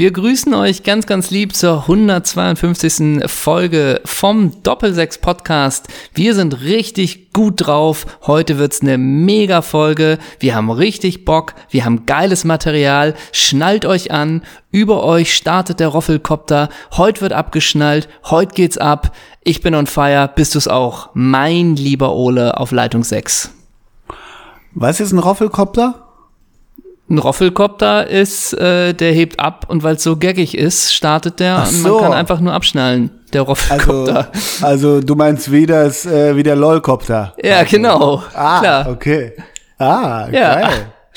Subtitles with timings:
[0.00, 3.30] Wir grüßen euch ganz, ganz lieb zur 152.
[3.30, 5.88] Folge vom Doppelsechs Podcast.
[6.14, 8.06] Wir sind richtig gut drauf.
[8.26, 10.16] Heute wird's eine mega Folge.
[10.38, 11.52] Wir haben richtig Bock.
[11.68, 13.14] Wir haben geiles Material.
[13.32, 14.40] Schnallt euch an.
[14.70, 16.70] Über euch startet der Roffelkopter.
[16.92, 18.08] Heute wird abgeschnallt.
[18.24, 19.14] Heute geht's ab.
[19.44, 20.30] Ich bin on fire.
[20.34, 21.10] Bist du's auch?
[21.12, 23.50] Mein lieber Ole auf Leitung 6.
[24.72, 26.09] Was ist ein Roffelkopter?
[27.10, 31.56] Ein Roffelkopter ist, äh, der hebt ab und weil es so gaggig ist, startet der
[31.56, 31.94] Ach und so.
[31.94, 33.10] man kann einfach nur abschnallen.
[33.32, 34.30] Der Also, Roffelkopter.
[34.62, 37.34] also du meinst wie das, äh, wie der LOL-Kopter?
[37.42, 38.22] ja, genau.
[38.32, 38.88] Ah, Klar.
[38.90, 39.32] okay.
[39.78, 40.68] Ah, Ja, geil.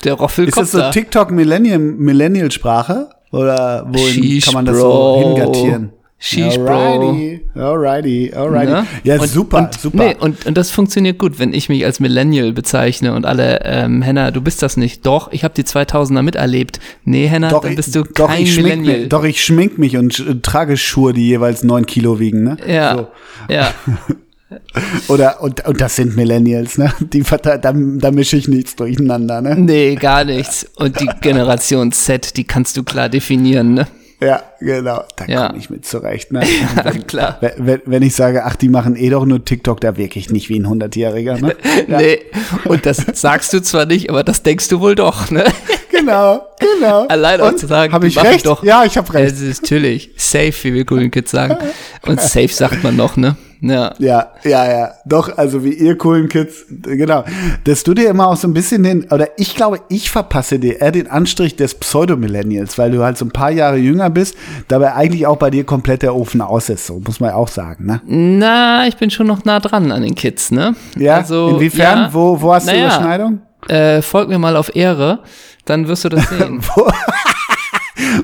[0.03, 0.61] der Ist Roffelkopter.
[0.61, 3.09] das so TikTok Millennial, Millennial-Sprache?
[3.31, 5.21] Oder wohin Sheesh, kann man das Bro.
[5.21, 5.91] so hingattieren?
[6.25, 6.71] Sheesh, Bro.
[6.71, 8.71] alrighty, alrighty, alrighty.
[8.71, 8.87] Ne?
[9.03, 9.97] Ja, Und- super, und, super.
[10.05, 14.01] Nee, und, und das funktioniert gut, wenn ich mich als Millennial bezeichne und alle, ähm,
[14.01, 15.05] Henna, du bist das nicht.
[15.05, 16.79] Doch, ich habe die 2000er miterlebt.
[17.03, 18.99] Nee, Henna, doch, dann bist du doch, kein ich Millennial.
[18.99, 22.57] mich, doch, ich schmink mich und äh, trage Schuhe, die jeweils neun Kilo wiegen, ne?
[22.65, 23.07] ja, So.
[23.53, 23.73] ja.
[25.09, 26.93] Oder, und, und das sind Millennials, ne?
[26.99, 29.55] Die, da, da mische ich nichts durcheinander, ne?
[29.57, 30.67] Nee, gar nichts.
[30.75, 33.87] Und die Generation Z, die kannst du klar definieren, ne?
[34.23, 35.03] Ja, genau.
[35.15, 35.47] Da Ja.
[35.47, 36.41] komme ich mit zurecht, ne?
[36.85, 37.37] Ja, klar.
[37.57, 40.59] Wenn- Wenn, ich sage, ach, die machen eh doch nur TikTok, da wirklich nicht wie
[40.59, 41.55] ein 100-Jähriger, ne?
[41.87, 42.19] Nee,
[42.65, 45.43] und das sagst du zwar nicht, aber das denkst du wohl doch, ne?
[45.95, 47.05] Genau, genau.
[47.07, 48.45] Allein auch zu sagen, Hab die ich recht?
[48.45, 49.33] doch- Ja, ich habe recht.
[49.33, 51.55] Es ist natürlich safe, wie wir coolen Kids sagen.
[52.07, 53.35] Und safe sagt man noch, ne?
[53.61, 53.93] Ja.
[53.99, 54.91] Ja, ja, ja.
[55.05, 57.23] Doch, also wie ihr coolen Kids, genau.
[57.63, 60.81] Dass du dir immer auch so ein bisschen den, oder ich glaube, ich verpasse dir
[60.81, 64.35] eher den Anstrich des Pseudo-Millennials, weil du halt so ein paar Jahre jünger bist,
[64.67, 67.47] dabei eigentlich auch bei dir komplett der Ofen aus ist, so muss man ja auch
[67.47, 68.01] sagen, ne?
[68.05, 70.75] Na, ich bin schon noch nah dran an den Kids, ne?
[70.97, 71.99] Ja, Also, inwiefern?
[71.99, 72.09] ja.
[72.13, 73.41] Wo, wo hast du Naja, Überschneidung?
[73.67, 75.23] Äh, folg mir mal auf Ehre,
[75.65, 76.61] dann wirst du das sehen.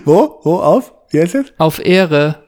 [0.05, 0.39] Wo?
[0.43, 0.93] Wo auf?
[1.11, 1.53] Wie heißt es?
[1.57, 2.43] auf Ehre,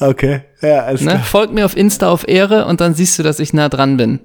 [0.00, 1.10] Okay, ja, alles ne?
[1.10, 1.24] klar.
[1.24, 4.20] Folg mir auf Insta auf Ehre und dann siehst du, dass ich nah dran bin.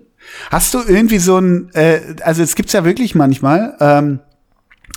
[0.52, 4.33] Hast du irgendwie so ein, äh, also es gibt's ja wirklich manchmal, ähm, äh,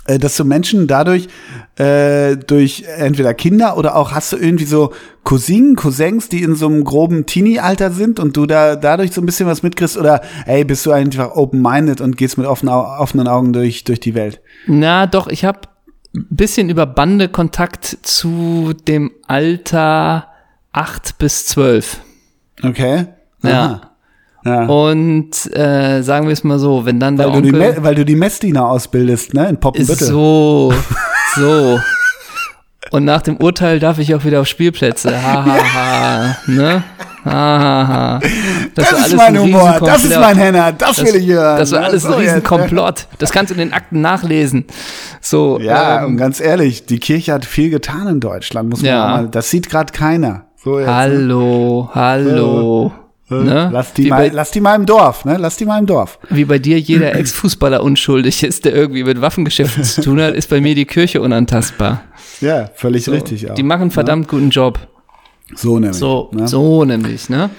[0.07, 1.27] dass so Menschen dadurch
[1.75, 6.67] äh, durch entweder Kinder oder auch hast du irgendwie so Cousinen, Cousins, die in so
[6.67, 10.63] einem groben Teenie-Alter sind und du da dadurch so ein bisschen was mitkriegst oder ey,
[10.63, 14.41] bist du einfach open-minded und gehst mit offenen, offenen Augen durch, durch die Welt?
[14.65, 15.61] Na, doch, ich habe
[16.15, 20.27] ein bisschen über Bande Kontakt zu dem Alter
[20.71, 22.01] 8 bis 12.
[22.63, 23.07] Okay?
[23.43, 23.86] Ja.
[24.47, 24.65] Ja.
[24.65, 27.83] Und äh, sagen wir es mal so, wenn dann der Weil, du die, Onkel Me-
[27.83, 30.07] weil du die Messdiener ausbildest, ne, in Poppenbüttel.
[30.07, 30.73] so,
[31.35, 31.79] so.
[32.91, 35.11] Und nach dem Urteil darf ich auch wieder auf Spielplätze.
[35.11, 36.37] Ha, ha, ha.
[36.47, 36.83] Ne?
[37.25, 38.19] Ha, ha, ha.
[38.75, 41.57] das war ist mein ein Humor, das ist mein Henner, das, Das, will ich hören.
[41.59, 42.23] das war alles ein So, ne?
[42.23, 43.07] Riesenkomplott.
[43.17, 44.63] Das kannst du in den Akten nachlesen.
[45.19, 48.89] So, Ja, ähm, und ganz ehrlich, die Kirche hat viel getan in Deutschland, muss man
[48.89, 49.03] Ja.
[49.03, 49.27] auch mal.
[49.27, 50.45] Das sieht gerade keiner.
[50.63, 52.85] So jetzt, hallo, hallo.
[52.85, 52.91] ne?
[53.29, 53.69] Ne?
[53.73, 55.35] Lass die mal, bei, lass die mal im Dorf, ne?
[55.37, 56.17] Lass die mal im Dorf.
[56.29, 60.49] wie bei dir jeder Ex-Fußballer unschuldig ist, der irgendwie mit Waffengeschäften zu tun hat, ist
[60.49, 62.03] bei mir die Kirche unantastbar.
[62.39, 63.55] Ja, völlig So, richtig auch.
[63.55, 64.79] Die machen verdammt guten Job.
[65.55, 65.97] so nämlich.
[65.97, 66.47] So, ne?
[66.47, 67.49] so nämlich, ne?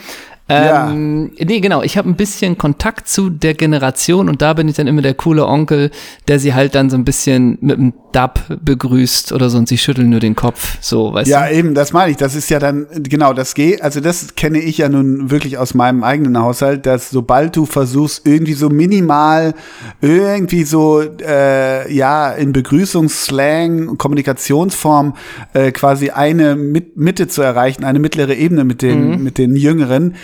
[0.49, 1.83] Ähm, Nee, genau.
[1.83, 5.15] Ich habe ein bisschen Kontakt zu der Generation und da bin ich dann immer der
[5.15, 5.91] coole Onkel,
[6.27, 9.77] der sie halt dann so ein bisschen mit dem Dab begrüßt oder so und sie
[9.79, 10.79] schütteln nur den Kopf.
[10.81, 11.55] So, weißt Ja, du?
[11.55, 12.17] eben, das meine ich.
[12.17, 15.75] Das ist ja dann, genau, das geht, also das kenne ich ja nun wirklich aus
[15.75, 19.55] meinem eigenen Haushalt, dass sobald du versuchst, irgendwie so minimal,
[20.01, 25.15] irgendwie so, äh, ja, in Begrüßungsslang, Kommunikationsform,
[25.53, 30.15] äh, quasi eine Mit Mitte zu erreichen, eine mittlere Ebene mit den, mit den Jüngeren,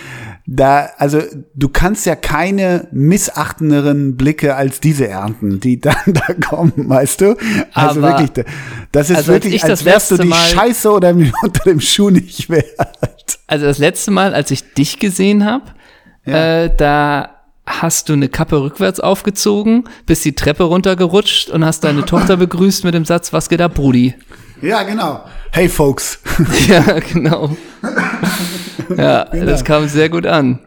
[0.47, 1.21] da, also
[1.55, 7.35] du kannst ja keine missachtenderen Blicke als diese ernten, die dann da kommen, weißt du?
[7.73, 8.45] Also Aber- wirklich,
[8.91, 11.09] das ist also als wirklich, ich als das wärst du die Mal- Scheiße oder
[11.43, 12.65] unter dem Schuh nicht wert.
[13.47, 15.65] Also das letzte Mal, als ich dich gesehen habe,
[16.25, 17.29] äh, da
[17.67, 22.83] hast du eine Kappe rückwärts aufgezogen, bist die Treppe runtergerutscht und hast deine Tochter begrüßt
[22.83, 24.13] mit dem Satz, was geht ab, Brudi?
[24.61, 25.23] Ja, genau.
[25.55, 26.19] Hey, Folks.
[26.67, 27.55] ja, genau.
[28.97, 30.59] Ja, das kam sehr gut an.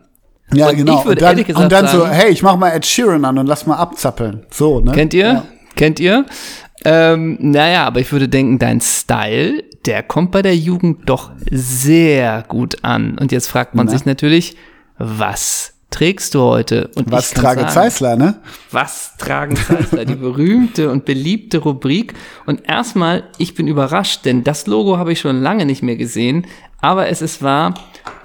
[0.53, 1.03] Ja, Und genau.
[1.03, 3.67] und dann, und dann so, sagen- hey, ich mach mal Ed Sheeran an und lass
[3.67, 4.45] mal abzappeln.
[4.51, 4.91] So, ne?
[4.93, 5.25] Kennt ihr?
[5.27, 5.45] Ja.
[5.77, 6.25] Kennt ihr?
[6.87, 12.45] Ähm, naja, aber ich würde denken, dein Style, der kommt bei der Jugend doch sehr
[12.49, 13.19] gut an.
[13.19, 13.93] Und jetzt fragt man Na?
[13.93, 14.57] sich natürlich,
[14.97, 16.91] was trägst du heute?
[16.95, 18.41] Und Was trage sagen, Zeissler, ne?
[18.71, 20.05] Was tragen Zeissler?
[20.05, 22.15] die berühmte und beliebte Rubrik.
[22.47, 26.47] Und erstmal, ich bin überrascht, denn das Logo habe ich schon lange nicht mehr gesehen.
[26.81, 27.75] Aber es ist wahr,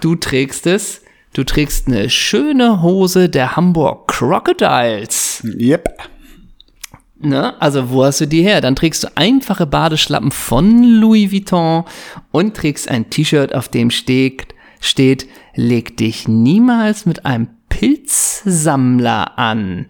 [0.01, 1.01] du trägst es.
[1.33, 5.43] Du trägst eine schöne Hose der Hamburg Crocodiles.
[5.43, 5.89] Yep.
[7.19, 7.59] Ne?
[7.61, 8.61] Also wo hast du die her?
[8.61, 11.85] Dann trägst du einfache Badeschlappen von Louis Vuitton
[12.31, 14.52] und trägst ein T-Shirt, auf dem steht,
[14.83, 19.87] steht, leg dich niemals mit einem Pilzsammler an.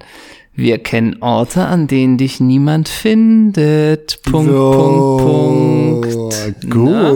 [0.55, 4.21] Wir kennen Orte, an denen dich niemand findet.
[4.21, 6.69] Punkt, So, Punkt, Punkt.
[6.69, 6.75] Gut,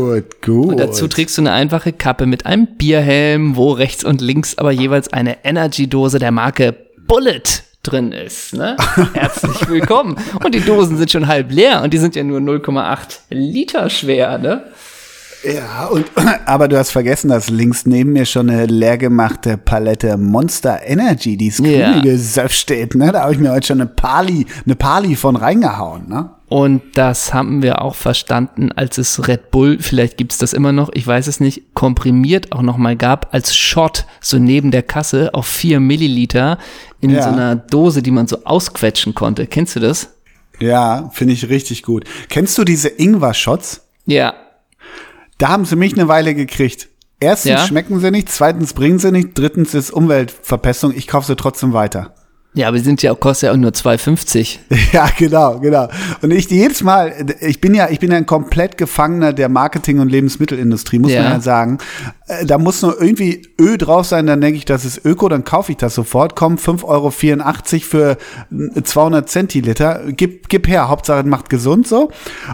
[0.10, 0.24] Ne?
[0.44, 0.68] gut.
[0.72, 4.72] Und dazu trägst du eine einfache Kappe mit einem Bierhelm, wo rechts und links aber
[4.72, 6.76] jeweils eine Energy-Dose der Marke
[7.08, 7.44] Bullet
[7.84, 8.56] drin ist.
[8.56, 8.76] Ne?
[9.14, 10.16] Herzlich willkommen.
[10.44, 14.40] Und die Dosen sind schon halb leer und die sind ja nur 0,8 Liter schwer.
[14.40, 14.64] Ne?
[15.44, 16.06] Ja, und,
[16.46, 21.50] aber du hast vergessen, dass links neben mir schon eine leergemachte Palette Monster Energy, die
[21.50, 21.92] Ja.
[21.92, 23.12] grüne Gesöff steht, ne?
[23.12, 26.32] Da habe ich mir heute schon eine Pali, eine Pali von reingehauen, ne?
[26.50, 30.90] Und das haben wir auch verstanden, als es Red Bull, vielleicht gibt's das immer noch,
[30.94, 35.46] ich weiß es nicht, komprimiert auch nochmal gab, als Shot, so neben der Kasse auf
[35.46, 36.58] vier Milliliter
[37.02, 37.22] in Ja.
[37.24, 39.46] so einer Dose, die man so ausquetschen konnte.
[39.46, 40.10] Kennst du das?
[40.60, 42.06] Ja, finde ich richtig gut.
[42.30, 43.82] Kennst du diese Ingwer-Shots?
[44.06, 44.34] Ja.
[45.38, 46.90] Da haben sie mich eine Weile gekriegt.
[47.20, 47.66] Erstens Ja.
[47.68, 52.14] schmecken sie nicht, zweitens bringen sie nicht, drittens ist Umweltverpestung, ich kaufe sie trotzdem weiter.
[52.58, 54.58] Ja, aber sind ja auch, kostet ja auch nur 2,50.
[54.94, 55.88] Ja, genau, genau.
[56.22, 60.00] Und ich jedes Mal, ich bin ja, ich bin ja ein komplett Gefangener der Marketing-
[60.00, 61.24] und Lebensmittelindustrie, muss Ja.
[61.24, 61.78] man ja sagen.
[62.28, 65.44] Äh, Da muss nur irgendwie Ö drauf sein, dann denke ich, das ist Öko, dann
[65.44, 66.36] kaufe ich das sofort.
[66.36, 68.18] Komm, 5,84 Euro für
[68.76, 70.02] äh, 200 Zentiliter.
[70.08, 72.10] Gib, gib her, Hauptsache macht gesund so.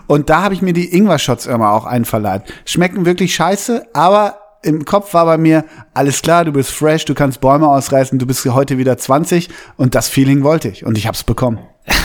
[0.08, 2.52] Und da habe ich mir die Ingwer-Shots immer auch einverleibt.
[2.66, 7.14] Schmecken wirklich scheiße, aber im Kopf war bei mir, alles klar, du bist fresh, du
[7.14, 11.06] kannst Bäume ausreißen, du bist heute wieder 20 und das Feeling wollte ich und ich
[11.06, 11.60] habe es bekommen.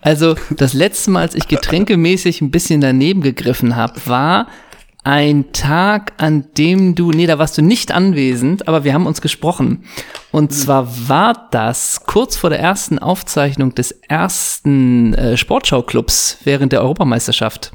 [0.00, 4.46] Also das letzte Mal, als ich getränkemäßig ein bisschen daneben gegriffen habe, war
[5.04, 9.20] ein Tag, an dem du, nee, da warst du nicht anwesend, aber wir haben uns
[9.20, 9.84] gesprochen.
[10.30, 16.82] Und zwar war das kurz vor der ersten Aufzeichnung des ersten äh, Sportschau-Clubs während der
[16.82, 17.72] Europameisterschaft.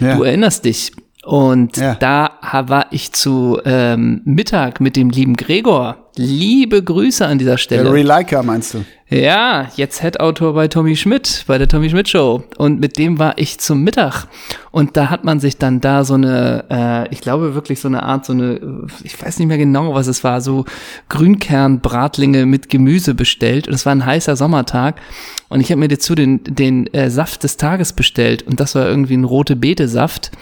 [0.00, 0.16] Ja.
[0.16, 0.92] Du erinnerst dich.
[1.24, 1.94] Und Ja.
[1.94, 2.32] da
[2.68, 5.96] war ich zu ähm, Mittag mit dem lieben Gregor.
[6.16, 7.92] Liebe Grüße an dieser Der Stelle.
[7.92, 8.84] Reliker meinst du?
[9.10, 12.42] Ja, jetzt Head-Autor bei Tommy Schmidt, bei der Tommy Schmidt Show.
[12.56, 14.26] Und mit dem war ich zum Mittag.
[14.70, 18.02] Und da hat man sich dann da so eine, äh, ich glaube wirklich so eine
[18.02, 20.64] Art, so eine, ich weiß nicht mehr genau, was es war, so
[21.10, 23.68] Grünkernbratlinge mit Gemüse bestellt.
[23.68, 25.00] Und es war ein heißer Sommertag.
[25.48, 28.42] Und ich habe mir dazu den, den äh, Saft des Tages bestellt.
[28.42, 30.32] Und das war irgendwie ein rote Beete-Saft.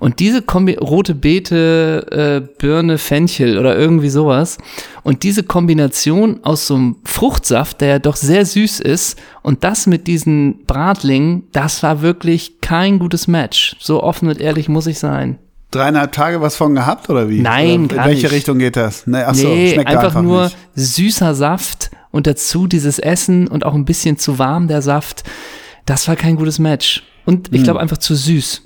[0.00, 4.58] Und diese Kombi rote Beete, äh, Birne, Fenchel oder irgendwie sowas.
[5.02, 9.86] Und diese Kombination aus so einem Fruchtsaft, der ja doch sehr süß ist, und das
[9.86, 13.76] mit diesen Bratlingen, das war wirklich kein gutes Match.
[13.80, 15.38] So offen und ehrlich muss ich sein.
[15.70, 17.40] Dreieinhalb Tage was von gehabt oder wie?
[17.40, 18.32] Nein, oder gar In welche nicht.
[18.34, 19.06] Richtung geht das?
[19.06, 20.56] Nee, ach so, nee, schmeckt einfach, einfach nur nicht.
[20.74, 25.24] süßer Saft und dazu dieses Essen und auch ein bisschen zu warm der Saft.
[25.84, 27.02] Das war kein gutes Match.
[27.26, 27.54] Und Hm.
[27.54, 28.62] ich glaube einfach zu süß.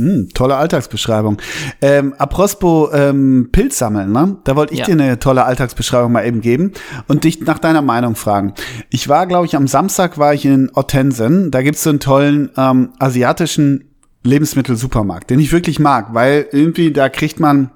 [0.00, 1.36] Hm, tolle Alltagsbeschreibung.
[1.82, 4.38] Ähm, apropos ähm, Pilz sammeln, ne?
[4.44, 4.86] Da wollte ich Ja.
[4.86, 6.72] dir eine tolle Alltagsbeschreibung mal eben geben
[7.06, 8.54] und dich nach deiner Meinung fragen.
[8.88, 11.50] Ich war, glaube ich, am Samstag war ich in Ottensen.
[11.50, 13.84] Da gibt's so einen tollen ähm, asiatischen
[14.24, 17.70] Lebensmittelsupermarkt, den ich wirklich mag, weil irgendwie da kriegt man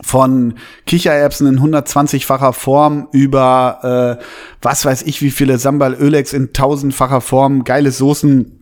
[0.00, 0.54] von
[0.86, 4.24] Kichererbsen in 120-facher Form über äh,
[4.62, 8.57] was weiß ich wie viele Sambal Ölex in tausendfacher Form, geile Soßen,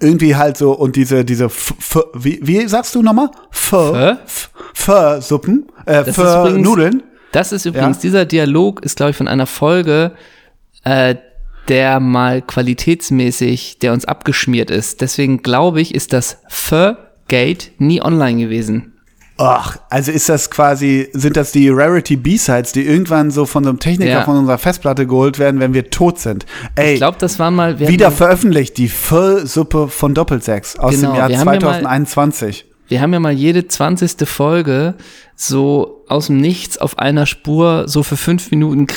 [0.00, 4.48] irgendwie halt so und diese diese F F wie, wie sagst du nochmal Pho Pho?
[4.74, 7.02] Pho Suppen äh, Pho Nudeln
[7.32, 8.02] Das ist übrigens, Ja.
[8.02, 10.12] dieser Dialog ist, glaube ich, von einer Folge,
[10.84, 11.14] äh,
[11.68, 15.00] der mal qualitätsmäßig, der uns abgeschmiert ist.
[15.02, 18.97] Deswegen glaube ich, ist das Fur-Gate nie online gewesen.
[19.40, 23.70] Ach, also ist das quasi, sind das die Rarity B-Sides, die irgendwann so von so
[23.70, 24.24] einem Techniker Ja.
[24.24, 26.44] von unserer Festplatte geholt werden, wenn wir tot sind?
[26.74, 31.16] Ey, Ich glaube, das waren mal, wieder veröffentlicht, die Pho-Suppe von Doppelsechs aus Genau, dem
[31.18, 32.66] Jahr wir haben ja mal- 2021.
[32.88, 34.26] wir haben ja mal jede 20.
[34.26, 34.94] Folge
[35.36, 38.88] so aus dem Nichts auf einer Spur so für fünf Minuten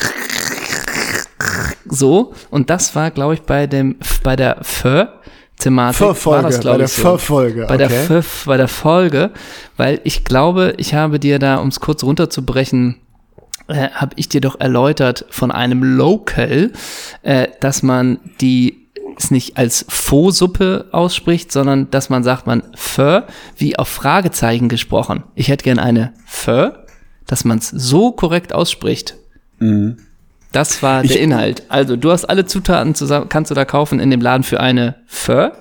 [1.88, 2.33] so.
[2.50, 5.13] Und das war, glaube ich, bei dem, bei der Fur.
[5.62, 7.01] Thematik war Pho-Folge, das, bei glaube der ich, so.
[7.01, 8.06] Pho-Folge, Bei der okay.
[8.06, 9.32] Pfiff, bei der Folge,
[9.77, 12.98] weil ich glaube, ich habe dir da, um es kurz runterzubrechen,
[13.68, 16.72] äh, habe ich dir doch erläutert von einem Local,
[17.24, 18.82] äh, dass man die
[19.18, 23.22] es nicht als Faux-Suppe ausspricht, sondern dass man sagt, man Pho,
[23.58, 25.24] wie auf Fragezeichen gesprochen.
[25.36, 26.72] Ich hätte gern eine Pho,
[27.27, 29.15] dass man es so korrekt ausspricht.
[30.51, 31.63] Das war der Inhalt.
[31.70, 34.96] Also, du hast alle Zutaten zusammen, kannst du da kaufen in dem Laden für eine
[35.08, 35.51] Pho.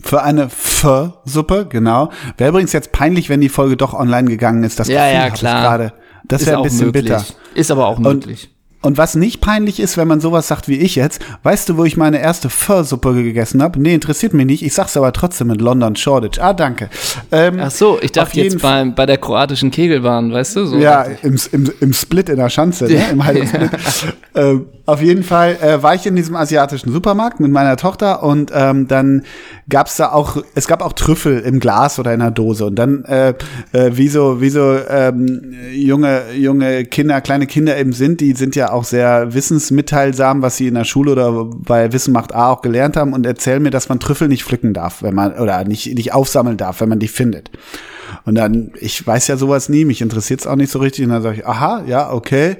[0.00, 2.10] Für eine Pho-Suppe, genau.
[2.36, 4.80] Wäre übrigens jetzt peinlich, wenn die Folge doch online gegangen ist.
[4.80, 5.62] Das Ja, Gefühl ja, ich klar.
[5.62, 5.92] gerade.
[6.24, 7.04] Das wäre ein bisschen möglich.
[7.04, 7.24] bitter.
[7.54, 8.51] Ist aber auch möglich.
[8.82, 11.84] Und was nicht peinlich ist, wenn man sowas sagt wie ich jetzt, weißt du, wo
[11.84, 13.80] ich meine erste Pho-Suppe gegessen habe?
[13.80, 14.64] Nee, interessiert mich nicht.
[14.64, 16.40] Ich sag's aber trotzdem mit London Shoreditch.
[16.40, 16.90] Ah, danke.
[17.30, 20.66] Ähm, Ach so, ich dachte jetzt bei, bei der kroatischen Kegelbahn, weißt du?
[20.66, 23.04] So ja, im, im, im Split in der Schanze, ne?
[23.12, 23.70] im halben Split.
[24.34, 28.50] ähm, auf jeden Fall äh, war ich in diesem asiatischen Supermarkt mit meiner Tochter und
[28.52, 29.22] ähm, dann
[29.68, 33.04] gab's da auch, es gab auch Trüffel im Glas oder in einer Dose und dann
[33.04, 33.34] äh,
[33.72, 38.56] äh, wie so, wie so ähm, junge, junge Kinder, kleine Kinder eben sind, die sind
[38.56, 42.62] ja auch sehr wissensmitteilsam, was sie in der Schule oder bei Wissen macht A auch
[42.62, 45.94] gelernt haben und erzählen mir, dass man Trüffel nicht pflücken darf, wenn man, oder nicht,
[45.94, 47.50] nicht aufsammeln darf, wenn man die findet.
[48.24, 51.04] Und dann, ich weiß ja sowas nie, mich interessiert es auch nicht so richtig.
[51.04, 52.56] Und dann sage ich, aha, ja, okay.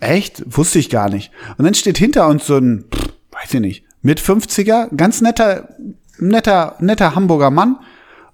[0.00, 0.42] Echt?
[0.46, 1.30] Wusste ich gar nicht.
[1.58, 2.84] Und dann steht hinter uns so ein,
[3.30, 5.68] weiß ich nicht, mit 50er, ganz netter,
[6.18, 7.78] netter, netter Hamburger Mann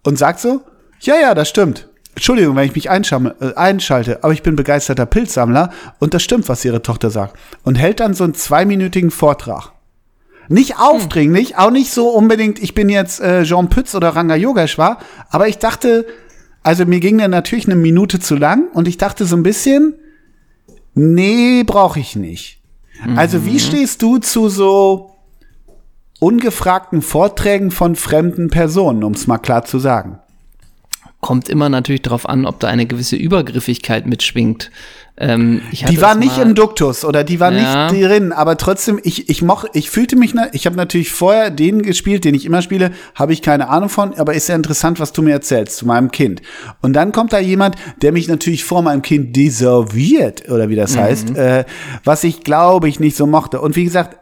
[0.03, 0.63] und sagt so,
[1.01, 1.89] ja, ja, das stimmt.
[2.19, 5.71] Entschuldigung, wenn ich mich äh, einschalte, aber ich bin begeisterter Pilzsammler
[6.01, 7.39] und das stimmt, was ihre Tochter sagt.
[7.63, 9.71] Und hält dann so einen zweiminütigen Vortrag.
[10.49, 11.59] Nicht aufdringlich, hm.
[11.59, 14.99] auch nicht so unbedingt, ich bin jetzt äh, Jean Pütz oder Ranga Yogeshwar,
[15.31, 16.07] aber ich dachte,
[16.65, 19.95] also mir ging der natürlich eine Minute zu lang und ich dachte so ein bisschen,
[20.95, 22.61] nee, brauche ich nicht.
[23.07, 23.17] Mhm.
[23.17, 23.59] Also wie mhm.
[23.61, 25.15] stehst du zu so
[26.19, 30.19] ungefragten Vorträgen von fremden Personen, um es mal klar zu sagen?
[31.21, 34.71] Kommt immer natürlich darauf an, ob da eine gewisse Übergriffigkeit mitschwingt.
[35.21, 37.91] Ähm, die war nicht im Duktus oder die war ja.
[37.91, 41.51] nicht drin, aber trotzdem, ich, ich moch, ich fühlte mich, ne, ich habe natürlich vorher
[41.51, 45.01] den gespielt, den ich immer spiele, habe ich keine Ahnung von, aber ist ja interessant,
[45.01, 46.41] was du mir erzählst zu meinem Kind.
[46.83, 50.95] Und dann kommt da jemand, der mich natürlich vor meinem Kind deserviert, oder wie das
[50.95, 51.01] mhm.
[51.01, 51.65] heißt, äh,
[52.05, 53.61] was ich glaube ich nicht so mochte.
[53.61, 54.17] Und wie gesagt,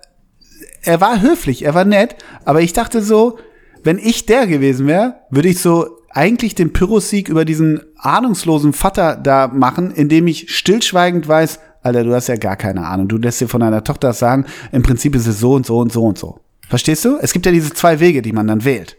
[0.80, 3.38] er war höflich, er war nett, aber ich dachte so,
[3.84, 9.16] wenn ich der gewesen wäre, würde ich so eigentlich den Pyrrhus-Sieg über diesen ahnungslosen Vater
[9.16, 13.06] da machen, indem ich stillschweigend weiß, Alter, du hast ja gar keine Ahnung.
[13.06, 15.92] Du lässt dir von deiner Tochter sagen, im Prinzip ist es so und so und
[15.92, 16.40] so und so.
[16.68, 17.18] Verstehst du?
[17.20, 18.96] Es gibt ja diese zwei Wege, die man dann wählt.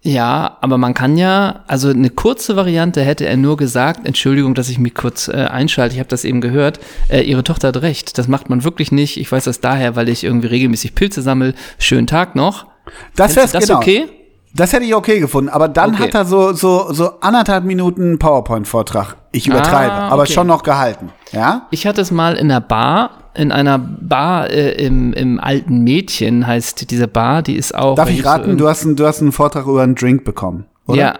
[0.00, 4.68] Ja, aber man kann ja, also eine kurze Variante hätte er nur gesagt, Entschuldigung, dass
[4.68, 8.18] ich mich kurz äh, einschalte, ich habe das eben gehört, äh, ihre Tochter hat recht,
[8.18, 9.18] das macht man wirklich nicht.
[9.18, 11.54] Ich weiß das daher, weil ich irgendwie regelmäßig Pilze sammel.
[11.78, 12.66] Schönen Tag noch.
[13.14, 13.78] Das wäre das genau.
[13.78, 14.08] okay?
[14.54, 16.04] Das hätte ich okay gefunden, aber dann okay.
[16.04, 19.16] hat er so, so, so anderthalb Minuten PowerPoint-Vortrag.
[19.32, 20.12] Ich übertreibe, ah, okay.
[20.12, 21.10] aber schon noch gehalten.
[21.32, 21.68] Ja?
[21.70, 26.46] Ich hatte es mal in einer Bar, in einer Bar äh, im, im alten Mädchen
[26.46, 27.94] heißt diese Bar, die ist auch.
[27.94, 30.66] Darf ich raten, so du, hast einen, du hast einen Vortrag über einen Drink bekommen,
[30.86, 30.98] oder?
[30.98, 31.14] Ja.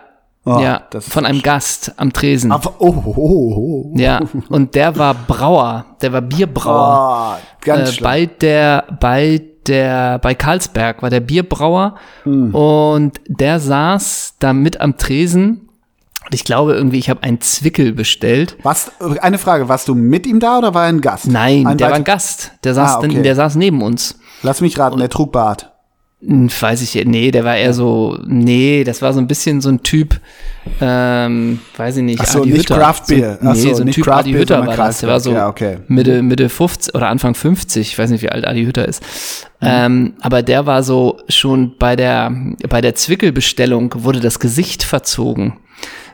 [0.44, 2.50] Oh, ja, von einem Gast am Tresen.
[2.50, 3.94] Aber, oh, oh, oh, oh.
[3.96, 7.38] Ja, und der war Brauer, der war Bierbrauer.
[7.38, 12.54] Oh, ganz äh, bei der, bei der bei Karlsberg war der Bierbrauer hm.
[12.54, 15.68] und der saß da mit am Tresen
[16.24, 18.56] und ich glaube irgendwie, ich habe einen Zwickel bestellt.
[18.62, 21.26] Was, eine Frage, warst du mit ihm da oder war er ein Gast?
[21.26, 22.52] Nein, ein der war ein Gast.
[22.64, 23.08] Der saß, ah, okay.
[23.08, 24.18] dann, der saß neben uns.
[24.42, 25.72] Lass mich raten, und, der trug Bart.
[26.24, 29.82] Weiß ich, nee, der war eher so, nee, das war so ein bisschen so ein
[29.82, 30.20] Typ,
[30.80, 32.76] ähm, weiß ich nicht, Ach so, Adi nicht Hütter.
[32.76, 33.38] Craft Beer.
[33.42, 35.00] So, nee, so, so ein Typ Craft Adi Hütter war das.
[35.00, 35.78] Der war so ja, okay.
[35.88, 39.02] Mitte, Mitte 50 oder Anfang 50, ich weiß nicht, wie alt Adi Hütter ist.
[39.60, 39.68] Mhm.
[39.68, 42.32] Ähm, aber der war so schon bei der,
[42.68, 45.58] bei der Zwickelbestellung wurde das Gesicht verzogen.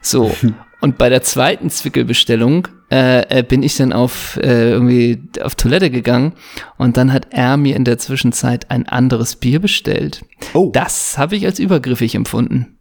[0.00, 0.34] So.
[0.80, 5.90] Und bei der zweiten Zwickelbestellung äh, äh, bin ich dann auf äh, irgendwie auf Toilette
[5.90, 6.32] gegangen
[6.78, 10.24] und dann hat er mir in der Zwischenzeit ein anderes Bier bestellt.
[10.54, 10.70] Oh.
[10.72, 12.78] Das habe ich als übergriffig empfunden.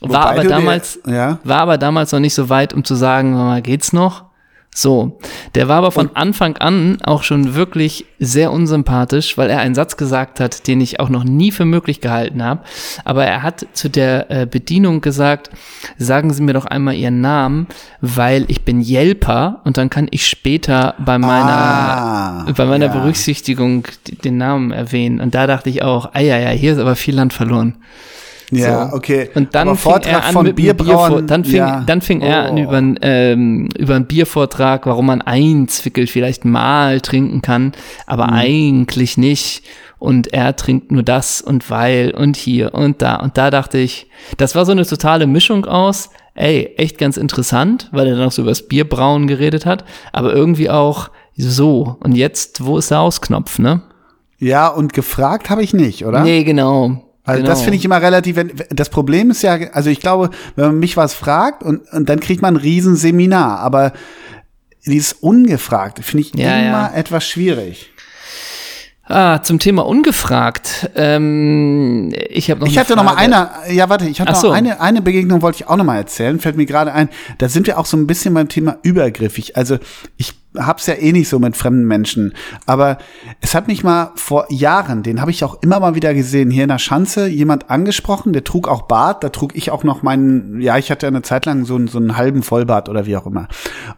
[0.00, 1.38] War aber damals dir, ja?
[1.44, 4.27] war aber damals noch nicht so weit, um zu sagen, mal geht's noch.
[4.74, 5.18] So,
[5.56, 9.96] der war aber von Anfang an auch schon wirklich sehr unsympathisch, weil er einen Satz
[9.96, 12.62] gesagt hat, den ich auch noch nie für möglich gehalten habe.
[13.04, 15.50] Aber er hat zu der äh, Bedienung gesagt,
[15.96, 17.66] sagen Sie mir doch einmal Ihren Namen,
[18.00, 22.92] weil ich bin Jelper und dann kann ich später bei meiner, ah, bei meiner ja.
[22.92, 23.84] Berücksichtigung
[24.22, 25.20] den Namen erwähnen.
[25.20, 27.78] Und da dachte ich auch, ah ja, ja, hier ist aber viel Land verloren.
[28.50, 28.96] Ja, so.
[28.96, 29.30] okay.
[29.34, 31.82] Und dann fing Vortrag er an von mit Bierbrauern, dann fing, ja.
[31.86, 32.26] dann fing oh.
[32.26, 32.62] er an oh.
[32.62, 37.72] über, ähm, über einen Biervortrag, warum man ein Zwickel vielleicht mal trinken kann,
[38.06, 38.32] aber mhm.
[38.34, 39.64] eigentlich nicht.
[39.98, 43.16] Und er trinkt nur das und weil und hier und da.
[43.16, 47.88] Und da dachte ich, das war so eine totale Mischung aus, ey, echt ganz interessant,
[47.90, 51.96] weil er dann auch so über das Bierbrauen geredet hat, aber irgendwie auch so.
[52.00, 53.82] Und jetzt, wo ist der Ausknopf, ne?
[54.38, 56.22] Ja, und gefragt habe ich nicht, oder?
[56.22, 57.07] Nee, genau.
[57.28, 57.50] Also genau.
[57.50, 60.78] das finde ich immer relativ, wenn, das Problem ist ja, also ich glaube, wenn man
[60.78, 63.92] mich was fragt und, und dann kriegt man ein Riesenseminar, aber
[64.86, 66.92] dieses Ungefragt finde ich ja, immer ja.
[66.94, 67.90] etwas schwierig.
[69.04, 70.90] Ah, zum Thema ungefragt.
[70.94, 72.66] Ähm, ich habe noch.
[72.66, 73.06] Ich hatte Frage.
[73.06, 73.50] noch mal eine.
[73.70, 74.06] Ja, warte.
[74.06, 74.48] Ich hatte so.
[74.48, 74.80] noch eine.
[74.82, 76.38] Eine Begegnung wollte ich auch noch mal erzählen.
[76.38, 77.08] Fällt mir gerade ein.
[77.38, 79.56] Da sind wir auch so ein bisschen beim Thema übergriffig.
[79.56, 79.78] Also
[80.18, 82.34] ich hab's ja eh nicht so mit fremden Menschen.
[82.66, 82.98] Aber
[83.40, 86.64] es hat mich mal vor Jahren, den habe ich auch immer mal wieder gesehen, hier
[86.64, 90.60] in der Schanze, jemand angesprochen, der trug auch Bart, da trug ich auch noch meinen,
[90.60, 93.48] ja, ich hatte eine Zeit lang so, so einen halben Vollbart oder wie auch immer.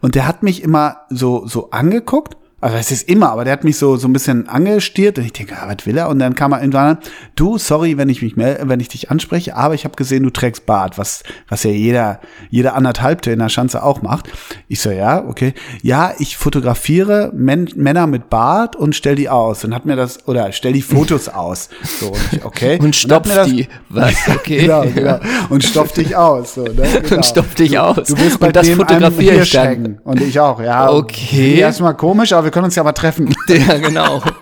[0.00, 3.64] Und der hat mich immer so, so angeguckt also es ist immer, aber der hat
[3.64, 6.08] mich so so ein bisschen angestiert und ich denke, ah, was will er?
[6.08, 6.98] Und dann kam er irgendwann,
[7.34, 10.30] du, sorry, wenn ich mich melde, wenn ich dich anspreche, aber ich habe gesehen, du
[10.30, 14.28] trägst Bart, was was ja jeder jeder anderthalbte in der Schanze auch macht.
[14.68, 19.64] Ich so, ja, okay, ja, ich fotografiere Men Männer mit Bart und stell die aus
[19.64, 23.34] und hat mir das oder stell die Fotos aus, so und ich, okay und stopf
[23.38, 24.14] und die, was?
[24.30, 25.18] Okay, genau, genau.
[25.48, 26.72] und stopf dich aus, so, ne?
[26.72, 27.16] genau.
[27.16, 28.08] und stopf dich aus.
[28.08, 29.98] Du bist bei und das dem fotografiere ich dann.
[30.04, 30.90] und ich auch, ja.
[30.90, 31.58] Okay.
[31.58, 33.32] Erstmal komisch, aber wir können uns ja mal treffen.
[33.48, 34.22] Ja, genau.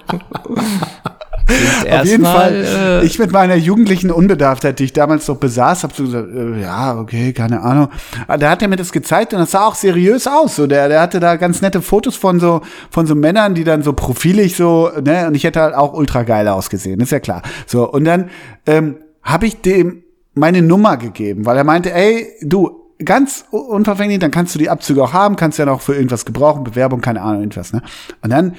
[1.90, 2.64] Auf jeden Fall,
[3.02, 6.60] äh, ich mit meiner jugendlichen Unbedarftheit, die ich damals noch besaß, habe so gesagt, äh,
[6.60, 7.88] ja, okay, keine Ahnung.
[8.26, 10.56] Ah, da hat er mir das gezeigt und das sah auch seriös aus.
[10.56, 12.60] So, der, der hatte da ganz nette Fotos von so,
[12.90, 16.22] von so Männern, die dann so profilig so, ne, und ich hätte halt auch ultra
[16.22, 17.40] geil ausgesehen, ist ja klar.
[17.66, 18.28] So, und dann
[18.66, 20.02] ähm, habe ich dem
[20.34, 25.02] meine Nummer gegeben, weil er meinte, ey, du, ganz unverfänglich, dann kannst du die Abzüge
[25.02, 27.82] auch haben, kannst ja noch für irgendwas gebrauchen, Bewerbung, keine Ahnung, irgendwas, ne?
[28.22, 28.56] Und dann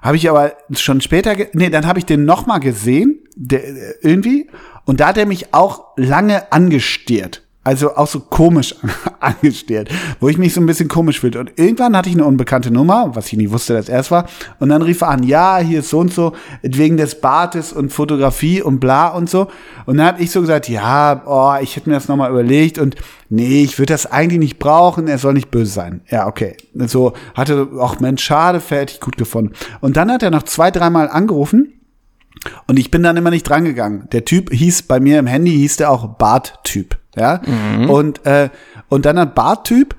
[0.00, 3.62] habe ich aber schon später, nee, dann habe ich den noch mal gesehen, der,
[4.04, 4.50] irgendwie,
[4.84, 7.42] und da hat er mich auch lange angestiert.
[7.64, 8.74] Also auch so komisch
[9.20, 9.88] angestiert,
[10.18, 11.38] wo ich mich so ein bisschen komisch fühlte.
[11.38, 14.26] Und irgendwann hatte ich eine unbekannte Nummer, was ich nie wusste, dass er es war.
[14.58, 17.92] Und dann rief er an, ja, hier ist so und so, wegen des Bartes und
[17.92, 19.46] Fotografie und bla und so.
[19.86, 22.96] Und dann habe ich so gesagt, ja, oh, ich hätte mir das nochmal überlegt und
[23.28, 26.00] nee, ich würde das eigentlich nicht brauchen, er soll nicht böse sein.
[26.10, 26.56] Ja, okay.
[26.74, 29.52] So hatte auch Mensch, schade, fertig, gut gefunden.
[29.80, 31.74] Und dann hat er noch zwei, dreimal angerufen.
[32.66, 34.08] Und ich bin dann immer nicht drangegangen.
[34.10, 36.98] Der Typ hieß bei mir im Handy, hieß der auch Bart-Typ.
[37.16, 37.40] Ja.
[37.44, 37.90] Mhm.
[37.90, 38.50] Und, äh,
[38.88, 39.94] und dann hat Barttyp,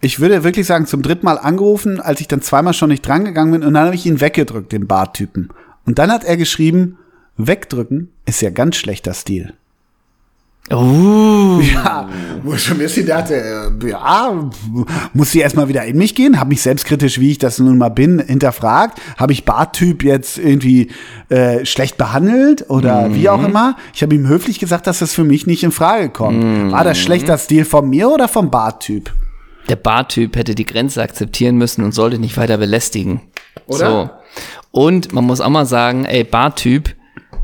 [0.00, 3.52] ich würde wirklich sagen, zum dritten Mal angerufen, als ich dann zweimal schon nicht drangegangen
[3.52, 5.50] bin, und dann habe ich ihn weggedrückt, den Barttypen.
[5.86, 6.98] Und dann hat er geschrieben,
[7.36, 9.54] wegdrücken ist ja ganz schlechter Stil.
[10.72, 11.60] Uh.
[11.60, 12.08] Ja,
[12.44, 14.50] wo ich schon ein bisschen dachte, äh, ja,
[15.12, 17.88] muss ich erstmal wieder in mich gehen, habe mich selbstkritisch, wie ich das nun mal
[17.88, 19.00] bin, hinterfragt.
[19.16, 20.92] Habe ich Barttyp jetzt irgendwie
[21.28, 23.14] äh, schlecht behandelt oder mhm.
[23.16, 23.76] wie auch immer?
[23.94, 26.42] Ich habe ihm höflich gesagt, dass das für mich nicht in Frage kommt.
[26.42, 26.70] Mhm.
[26.70, 29.12] War das schlechter Stil von mir oder vom Barttyp?
[29.68, 33.20] Der Barttyp hätte die Grenze akzeptieren müssen und sollte nicht weiter belästigen.
[33.66, 33.78] Oder?
[33.78, 34.10] So.
[34.70, 36.94] Und man muss auch mal sagen, ey, Barttyp,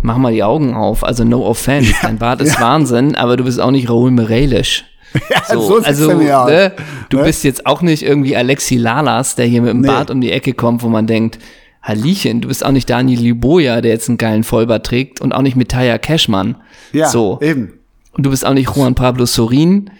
[0.02, 1.04] mach mal die Augen auf.
[1.04, 2.60] Also no offense, ja, dein Bart ist ja.
[2.60, 4.84] Wahnsinn, aber du bist auch nicht Raoul Merelisch.
[5.30, 6.72] Ja, so, so also ne,
[7.08, 7.22] du ne?
[7.22, 9.86] bist jetzt auch nicht irgendwie Alexi Lalas, der hier mit dem nee.
[9.86, 11.38] Bart um die Ecke kommt, wo man denkt,
[11.80, 15.40] Halliechen, du bist auch nicht Daniel Liboya, der jetzt einen geilen Vollbart trägt und auch
[15.40, 16.56] nicht mit Taya Cashman.
[16.92, 17.38] Ja, so.
[17.40, 17.74] eben.
[18.12, 19.90] Und du bist auch nicht Juan Pablo Sorin,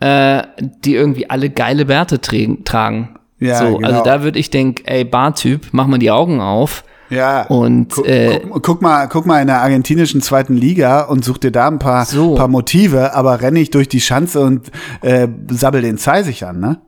[0.00, 0.42] äh,
[0.84, 3.16] die irgendwie alle geile Bärte tragen.
[3.38, 3.88] Ja, so, genau.
[3.88, 6.82] also da würde ich denken, ey, Bartyp, mach mal die Augen auf
[7.14, 7.46] ja.
[7.46, 11.38] Und guck, äh, guck, guck, mal, guck mal in der argentinischen zweiten Liga und such
[11.38, 12.34] dir da ein paar, so.
[12.34, 14.70] paar Motive, aber renne ich durch die Schanze und
[15.02, 16.80] äh, sabbel den Zeisig an, ne?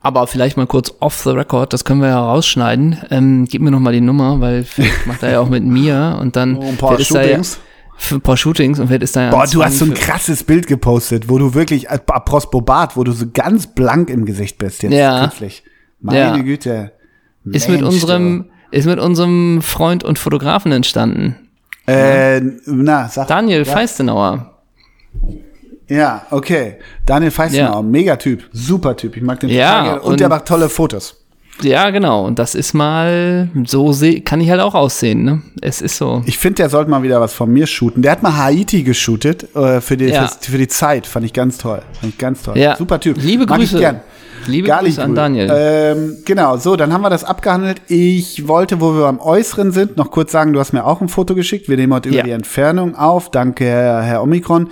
[0.00, 2.98] Aber vielleicht mal kurz off the record, das können wir ja rausschneiden.
[3.10, 4.66] Ähm, gib mir noch mal die Nummer, weil
[5.06, 7.58] macht er ja auch mit mir und dann oh, ein paar Shootings.
[7.96, 10.44] für ein paar Shootings und wer ist da ja Boah, du hast so ein krasses
[10.44, 14.58] Bild gepostet, wo du wirklich, äh, apropos Bobat, wo du so ganz blank im Gesicht
[14.58, 15.20] bist jetzt ja.
[15.20, 15.64] kürzlich.
[16.00, 16.36] Meine ja.
[16.36, 16.92] Güte.
[17.46, 21.36] Ist Mensch, mit unserem, ist mit unserem Freund und Fotografen entstanden.
[21.86, 23.72] Äh, na, sag Daniel ja.
[23.72, 24.50] Feistenauer.
[25.88, 26.78] Ja, okay.
[27.06, 27.82] Daniel Feistenauer, ja.
[27.82, 29.16] Megatyp, super Typ.
[29.16, 31.23] Ich mag den ja, total und, und der macht tolle Fotos.
[31.62, 32.26] Ja, genau.
[32.26, 35.42] Und das ist mal, so seh, kann ich halt auch aussehen, ne?
[35.60, 36.22] Es ist so.
[36.26, 38.02] Ich finde, der sollte mal wieder was von mir shooten.
[38.02, 40.26] Der hat mal Haiti geshootet äh, für, die, ja.
[40.26, 41.06] für, die Zeit.
[41.06, 41.80] Fand ich ganz toll.
[42.00, 42.58] Fand ich ganz toll.
[42.58, 42.76] Ja.
[42.76, 43.16] Super Typ.
[43.20, 43.58] Liebe Grüße.
[43.58, 44.00] Mag ich gern.
[44.46, 45.50] Liebe Gar Grüße an Daniel.
[45.54, 47.80] Ähm, genau, so, dann haben wir das abgehandelt.
[47.88, 51.08] Ich wollte, wo wir am Äußeren sind, noch kurz sagen, du hast mir auch ein
[51.08, 51.68] Foto geschickt.
[51.68, 52.16] Wir nehmen heute ja.
[52.16, 53.30] über die Entfernung auf.
[53.30, 54.68] Danke, Herr, Herr Omikron.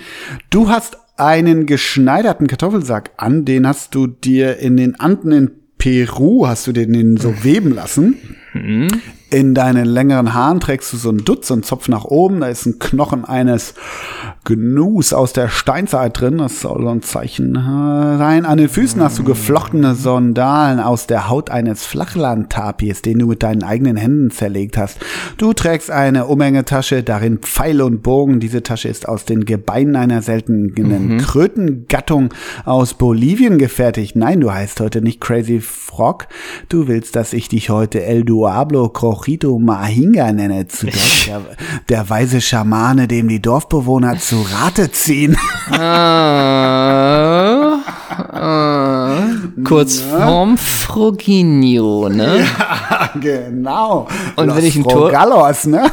[0.51, 6.47] Du hast einen geschneiderten Kartoffelsack an, den hast du dir in den Anden in Peru,
[6.47, 8.15] hast du den so weben lassen.
[8.55, 8.87] Mhm.
[9.33, 12.41] In deinen längeren Haaren trägst du so einen Dutz und Zopf nach oben.
[12.41, 13.73] Da ist ein Knochen eines
[14.45, 16.37] Gnus aus der Steinzeit drin.
[16.37, 18.45] Das soll so ein Zeichen sein.
[18.45, 23.43] An den Füßen hast du geflochtene Sondalen aus der Haut eines Flachlandtapirs, den du mit
[23.43, 24.99] deinen eigenen Händen zerlegt hast.
[25.39, 28.39] Du trägst eine Umhängetasche, darin Pfeile und Bogen.
[28.39, 31.17] Diese Tasche ist aus den Gebeinen einer seltenen mhm.
[31.17, 32.35] Krötengattung
[32.67, 34.15] aus Bolivien gefertigt.
[34.15, 36.27] Nein, du heißt heute nicht Crazy Frog.
[36.69, 38.91] Du willst, dass ich dich heute El Duablo
[39.23, 41.41] Crojito Mahinga nenne, zu Deutsch der,
[41.89, 45.37] der weise Schamane, dem die Dorfbewohner zu Rate ziehen.
[45.75, 47.79] Ah,
[48.33, 49.19] ah.
[49.65, 52.41] Kurzform Froginho, ne?
[52.41, 54.09] Ja, genau.
[54.37, 55.85] Und Los wenn ich ein Tor- Frogallos, ne?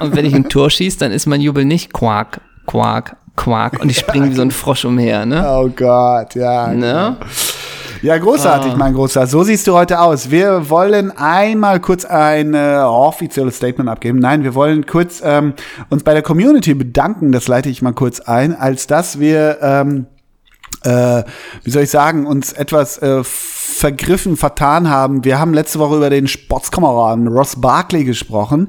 [0.00, 3.90] Und wenn ich ein Tor schieße, dann ist mein Jubel nicht Quark, Quark, Quark und
[3.90, 5.44] ich springe wie so ein Frosch umher, ne?
[5.48, 6.68] Oh Gott, ja.
[6.68, 7.16] Ne?
[8.06, 8.76] Ja, großartig, Ah.
[8.76, 9.26] mein Großer.
[9.26, 10.30] So siehst du heute aus.
[10.30, 14.20] Wir wollen einmal kurz ein äh, offizielles Statement abgeben.
[14.20, 15.54] Nein, wir wollen kurz ähm,
[15.90, 17.32] uns bei der Community bedanken.
[17.32, 20.06] Das leite ich mal kurz ein, als dass wir ähm,
[20.86, 21.24] äh,
[21.64, 25.24] wie soll ich sagen, uns etwas äh, vergriffen, vertan haben.
[25.24, 28.68] Wir haben letzte Woche über den Sportskameraden Ross Barkley gesprochen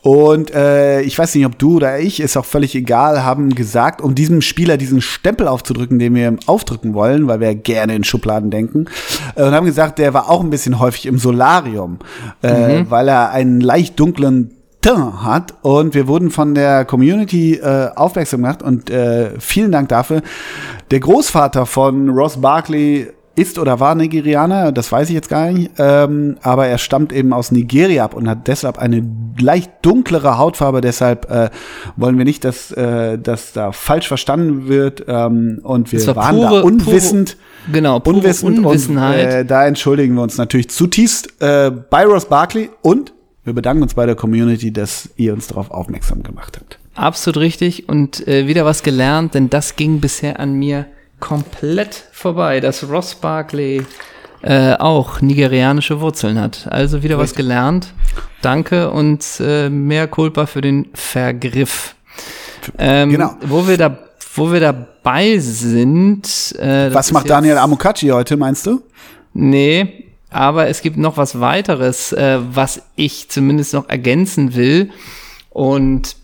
[0.00, 4.00] und äh, ich weiß nicht, ob du oder ich, ist auch völlig egal, haben gesagt,
[4.00, 8.02] um diesem Spieler diesen Stempel aufzudrücken, den wir ihm aufdrücken wollen, weil wir gerne in
[8.02, 8.86] Schubladen denken,
[9.36, 11.98] äh, und haben gesagt, der war auch ein bisschen häufig im Solarium,
[12.42, 17.90] äh, weil er einen leicht dunklen Teint hat und wir wurden von der Community äh,
[17.94, 20.22] aufmerksam gemacht und äh, vielen Dank dafür.
[20.90, 25.70] Der Großvater von Ross Barkley ist oder war Nigerianer, das weiß ich jetzt gar nicht,
[25.78, 29.04] ähm, aber er stammt eben aus Nigeria ab und hat deshalb eine
[29.38, 30.80] leicht dunklere Hautfarbe.
[30.80, 31.50] Deshalb äh,
[31.96, 36.36] wollen wir nicht, dass äh, das da falsch verstanden wird ähm, und wir war waren
[36.36, 37.36] pure- da unwissend.
[37.66, 39.26] pure- genau, pure unwissend Unwissenheit.
[39.26, 43.12] Und, äh, da entschuldigen wir uns natürlich zutiefst äh, bei Ross Barkley und
[43.48, 46.78] wir bedanken uns bei der Community, dass ihr uns darauf aufmerksam gemacht habt.
[46.94, 50.86] Absolut richtig und äh, wieder was gelernt, denn das ging bisher an mir
[51.20, 53.82] komplett vorbei, dass Ross Barkley
[54.42, 56.68] äh, auch nigerianische Wurzeln hat.
[56.70, 57.92] Also wieder was gelernt.
[58.42, 61.96] Danke und äh, mehr Culpa für den Vergriff.
[62.78, 63.34] Ähm, Genau.
[63.46, 63.98] Wo wir da,
[64.34, 66.54] wo wir dabei sind.
[66.58, 68.82] Äh, Was macht Daniel Amokachi heute, meinst du?
[69.34, 74.90] Nee, aber es gibt noch was weiteres, äh, was ich zumindest noch ergänzen will.
[75.50, 76.16] Und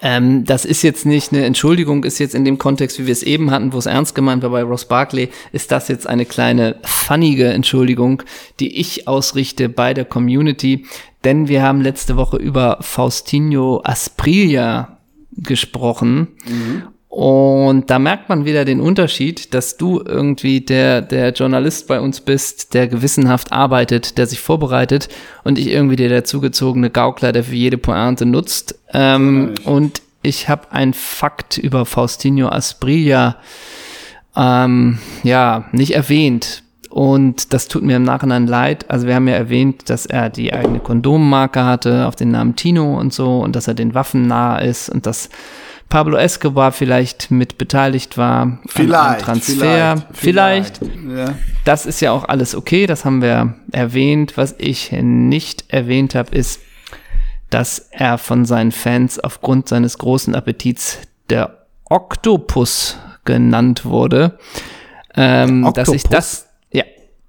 [0.00, 3.22] ähm, das ist jetzt nicht eine Entschuldigung, ist jetzt in dem Kontext, wie wir es
[3.22, 6.76] eben hatten, wo es ernst gemeint war bei Ross Barkley, ist das jetzt eine kleine
[6.82, 8.22] funnige Entschuldigung,
[8.60, 10.86] die ich ausrichte bei der Community.
[11.24, 14.98] Denn wir haben letzte Woche über Faustinho Asprilla
[15.32, 16.28] gesprochen.
[17.12, 22.22] Und da merkt man wieder den Unterschied, dass du irgendwie der, der Journalist bei uns
[22.22, 25.10] bist, der gewissenhaft arbeitet, der sich vorbereitet
[25.44, 28.78] und ich irgendwie der dazugezogene Gaukler, der für jede Pointe nutzt.
[28.94, 33.36] Ähm, und ich habe ein Fakt über Faustinho Asprilla
[34.34, 36.62] ähm, ja, nicht erwähnt.
[36.88, 38.90] Und das tut mir im Nachhinein leid.
[38.90, 42.98] Also wir haben ja erwähnt, dass er die eigene Kondommarke hatte auf den Namen Tino
[42.98, 45.28] und so und dass er den Waffen nahe ist und dass
[45.92, 50.02] Pablo Escobar vielleicht mit beteiligt war an einem Transfer.
[50.14, 50.80] Vielleicht.
[51.06, 51.34] Ja.
[51.66, 54.38] Das ist ja auch alles okay, das haben wir erwähnt.
[54.38, 56.62] Was ich nicht erwähnt habe, ist,
[57.50, 60.96] dass er von seinen Fans aufgrund seines großen Appetits
[61.28, 64.38] der Oktopus genannt wurde.
[65.14, 66.84] Ähm, dass ich das, ja,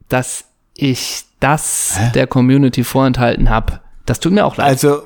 [0.08, 3.82] dass ich das der Community vorenthalten habe.
[4.06, 4.70] Das tut mir auch leid.
[4.70, 5.04] Also,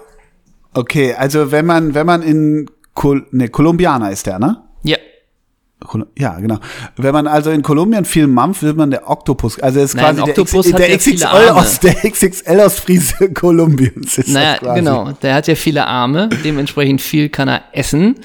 [0.76, 4.57] okay, also wenn man, wenn man in Kol ne, Kolumbianer ist der, ne?
[4.81, 4.97] ja,
[5.86, 6.57] Kol- Ja, genau.
[6.95, 9.60] Wenn man also in Kolumbien viel mampft, wird man der Oktopus.
[9.60, 14.17] Also ist Nein, quasi Oktopus der, der, ja XXL aus, der XXL aus Friese Kolumbiens.
[14.17, 15.12] Ist Naja, genau.
[15.21, 18.15] Der hat ja viele Arme, dementsprechend viel kann er essen.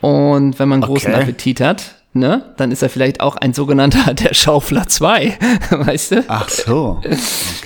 [0.00, 1.22] Und wenn man großen Okay.
[1.22, 5.38] Appetit hat, ne, dann ist er vielleicht auch ein sogenannter der Schaufler 2,
[5.70, 6.24] weißt du?
[6.26, 6.98] Ach so.
[6.98, 7.16] Okay.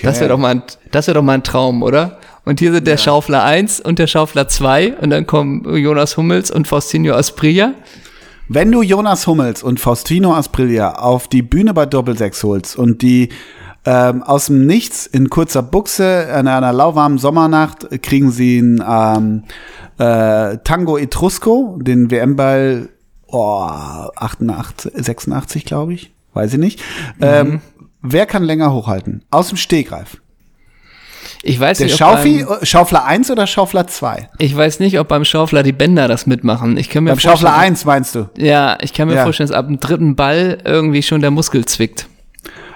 [0.03, 2.18] Das wäre doch mal ein, das wäre doch mal ein Traum, oder?
[2.47, 6.53] Und hier sind der Schaufler 1 und der Schaufler 2 und dann kommen Jonas Hummels
[6.53, 7.75] und Faustinho Asprilla.
[8.49, 13.31] Wenn du Jonas Hummels und Faustino Asprilla auf die Bühne bei Doppelsechs holst und die
[13.85, 19.43] ähm, aus dem Nichts in kurzer Buchse an einer lauwarmen Sommernacht kriegen sie einen
[19.99, 22.91] ähm, äh, Tango Etrusco, den WM-Ball
[23.27, 23.65] oh,
[24.15, 26.81] 88, 86, glaube ich, weiß ich nicht.
[27.21, 27.61] Ähm,
[28.03, 29.25] wer kann länger hochhalten?
[29.33, 30.21] Aus dem Stegreif.
[31.49, 34.29] Ich weiß Der nicht, ob Schaufi, beim, Schaufler 1 oder Schaufler 2?
[34.39, 36.77] ich weiß nicht, ob beim Schaufler die Bänder das mitmachen.
[36.77, 38.29] Ich kann mir Beim Schaufler vorstellen- 1 meinst du?
[38.37, 39.23] Ja, ich kann mir Ja.
[39.23, 42.09] vorstellen, dass ab dem dritten Ball irgendwie schon der Muskel zwickt.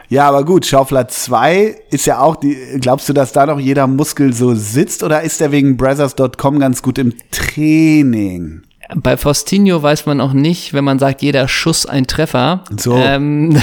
[0.08, 3.86] Ja, aber gut, Schaufler 2 ist ja auch die, glaubst du, dass da noch jeder
[3.88, 8.62] Muskel so sitzt oder ist der wegen Brothers.com ganz gut im Training?
[8.94, 12.96] Bei Faustinho weiß man auch nicht, wenn man sagt, jeder Schuss ein Treffer, So.
[12.96, 13.56] ähm,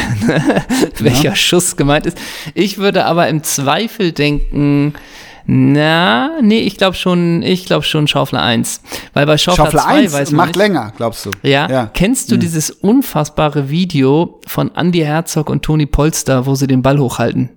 [0.99, 2.17] welcher Schuss gemeint ist.
[2.53, 4.93] Ich würde aber im Zweifel denken,
[5.49, 8.81] na, nee, ich glaube schon, ich glaube schon Schaufler 1.
[9.13, 11.31] Weil bei Schaufler, Schaufler 2 1 weiß man macht nicht, länger, glaubst du?
[11.41, 11.69] Ja.
[11.69, 11.81] ja.
[11.83, 11.89] Hm.
[11.93, 16.99] Kennst du dieses unfassbare Video von Andy Herzog und Toni Polster, wo sie den Ball
[16.99, 17.49] hochhalten?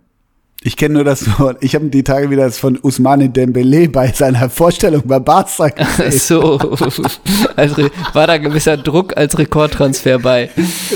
[0.62, 1.57] Ich kenne nur das Wort.
[1.61, 6.12] Ich habe die Tage wieder das von Usmane Dembele bei seiner Vorstellung bei Barca gesehen.
[6.12, 6.59] So,
[7.57, 10.51] also war da gewisser Druck als Rekordtransfer bei.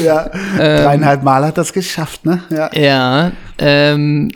[0.04, 2.42] Ja, dreieinhalb Mal hat das geschafft, ne?
[2.50, 2.70] Ja.
[2.74, 4.30] Ja, ähm,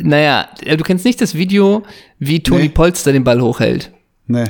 [0.00, 1.84] naja, du kennst nicht das Video,
[2.18, 2.68] wie Toni Nee.
[2.70, 3.92] Polster den Ball hochhält.
[4.26, 4.46] Nee.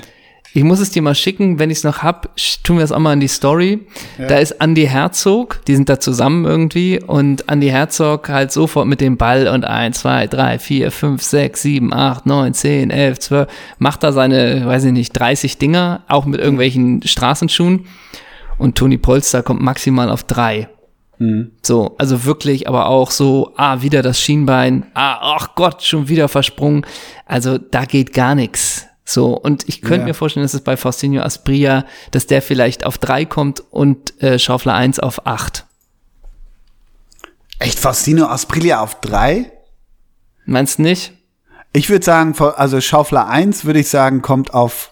[0.55, 2.99] Ich muss es dir mal schicken, wenn ich es noch hab, tun wir das auch
[2.99, 3.87] mal in die Story.
[4.29, 9.01] Da ist Andy Herzog, die sind da zusammen irgendwie und Andy Herzog halt sofort mit
[9.01, 13.49] dem Ball und 1, 2, 3, 4, 5, 6, 7, 8, 9, 10, 11, 12,
[13.79, 17.87] macht da seine, weiß ich nicht, 30 Dinger, auch mit irgendwelchen Straßenschuhen
[18.59, 20.69] und Toni Polster kommt maximal auf drei.
[21.62, 26.29] So, also wirklich, aber auch so, ah, wieder das Schienbein, ah, ach Gott, schon wieder
[26.29, 26.85] versprungen.
[27.27, 28.87] Also da geht gar nichts.
[29.05, 30.05] So, und ich könnte Ja.
[30.07, 34.38] mir vorstellen, dass es bei Faustino Aspria, dass der vielleicht auf drei kommt und äh,
[34.38, 35.67] Schaufler 1 auf acht.
[37.59, 39.51] Echt, Faustino Asprilia auf drei?
[40.47, 41.12] Meinst du nicht?
[41.73, 44.92] Ich würde sagen, also Schaufler 1 würde ich sagen, kommt auf,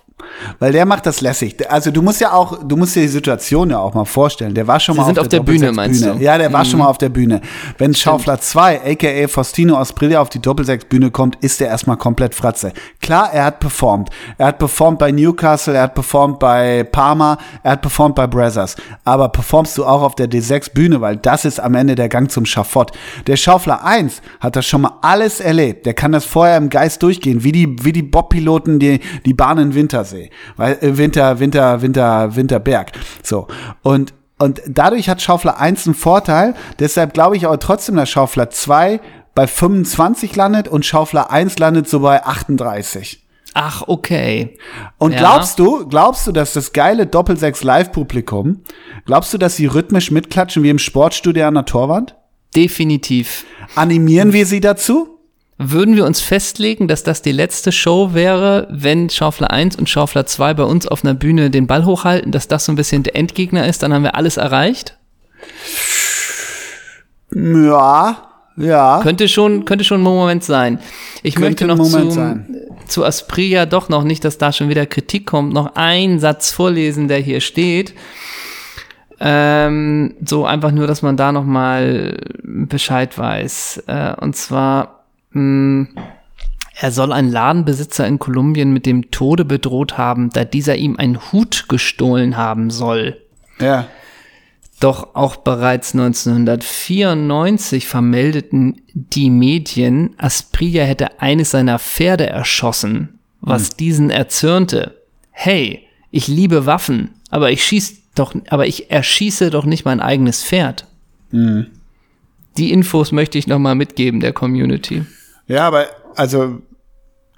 [0.58, 1.56] weil der macht das lässig.
[1.70, 4.54] Also du musst ja auch, du musst dir die Situation ja auch mal vorstellen.
[4.54, 6.12] Der war schon Sie mal sind auf, auf der Bühne, meinst Doppelsechs-Bühne.
[6.12, 6.18] du?
[6.18, 6.22] Mhm.
[6.22, 7.40] Ja, der war schon mal auf der Bühne.
[7.78, 12.72] Wenn Schaufler 2, aka Faustino Asprilia auf die Doppelsechs-Bühne kommt, ist der erstmal komplett Fratze.
[13.00, 14.10] Klar, er hat performt.
[14.38, 18.76] Er hat performt bei Newcastle, er hat performt bei Parma, er hat performt bei Brazzers.
[19.04, 22.46] Aber performst du auch auf der D6-Bühne, weil das ist am Ende der Gang zum
[22.46, 22.92] Schafott.
[23.26, 25.86] Der Schaufler 1 hat das schon mal alles erlebt.
[25.86, 29.58] Der kann das vorher im Geist durchgehen, wie die, wie die Bob-Piloten die, die Bahn
[29.58, 29.74] in
[30.10, 30.30] Wintersee.
[30.56, 32.92] Weil, äh, Winter, Winter, Winter, Winterberg.
[33.22, 33.46] So.
[33.82, 36.54] Und, und dadurch hat Schaufler 1 einen Vorteil.
[36.78, 39.00] Deshalb glaube ich aber trotzdem, dass Schaufler 2
[39.34, 43.26] bei 25 landet und Schaufler 1 landet so bei 38.
[43.54, 44.56] Ach, okay.
[44.98, 45.18] Und Ja.
[45.18, 48.62] glaubst du, glaubst du, dass das geile Doppelsechs Live-Publikum,
[49.06, 52.16] glaubst du, dass sie rhythmisch mitklatschen wie im Sportstudio an der Torwand?
[52.54, 53.44] Definitiv.
[53.74, 55.19] Animieren wir sie dazu?
[55.62, 60.24] Würden wir uns festlegen, dass das die letzte Show wäre, wenn Schaufler 1 und Schaufler
[60.24, 63.14] 2 bei uns auf einer Bühne den Ball hochhalten, dass das so ein bisschen der
[63.14, 64.96] Endgegner ist, dann haben wir alles erreicht?
[67.34, 69.00] Ja, ja.
[69.02, 70.78] Könnte schon, könnte schon ein Moment sein.
[71.22, 72.56] Ich Könnte möchte noch zu, sein.
[72.88, 77.06] zu Aspria doch noch nicht, dass da schon wieder Kritik kommt, noch einen Satz vorlesen,
[77.06, 77.92] der hier steht.
[79.20, 83.82] Ähm, so einfach nur, dass man da noch mal Bescheid weiß.
[83.86, 84.99] Äh, und zwar,
[85.32, 85.88] mh,
[86.80, 91.30] er soll einen Ladenbesitzer in Kolumbien mit dem Tode bedroht haben, da dieser ihm einen
[91.30, 93.20] Hut gestohlen haben soll.
[93.60, 93.86] Ja.
[94.80, 104.08] Doch auch bereits 1994 vermeldeten die Medien, Aspria hätte eines seiner Pferde erschossen, was diesen
[104.08, 104.96] erzürnte.
[105.32, 110.42] Hey, ich liebe Waffen, aber ich schieß doch, aber ich erschieße doch nicht mein eigenes
[110.42, 110.86] Pferd.
[112.56, 115.04] Die Infos möchte ich noch mal mitgeben der Community.
[115.50, 116.60] Ja, aber also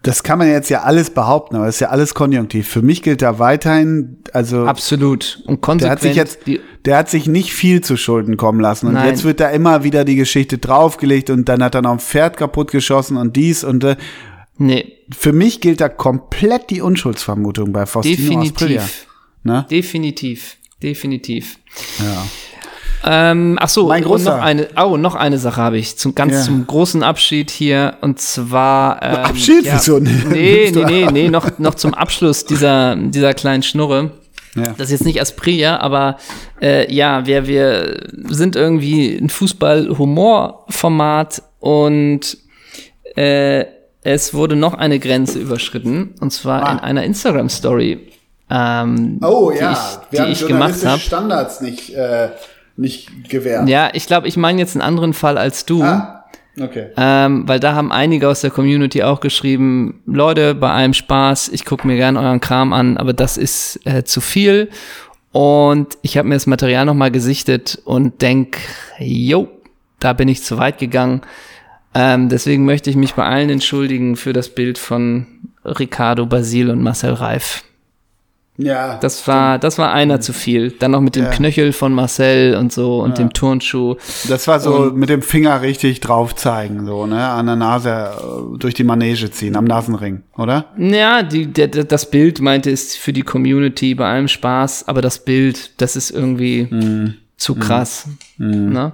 [0.02, 2.68] das kann man jetzt ja alles behaupten, aber das ist ja alles konjunktiv.
[2.68, 5.82] Für mich gilt da weiterhin, also Absolut und konsequent.
[5.82, 9.08] der hat sich jetzt, der hat sich nicht viel zu Schulden kommen lassen und Nein.
[9.08, 12.36] jetzt wird da immer wieder die Geschichte draufgelegt und dann hat er noch ein Pferd
[12.36, 13.96] kaputt geschossen und dies und äh,
[14.58, 19.06] nee, für mich gilt da komplett die Unschuldsvermutung bei Faustino definitiv.
[19.44, 19.66] Ne?
[19.70, 21.58] Definitiv, definitiv.
[21.98, 22.26] Ja.
[23.04, 24.36] Ähm, ach so, Mein und Großer.
[24.36, 26.42] noch eine, oh, noch eine Sache habe ich zum ganz Ja.
[26.42, 29.64] zum großen Abschied hier und zwar ähm, Abschied?
[29.64, 29.98] ja, Wieso?
[30.30, 34.12] Nee, nee, nee, nee, noch noch zum Abschluss dieser dieser kleinen Schnurre.
[34.54, 34.74] Ja.
[34.76, 36.18] Das ist jetzt nicht Aspria, aber
[36.60, 42.36] äh, ja, wir wir sind irgendwie ein Fußball-Humor-Format und
[43.16, 43.64] äh,
[44.02, 46.72] es wurde noch eine Grenze überschritten und zwar Ah.
[46.72, 48.08] in einer Instagram-Story.
[48.50, 49.78] Ähm, Oh die ja, ich,
[50.18, 51.00] die ich gemacht habe.
[51.00, 52.28] Standards nicht, äh,
[52.82, 53.68] nicht gewährt.
[53.68, 55.82] Ja, ich glaube, ich meine jetzt einen anderen Fall als du.
[55.82, 56.24] Ah,
[56.60, 56.88] okay.
[56.96, 61.64] Ähm, weil da haben einige aus der Community auch geschrieben, Leute, bei allem Spaß, ich
[61.64, 64.68] gucke mir gern euren Kram an, aber das ist äh, zu viel.
[65.30, 68.58] Und ich habe mir das Material nochmal gesichtet und denk,
[68.98, 69.48] jo,
[69.98, 71.22] da bin ich zu weit gegangen.
[71.94, 75.26] Ähm, deswegen möchte ich mich bei allen entschuldigen für das Bild von
[75.64, 77.64] Ricardo Basil und Marcel Reif.
[78.58, 78.98] Ja.
[78.98, 80.72] Das war, das war einer zu viel.
[80.72, 81.30] Dann noch mit dem Ja.
[81.30, 83.96] Knöchel von Marcel und so und dem Turnschuh.
[84.28, 87.26] Das war so mit dem Finger richtig drauf zeigen, so, ne?
[87.28, 90.66] An der Nase äh, durch die Manege ziehen, am Nasenring, oder?
[90.76, 95.24] Ja, die, der, das Bild meinte ist für die Community bei allem Spaß, aber das
[95.24, 97.14] Bild, das ist irgendwie Mhm.
[97.38, 98.06] zu krass.
[98.36, 98.92] Ne?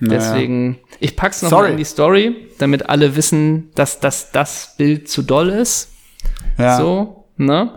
[0.00, 1.70] Deswegen, ich pack's noch mal Sorry.
[1.72, 5.90] in die Story, damit alle wissen, dass das, das Bild zu doll ist.
[6.58, 6.76] Ja.
[6.78, 7.70] So, ne?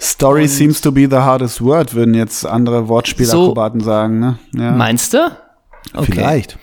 [0.00, 4.38] Story seems to be the hardest word, würden jetzt andere Wortspielakrobaten sagen, ne?
[4.54, 4.70] Ja.
[4.72, 5.18] Meinst du?
[5.94, 6.12] Okay.
[6.12, 6.58] Vielleicht.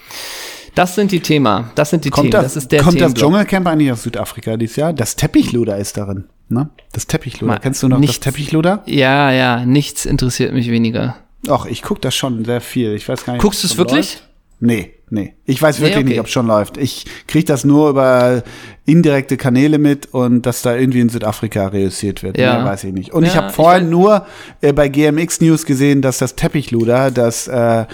[0.73, 1.65] Das sind die Themen.
[1.75, 2.43] Das sind die Kommt Themen.
[2.43, 3.13] das, Das ist der kommt das.
[3.13, 4.93] Dschungelcamp eigentlich aus Südafrika dieses Jahr?
[4.93, 6.25] Das Teppichluder ist darin.
[6.49, 6.69] Ne?
[6.91, 7.53] Das Teppichluder.
[7.53, 8.19] Ma- Kennst du noch nichts.
[8.19, 8.83] das Teppichluder?
[8.85, 11.15] Ja, ja, nichts interessiert mich weniger.
[11.49, 12.93] Ach, ich gucke das schon sehr viel.
[12.93, 13.41] Ich weiß gar nicht.
[13.41, 14.15] Guckst du es wirklich?
[14.15, 14.27] läuft.
[14.59, 15.35] Nee, nee.
[15.45, 16.05] Ich weiß wirklich okay.
[16.09, 16.77] nicht, ob es schon läuft.
[16.77, 18.43] Ich kriege das nur über
[18.85, 22.37] indirekte Kanäle mit und dass da irgendwie in Südafrika reüssiert wird.
[22.37, 22.55] Ja.
[22.57, 23.13] Mehr weiß ich nicht.
[23.13, 24.25] Und ich Ja, habe ich vorhin weiß- nur
[24.61, 27.85] äh, bei GMX News gesehen, dass das Teppichluder, das, äh,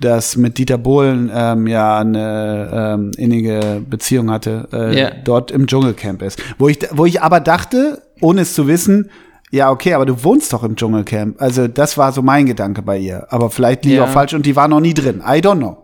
[0.00, 5.10] das mit Dieter Bohlen ähm, ja eine ähm, innige Beziehung hatte, äh, Ja.
[5.24, 6.42] dort im Dschungelcamp ist.
[6.58, 9.10] Wo ich, wo ich aber dachte, ohne es zu wissen,
[9.52, 11.42] ja, okay, aber du wohnst doch im Dschungelcamp.
[11.42, 13.26] Also das war so mein Gedanke bei ihr.
[13.30, 14.04] Aber vielleicht liege ich Ja.
[14.06, 15.20] auch falsch und die war noch nie drin.
[15.26, 15.79] I don't know.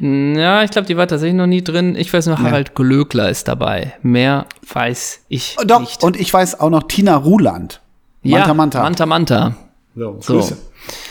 [0.00, 1.96] Ja, ich glaube, die war tatsächlich noch nie drin.
[1.96, 3.92] Ich weiß nur, Harald Glöckler ist dabei.
[4.02, 6.02] Mehr weiß ich Oh, Doch, nicht.
[6.02, 7.80] und ich weiß auch noch Tina Ruland.
[8.22, 8.82] Manta ja, Manta.
[8.82, 9.54] Manta Manta.
[9.94, 10.34] So, So.
[10.34, 10.56] Grüße.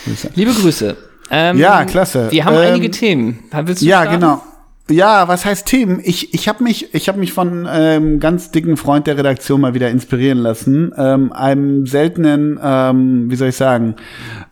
[0.04, 0.30] Grüße.
[0.34, 0.96] Liebe Grüße.
[1.30, 2.30] Ähm, Ja, klasse.
[2.32, 3.38] Wir haben Ähm, einige Themen.
[3.52, 4.20] Willst du Ja, starten?
[4.20, 4.42] genau.
[4.92, 6.00] Ja, was heißt Themen?
[6.04, 9.74] Ich, ich habe mich, ich hab mich von einem ganz dicken Freund der Redaktion mal
[9.74, 10.92] wieder inspirieren lassen.
[10.96, 13.96] Ähm, einem seltenen, ähm, wie soll ich sagen,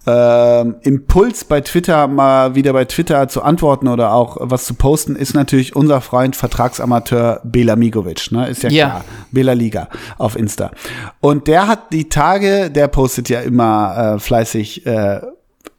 [0.06, 5.14] ähm, Impuls bei Twitter mal wieder bei Twitter zu antworten oder auch was zu posten,
[5.16, 8.32] ist natürlich unser Freund Vertragsamateur Bela Migovic.
[8.32, 8.48] Ne?
[8.48, 8.86] Ist ja, Ja.
[8.88, 9.04] klar.
[9.30, 10.70] Bela Liga auf Insta.
[11.20, 15.20] Und der hat die Tage, der postet ja immer äh, fleißig äh,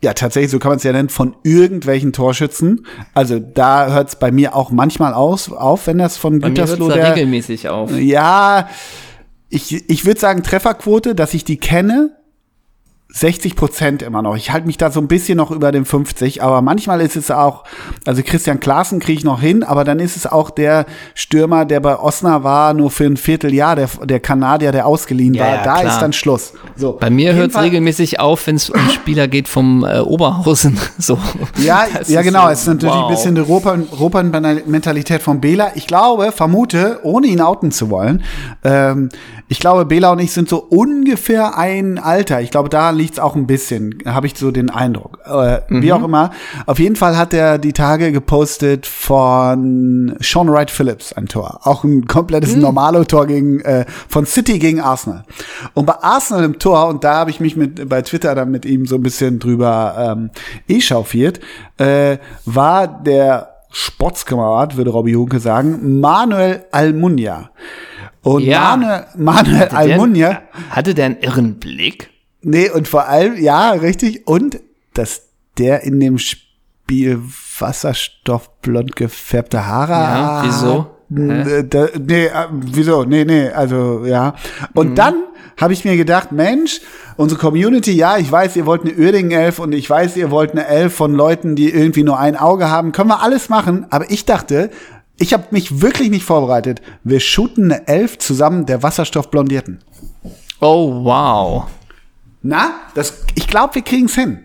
[0.04, 2.88] ja, tatsächlich, so kann man es ja nennen, von irgendwelchen Torschützen.
[3.14, 6.58] Also da hört es bei mir auch manchmal aus, auf, wenn das von Bei mir
[6.58, 7.16] hört Gütersloh da der.
[7.16, 7.92] regelmäßig auf.
[7.98, 8.68] Ja,
[9.50, 12.18] ich, ich würde sagen, Trefferquote, dass ich die kenne,
[13.14, 14.36] 60 Prozent immer noch.
[14.36, 17.32] Ich halte mich da so ein bisschen noch über den 50, aber manchmal ist es
[17.32, 17.64] auch,
[18.06, 21.80] also Christian Klaassen kriege ich noch hin, aber dann ist es auch der Stürmer, der
[21.80, 25.50] bei Osnabrück war, nur für ein Vierteljahr, der, der Kanadier, der ausgeliehen Ja, war.
[25.52, 25.94] ja, da klar.
[25.94, 26.54] ist dann Schluss.
[26.76, 26.94] So.
[26.94, 30.78] Bei mir hört es regelmäßig auf, wenn es um Spieler geht vom äh, Oberhausen.
[30.98, 31.18] So.
[31.58, 32.46] Ja, Das ja genau.
[32.46, 33.10] so, Es ist natürlich wow.
[33.10, 35.72] ein bisschen die Ropern-Mentalität von Bela.
[35.76, 38.24] Ich glaube, vermute, ohne ihn outen zu wollen,
[38.64, 39.10] ähm,
[39.48, 42.40] ich glaube, Bela und ich sind so ungefähr ein Alter.
[42.42, 45.20] Ich glaube, da liegt es auch ein bisschen, habe ich so den Eindruck.
[45.26, 45.82] Äh, Mhm.
[45.82, 46.32] Wie auch immer.
[46.66, 51.60] Auf jeden Fall hat er die Tage gepostet von Sean Wright Phillips ein Tor.
[51.64, 52.62] Auch ein komplettes Mhm.
[52.62, 55.24] Normalo-Tor gegen äh, von City gegen Arsenal.
[55.74, 58.66] Und bei Arsenal im Tor, und da habe ich mich mit bei Twitter dann mit
[58.66, 60.30] ihm so ein bisschen drüber ähm,
[60.68, 61.40] echauffiert,
[61.78, 67.50] äh, war der Sportskamerad, würde Robbie Hunke sagen, Manuel Almunia.
[68.24, 68.76] Und Ja.
[68.78, 72.11] Manuel, Manuel Hatte der- Almunia, Hatte der einen irren Blick?
[72.42, 74.60] Nee, und vor allem, ja, richtig, und
[74.94, 75.24] dass
[75.58, 77.20] der in dem Spiel
[77.60, 80.88] wasserstoffblond gefärbte Haare Ja, wieso?
[81.14, 83.04] N- Da, nee, äh, wieso?
[83.04, 84.34] Nee, nee, also ja.
[84.74, 84.96] Und Mhm.
[84.96, 85.14] dann
[85.58, 86.80] habe ich mir gedacht, Mensch,
[87.18, 90.66] unsere Community, ja, ich weiß, ihr wollt eine Uerdingen-Elf und ich weiß, ihr wollt eine
[90.68, 92.94] Elf von Leuten, die irgendwie nur ein Auge haben.
[92.94, 94.70] Können wir alles machen, aber ich dachte,
[95.20, 96.82] ich habe mich wirklich nicht vorbereitet.
[97.04, 99.80] Wir shooten eine Elf zusammen der Wasserstoffblondierten.
[100.62, 101.66] Oh, wow.
[102.42, 104.40] Na, das, ich glaube, wir kriegen's hin.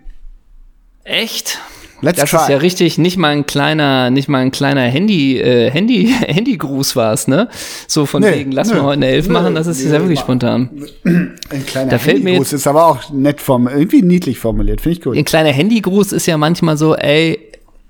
[1.05, 1.59] Echt?
[2.03, 2.37] Let's das try.
[2.43, 6.95] ist ja richtig, nicht mal ein kleiner, nicht mal ein kleiner Handy, äh, Handy, Handygruß
[6.95, 7.49] war's, ne?
[7.89, 9.93] So von Nee, wegen, lass nö, mal heute eine Elf nö, machen, das ist ja
[9.93, 10.69] wirklich spontan.
[11.05, 14.99] Ein kleiner Da fällt mir Handygruß ist aber auch nett form irgendwie niedlich formuliert, finde
[14.99, 15.17] ich gut.
[15.17, 17.39] Ein kleiner Handygruß ist ja manchmal so, ey,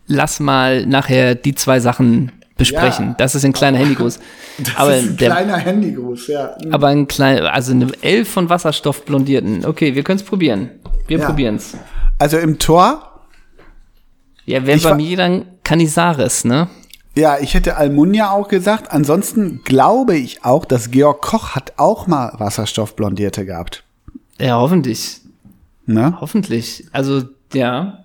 [0.06, 3.08] lass mal nachher die zwei Sachen besprechen.
[3.08, 3.14] Ja.
[3.18, 4.18] Das ist ein kleiner Handygruß.
[4.58, 6.56] Das aber, ist ein der, kleiner Handygruß, ja.
[6.70, 9.66] aber ein kleiner, also eine Elf von Wasserstoffblondierten.
[9.66, 10.70] Okay, wir können es probieren.
[11.08, 11.26] Wir Ja.
[11.26, 11.76] probieren's.
[12.18, 13.20] Also im Tor
[14.46, 16.68] Ja, Ich bei mir dann Canizares, ne?
[17.16, 18.92] Ja, ich hätte Almunia auch gesagt.
[18.92, 23.84] Ansonsten glaube ich auch, dass Georg Koch hat auch mal Wasserstoffblondierte gehabt.
[24.38, 25.20] Ja, hoffentlich.
[25.86, 26.16] Ne?
[26.20, 26.86] Hoffentlich.
[26.92, 28.04] Also, ja.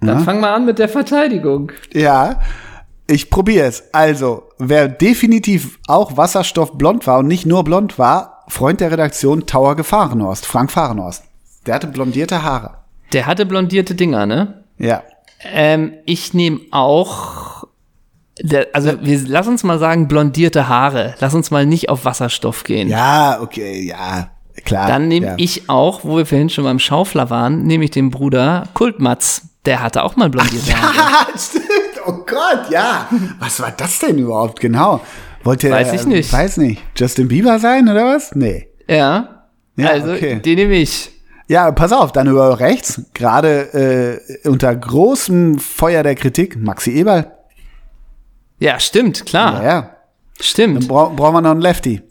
[0.00, 1.72] Dann fang mal an mit der Verteidigung.
[1.92, 2.40] Ja,
[3.06, 3.84] ich probiere es.
[3.92, 9.76] Also, wer definitiv auch wasserstoffblond war und nicht nur blond war, Freund der Redaktion Tower
[9.76, 11.24] Gefahrenhorst, Frank Fahrenhorst.
[11.66, 12.78] Der hatte blondierte Haare.
[13.12, 14.64] Der hatte blondierte Dinger, ne?
[14.78, 15.02] Ja.
[15.52, 17.66] Ähm, ich nehme auch.
[18.40, 21.14] Der, also, wir, lass uns mal sagen, blondierte Haare.
[21.20, 22.88] Lass uns mal nicht auf Wasserstoff gehen.
[22.88, 24.30] Ja, okay, ja,
[24.64, 24.88] klar.
[24.88, 25.34] Dann nehme ja.
[25.38, 29.42] ich auch, wo wir vorhin schon beim Schaufler waren, nehme ich den Bruder Kultmatz.
[29.64, 30.98] Der hatte auch mal blondierte Haare.
[30.98, 31.64] Ah, stimmt.
[32.06, 33.08] Oh Gott, ja.
[33.38, 35.00] Was war das denn überhaupt genau?
[35.42, 36.32] Wollte Weiß ich nicht.
[36.32, 36.82] Weiß nicht.
[36.96, 38.34] Justin Bieber sein oder was?
[38.34, 38.68] Nee.
[38.88, 39.44] Ja.
[39.76, 40.40] Ja, also, okay.
[40.40, 41.10] den nehme ich.
[41.48, 47.30] Ja, pass auf, dann über rechts, gerade äh, unter großem Feuer der Kritik, Maxi Eberl.
[48.58, 49.62] Ja, stimmt, klar.
[49.62, 49.96] Ja, ja.
[50.40, 50.88] Stimmt.
[50.88, 52.02] Bra brauchen wir noch einen Lefty.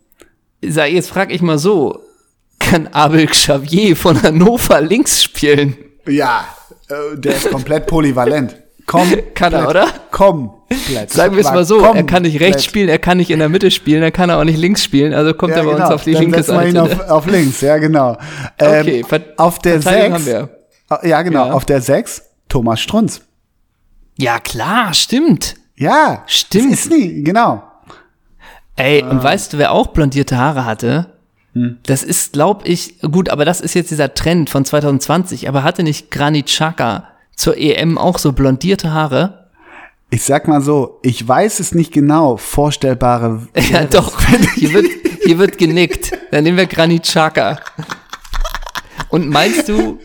[0.65, 1.99] Sag, Jetzt frage ich mal so.
[2.59, 5.75] Kann Abel Xavier von Hannover links spielen?
[6.07, 6.47] Ja,
[6.87, 8.55] äh, der ist komplett polyvalent.
[8.85, 9.11] Komm.
[9.33, 9.87] Kann er, oder?
[10.11, 10.51] Komm.
[11.07, 13.49] Sagen wir es mal so, er kann nicht rechts spielen, er kann nicht in der
[13.49, 15.85] Mitte spielen, er kann auch nicht links spielen, also kommt Ja, er bei genau.
[15.85, 16.81] uns auf die Dann linke wir ihn Seite.
[17.03, 18.17] auf, auf links, ja, genau.
[18.59, 20.35] Ähm, Okay, Ver- auf der Verteidigung 6.
[20.37, 20.49] haben
[21.01, 21.09] wir.
[21.09, 21.47] Ja, genau.
[21.47, 21.53] Ja.
[21.53, 23.21] Auf der 6 Thomas Strunz.
[24.17, 25.55] Ja, klar, stimmt.
[25.75, 26.23] Ja.
[26.27, 26.73] Stimmt.
[26.73, 27.63] Ist nie, genau.
[28.75, 29.09] Ey, Ah.
[29.09, 31.07] und weißt du, wer auch blondierte Haare hatte?
[31.53, 31.77] Hm.
[31.83, 35.83] Das ist, glaub ich, gut, aber das ist jetzt dieser Trend von 2020, aber hatte
[35.83, 39.45] nicht Granit Xhaka zur EM auch so blondierte Haare?
[40.09, 43.47] Ich sag mal so, ich weiß es nicht genau, vorstellbare.
[43.71, 44.19] Ja, doch.
[44.55, 44.85] Hier wird,
[45.23, 46.11] hier wird genickt.
[46.31, 47.59] Dann nehmen wir Granit Xhaka.
[49.09, 49.99] Und meinst du,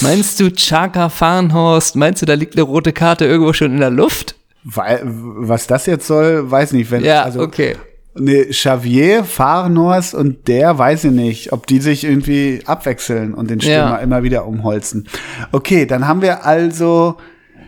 [0.00, 3.90] meinst du Xhaka Farnhorst, meinst du, da liegt eine rote Karte irgendwo schon in der
[3.90, 4.34] Luft?
[4.64, 6.90] Weil, was das jetzt soll, weiß nicht.
[6.90, 7.76] Wenn, Ja, also, okay.
[8.16, 13.60] Ne, Xavier, Fahrenhorst und der weiß ich nicht, ob die sich irgendwie abwechseln und den
[13.60, 13.96] Stürmer Ja.
[13.96, 15.08] immer wieder umholzen.
[15.50, 17.16] Okay, dann haben wir also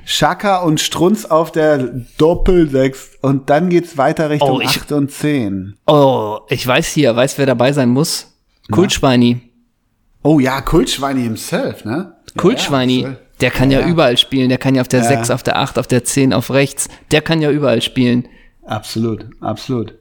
[0.04, 1.78] Schaka und Strunz auf der
[2.18, 5.74] Doppel-6 und dann geht's weiter Richtung Oh, ich- 8 und 10.
[5.86, 8.32] Oh, ich weiß hier, weiß, wer dabei sein muss.
[8.70, 9.40] Kultschweini.
[10.22, 12.12] Oh ja, Kultschweini himself, ne?
[12.36, 13.88] Kultschweini, Ja, ja, der kann ja, Ja.
[13.88, 14.48] überall spielen.
[14.48, 16.88] Der kann ja auf der 6, auf der 8, auf der 10, auf rechts.
[17.10, 18.28] Der kann ja überall spielen.
[18.64, 19.94] Absolut, absolut.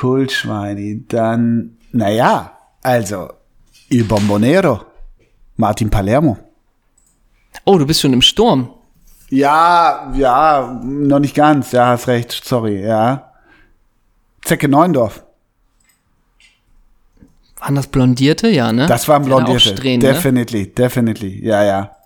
[0.00, 3.30] Kultschweini, dann, naja, also,
[3.88, 4.84] Il Bombonero,
[5.56, 6.36] Martin Palermo.
[7.64, 8.68] Oh, du bist schon im Sturm.
[9.30, 11.72] Ja, ja, noch nicht ganz.
[11.72, 12.30] Ja, hast recht.
[12.44, 13.32] Sorry, ja.
[14.44, 15.24] Zecke Neundorf.
[17.58, 18.48] Waren das Blondierte?
[18.48, 18.86] Ja, ne?
[18.86, 19.60] Das waren Blondierte.
[19.70, 20.12] Strähnen, ne?
[20.12, 21.42] definitely, definitely.
[21.44, 21.96] Ja, ja.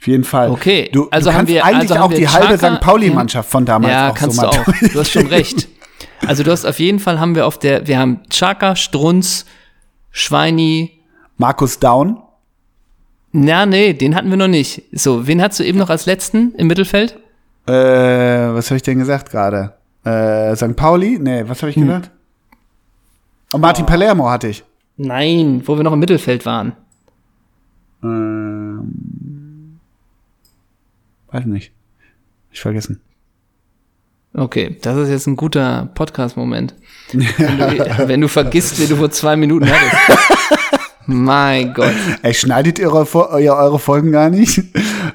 [0.00, 0.50] Auf jeden Fall.
[0.52, 2.80] Okay, Du, also du haben kannst wir- eigentlich also auch die halbe Xhaka- St.
[2.80, 4.64] Pauli-Mannschaft von damals Ja, auch kannst so du auch.
[4.92, 5.68] Du hast schon recht.
[6.26, 9.46] Also du hast auf jeden Fall haben wir auf der, wir haben Chaka, Strunz,
[10.10, 11.00] Schweini.
[11.36, 12.20] Markus Daun.
[13.32, 14.82] Na, nee, den hatten wir noch nicht.
[14.92, 17.18] So, wen hast du eben noch als letzten im Mittelfeld?
[17.66, 19.74] Äh, was habe ich denn gesagt gerade?
[20.04, 20.74] Äh, St.
[20.76, 21.18] Pauli?
[21.20, 21.86] Nee, was habe ich Hm.
[21.86, 22.10] gesagt?
[23.52, 23.88] Und Martin Oh.
[23.88, 24.64] Palermo hatte ich.
[24.96, 26.72] Nein, wo wir noch im Mittelfeld waren.
[28.02, 29.78] Ähm,
[31.30, 31.72] weiß nicht.
[32.50, 33.00] Ich vergessen.
[34.38, 36.74] Okay, das ist jetzt ein guter Podcast-Moment.
[37.12, 40.20] Wenn, du- wenn du vergisst, wie du vor zwei Minuten hattest.
[41.06, 41.92] mein Gott.
[42.22, 44.62] Ey, schneidet ihr eure, ihr eure Folgen gar nicht?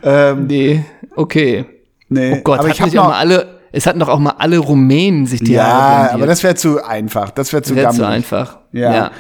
[0.03, 0.83] ähm, Nee,
[1.15, 1.65] okay.
[2.09, 2.37] nee.
[2.37, 5.25] Oh Gott, aber ich habe noch, mal alle, es hatten doch auch mal alle Rumänen
[5.27, 7.29] sich die Ja, aber das wäre zu einfach.
[7.31, 8.57] Das wäre zu wäre zu einfach.
[8.71, 8.93] Ja.
[8.93, 9.11] ja.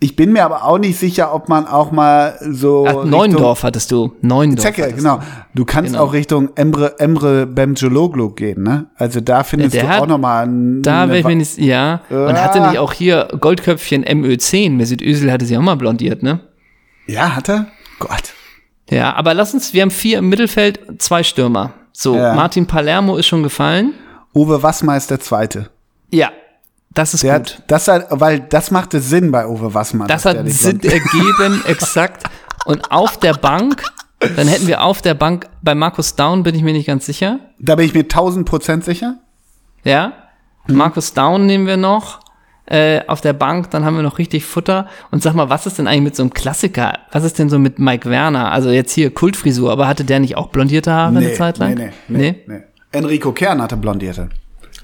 [0.00, 2.86] Ich bin mir aber auch nicht sicher, ob man auch mal so.
[2.88, 4.12] Ach, Neuendorf hattest du.
[4.22, 4.64] Neuendorf.
[4.64, 5.18] Zecke, genau.
[5.54, 6.04] Du kannst Genau.
[6.04, 8.86] auch Richtung Emre, Emre Bemjologlu gehen, ne?
[8.94, 10.82] Also da findest der du hat- auch nochmal Du.
[10.82, 12.02] Da wäre ich mir nicht, ja.
[12.10, 12.44] Und Ja.
[12.44, 14.76] hatte nicht auch hier Goldköpfchen MÖ10.
[14.76, 16.40] Mesut Özil hatte sie auch mal blondiert, ne?
[17.08, 17.66] Ja, hat er?
[17.98, 18.34] Gott.
[18.90, 21.72] Ja, aber lass uns, wir haben vier im Mittelfeld, zwei Stürmer.
[21.92, 22.34] So, Ja.
[22.34, 23.94] Martin Palermo ist schon gefallen.
[24.32, 25.70] Uwe Wassmer ist der Zweite.
[26.10, 26.30] Ja,
[26.90, 27.54] das ist Der gut.
[27.54, 30.06] hat, das hat, weil das machte Sinn bei Uwe Wassmer.
[30.06, 32.24] Das hat Sinn ergeben, exakt.
[32.64, 33.82] Und auf der Bank,
[34.20, 37.40] dann hätten wir auf der Bank, bei Markus Down bin ich mir nicht ganz sicher.
[37.58, 39.16] Da bin ich mir tausend Prozent sicher.
[39.84, 40.12] Ja.
[40.66, 42.20] Markus Down nehmen wir noch.
[42.70, 44.88] Äh, auf der Bank, dann haben wir noch richtig Futter.
[45.10, 46.98] Und sag mal, was ist denn eigentlich mit so einem Klassiker?
[47.12, 48.52] Was ist denn so mit Mike Werner?
[48.52, 51.72] Also jetzt hier Kultfrisur, aber hatte der nicht auch blondierte Haare eine Zeit lang?
[51.74, 52.60] Nee, nee, nee, nee.
[52.92, 54.28] Enrico Kern hatte blondierte.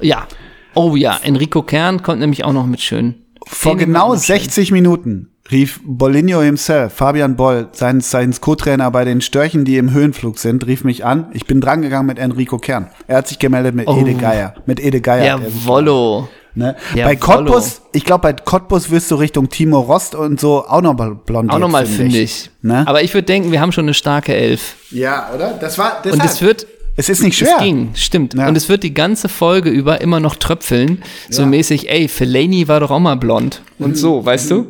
[0.01, 0.27] Ja.
[0.75, 3.15] Oh ja, Enrico Kern kommt nämlich auch noch mit schön.
[3.47, 4.39] Vor Den genau auch noch schön.
[4.39, 9.93] 60 Minuten rief Bolinho himself, Fabian Boll, sein, sein Co-Trainer bei den Störchen, die im
[9.93, 11.27] Höhenflug sind, rief mich an.
[11.33, 12.89] Ich bin drangegangen mit Enrico Kern.
[13.07, 14.55] Er hat sich gemeldet mit Ede Geier.
[14.67, 15.25] Mit Ede Geier.
[15.25, 16.29] er Jawollo.
[16.57, 16.77] Ne?
[16.95, 20.83] Ja, bei Cottbus, ich glaube, bei Cottbus wirst du Richtung Timo Rost und so auch
[20.83, 21.53] noch mal blondiert.
[21.53, 22.51] Auch nochmal, find finde ich.
[22.63, 22.87] Ne?
[22.87, 24.77] Aber ich würde denken, wir haben schon eine starke Elf.
[24.91, 25.55] ja, oder?
[25.55, 26.67] Das war, Und es wird,
[26.97, 27.59] es ist nicht es schwer.
[27.59, 28.35] ging, stimmt.
[28.35, 28.49] Ja.
[28.49, 31.03] Und es wird die ganze Folge über immer noch tröpfeln.
[31.29, 33.63] So mäßig, ey, Fellaini war doch auch mal blond.
[33.79, 34.67] Und so, weißt du?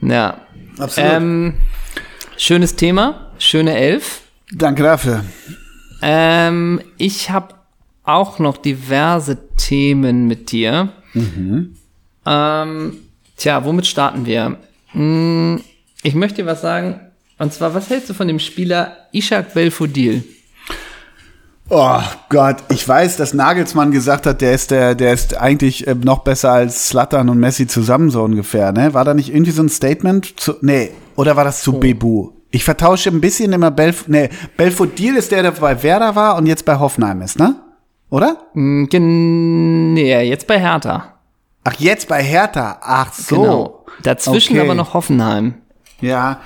[0.00, 0.40] Ja.
[0.78, 1.10] Absolut.
[1.12, 1.54] Ähm,
[2.36, 4.22] schönes Thema, schöne Elf.
[4.52, 5.24] Danke dafür.
[6.02, 7.54] Ähm, ich habe
[8.02, 10.88] auch noch diverse Themen mit dir.
[12.26, 12.92] Ähm,
[13.36, 14.56] tja, womit starten wir?
[14.92, 15.60] Hm,
[16.02, 17.00] ich möchte dir was sagen.
[17.38, 20.24] Und zwar, was hältst du von dem Spieler Ishak Belfodil?
[21.72, 22.00] Oh
[22.30, 26.18] Gott, ich weiß, dass Nagelsmann gesagt hat, der ist der, der ist eigentlich äh, noch
[26.20, 28.92] besser als Slattern und Messi zusammen so ungefähr, ne?
[28.92, 32.30] War da nicht irgendwie so ein Statement zu, nee, oder war das zu Bebu?
[32.50, 36.46] Ich vertausche ein bisschen immer Belf, nee, Belfodil ist der, der bei Werder war und
[36.46, 37.54] jetzt bei Hoffenheim ist, ne?
[38.10, 38.38] Oder?
[38.54, 41.14] Hm, gen- Nee, jetzt bei Hertha.
[41.62, 42.78] Ach, jetzt bei Hertha.
[42.82, 43.36] Ach so.
[43.36, 43.84] Genau.
[44.02, 44.64] Dazwischen Okay.
[44.66, 45.54] aber noch Hoffenheim.
[46.00, 46.40] Ja.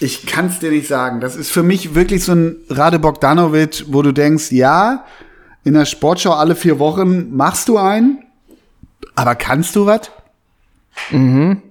[0.00, 1.20] Ich kann es dir nicht sagen.
[1.20, 5.04] Das ist für mich wirklich so ein Rade Bogdanovic, wo du denkst, ja,
[5.64, 8.22] in der Sportschau alle vier Wochen machst du einen,
[9.16, 10.10] aber kannst du was?
[11.10, 11.62] Mhm.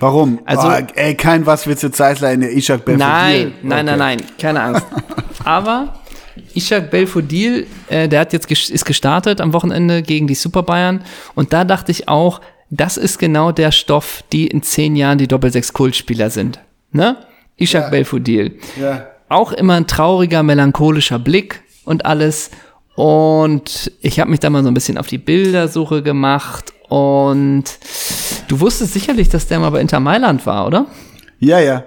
[0.00, 0.40] Warum?
[0.44, 3.06] Also- oh, ey, kein was Witze Zeisler in der Ishak Belfodil.
[3.08, 3.96] Nein, nein, Okay.
[3.96, 4.86] nein, nein, keine Angst.
[5.44, 5.94] Aber
[6.54, 11.02] Ishak Belfodil, äh, der hat jetzt ges ist gestartet am Wochenende gegen die Super Bayern
[11.34, 15.26] und da dachte ich auch, das ist genau der Stoff, die in zehn Jahren die
[15.26, 16.60] Doppelsechs-Kultspieler sind.
[16.92, 17.16] Ne?
[17.58, 17.90] Ishak Ja.
[17.90, 18.58] Belfodil.
[18.80, 19.06] Ja.
[19.28, 22.50] Auch immer ein trauriger, melancholischer Blick und alles.
[22.94, 27.64] Und ich habe mich da mal so ein bisschen auf die Bildersuche gemacht und
[28.48, 30.86] du wusstest sicherlich, dass der mal bei Inter Mailand war, oder?
[31.38, 31.84] Ja, ja.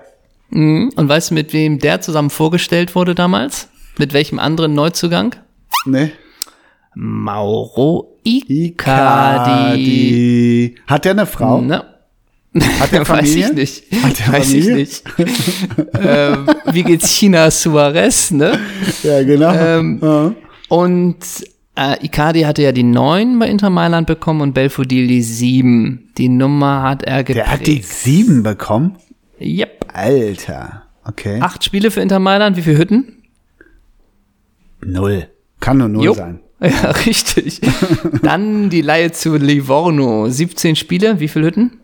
[0.52, 0.92] Mhm.
[0.96, 3.70] Und weißt du, mit wem der zusammen vorgestellt wurde damals?
[3.98, 5.36] Mit welchem anderen Neuzugang?
[5.86, 6.12] Ne?
[6.94, 8.68] Mauro Icardi.
[9.70, 10.76] Icardi.
[10.88, 11.62] Hat der eine Frau?
[11.62, 11.84] Ne?
[12.80, 13.54] Hat der Weiß ich Familie?
[13.54, 13.84] nicht.
[14.04, 14.76] Hat der Weiß ich Familie?
[14.76, 15.04] nicht.
[16.00, 18.60] ähm, wie geht's China Suarez, ne?
[19.04, 19.54] Ja, genau.
[19.54, 20.34] Ähm, ja.
[20.70, 21.18] Und
[21.76, 26.10] äh, Icardi hatte ja die 9 bei Inter Mailand bekommen und Belfodil die 7.
[26.18, 27.46] Die Nummer hat er geprägt.
[27.48, 28.98] Der hat die sieben bekommen?
[29.40, 29.86] Yep.
[29.94, 30.84] Alter.
[31.06, 31.40] Okay.
[31.42, 32.58] Acht Spiele für Inter Mailand.
[32.58, 33.24] Wie viele Hütten?
[34.84, 35.28] Null.
[35.60, 36.14] Kann nur null Jo.
[36.14, 36.40] sein.
[36.64, 37.60] Ja, richtig.
[38.22, 40.30] Dann die Leihe zu Livorno.
[40.30, 41.20] 17 Spiele.
[41.20, 41.80] Wie viele Hütten?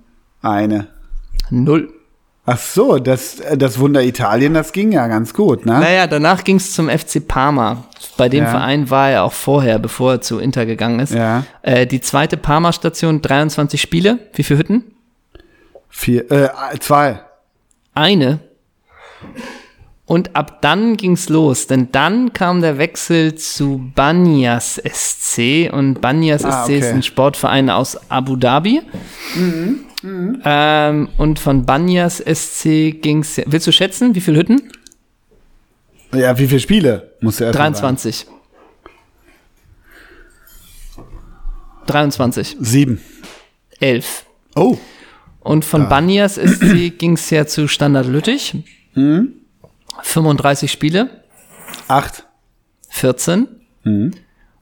[0.49, 0.87] Eine.
[1.49, 1.93] Null.
[2.49, 5.73] Ach so, das, das Wunder Italien, das ging ja ganz gut, ne?
[5.81, 7.83] Naja, danach ging es zum FC Parma.
[8.15, 8.49] Bei dem Ja.
[8.51, 11.13] Verein war er auch vorher, bevor er zu Inter gegangen ist.
[11.13, 11.43] Ja.
[11.61, 14.19] Äh, die zweite Parma-Station, 23 Spiele.
[14.33, 14.83] Wie viele Hütten?
[15.89, 17.19] Vier, äh, zwei.
[17.93, 18.39] Eine.
[20.07, 26.45] Und ab dann ging's los, denn dann kam der Wechsel zu Banyas SC und Banyas
[26.45, 26.93] Ah, SC ist okay.
[26.95, 28.81] ein Sportverein aus Abu Dhabi.
[30.45, 33.41] Ähm, und von Banyas SC ging's.
[33.47, 34.71] Willst du schätzen, wie viele Hütten?
[36.13, 37.11] Ja, wie viele Spiele?
[37.19, 38.27] Musst du erst mal 23.
[41.87, 42.47] 23.
[42.49, 42.63] sagen.
[42.63, 43.01] Sieben.
[43.81, 44.25] 11.
[44.55, 44.77] Oh.
[45.41, 48.55] Und von Banyas SC ging's ja zu Standard Lüttich.
[50.01, 51.23] 35 Spiele.
[51.87, 52.25] Acht.
[52.89, 53.47] 14.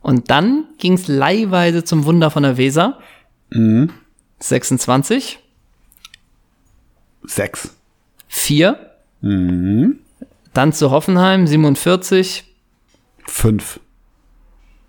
[0.01, 2.99] Und dann ging es leihweise zum Wunder von der Weser.
[4.39, 5.39] 26.
[7.23, 7.75] Sechs.
[8.27, 8.91] 4.
[9.21, 12.43] Dann zu Hoffenheim 47.
[13.25, 13.79] Fünf.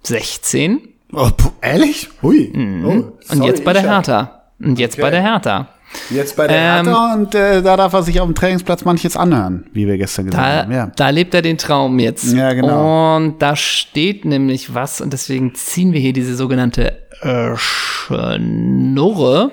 [0.02, 0.88] 16.
[1.12, 1.30] Oh,
[1.62, 2.08] ehrlich?
[2.22, 2.50] Hui.
[2.52, 2.84] Oh, Mhm.
[2.86, 4.50] Und sorry, jetzt bei der Hertha.
[4.58, 5.02] Und jetzt Okay.
[5.02, 5.68] bei der Hertha.
[6.10, 9.16] Jetzt bei der Ähm, Hertha und äh, da darf er sich auf dem Trainingsplatz manches
[9.16, 10.72] anhören, wie wir gestern gesagt Da, haben.
[10.72, 10.92] Ja.
[10.94, 12.32] da lebt er den Traum jetzt.
[12.34, 13.16] Ja, genau.
[13.16, 19.52] Und da steht nämlich was, und deswegen ziehen wir hier diese sogenannte äh, Schnurre.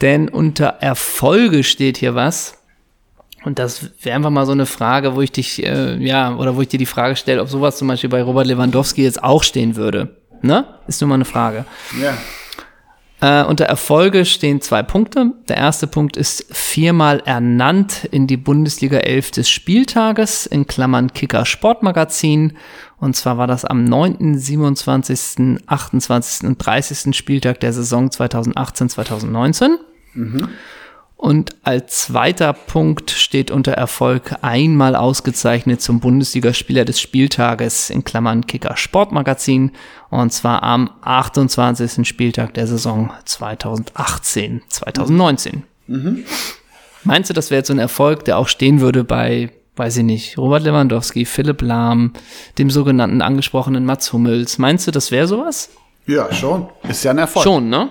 [0.00, 2.58] Denn unter Erfolge steht hier was.
[3.44, 6.60] Und das wäre einfach mal so eine Frage, wo ich dich, äh, ja, oder wo
[6.62, 9.76] ich dir die Frage stelle, ob sowas zum Beispiel bei Robert Lewandowski jetzt auch stehen
[9.76, 10.16] würde.
[10.42, 10.64] Ne?
[10.88, 11.64] Ist nur mal eine Frage.
[12.00, 12.12] ja.
[13.22, 15.32] Äh, unter Erfolge stehen zwei Punkte.
[15.48, 21.46] Der erste Punkt ist viermal ernannt in die Bundesliga 11 des Spieltages, in Klammern Kicker
[21.46, 22.54] Sportmagazin.
[22.98, 26.48] Und zwar war das am 9., 27., 28.
[26.48, 27.16] und 30.
[27.16, 29.76] Spieltag der Saison 2018-2019.
[31.22, 38.44] Und als zweiter Punkt steht unter Erfolg einmal ausgezeichnet zum Bundesligaspieler des Spieltages in Klammern
[38.48, 39.70] Kicker Sportmagazin
[40.10, 42.08] und zwar am 28.
[42.08, 45.62] Spieltag der Saison 2018, 2019.
[47.04, 50.04] Meinst du, das wäre jetzt so ein Erfolg, der auch stehen würde bei, weiß ich
[50.04, 52.14] nicht, Robert Lewandowski, Philipp Lahm,
[52.58, 54.58] dem sogenannten angesprochenen Mats Hummels?
[54.58, 55.70] Meinst du, das wäre sowas?
[56.08, 56.66] ja, schon.
[56.82, 57.44] Ist ja ein Erfolg.
[57.44, 57.90] Schon, ne?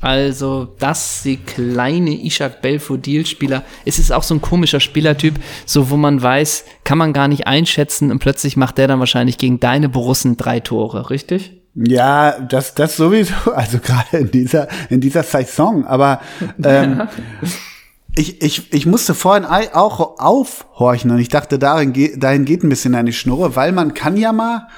[0.00, 3.62] Also, das die kleine Ishak Belfodil-Spieler.
[3.86, 7.46] Es ist auch so ein komischer Spielertyp, so wo man weiß, kann man gar nicht
[7.46, 11.52] einschätzen und plötzlich macht der dann wahrscheinlich gegen deine Borussen drei Tore, richtig?
[11.74, 16.20] Ja, das, das sowieso, also gerade in dieser, in dieser Saison, aber
[16.62, 17.08] ähm,
[18.16, 22.94] ich, ich, ich musste vorhin auch aufhorchen und ich dachte, darin, dahin geht ein bisschen
[22.94, 24.68] eine Schnurre, weil man kann ja mal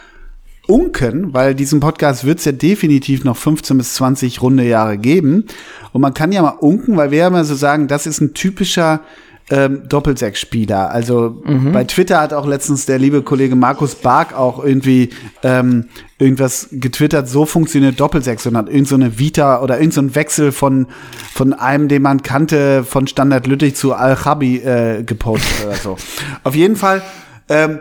[0.66, 5.44] unken, weil diesen Podcast wird es ja definitiv noch 15 bis 20 runde Jahre geben.
[5.92, 8.34] Und man kann ja mal unken, weil wir ja mal so sagen, das ist ein
[8.34, 9.00] typischer
[9.48, 10.90] ähm, Doppelsechs-Spieler.
[10.90, 11.40] Also
[11.72, 15.10] bei Twitter hat auch letztens der liebe Kollege Markus Bark auch irgendwie
[15.44, 15.86] ähm,
[16.18, 20.14] irgendwas getwittert, so funktioniert Doppelsechs und hat irgend so eine Vita oder irgend so ein
[20.16, 20.88] Wechsel von,
[21.32, 25.96] von einem, den man kannte, von Standard Lüttich zu Al-Chabi äh, gepostet oder so.
[26.42, 27.02] Auf jeden Fall
[27.48, 27.78] ähm,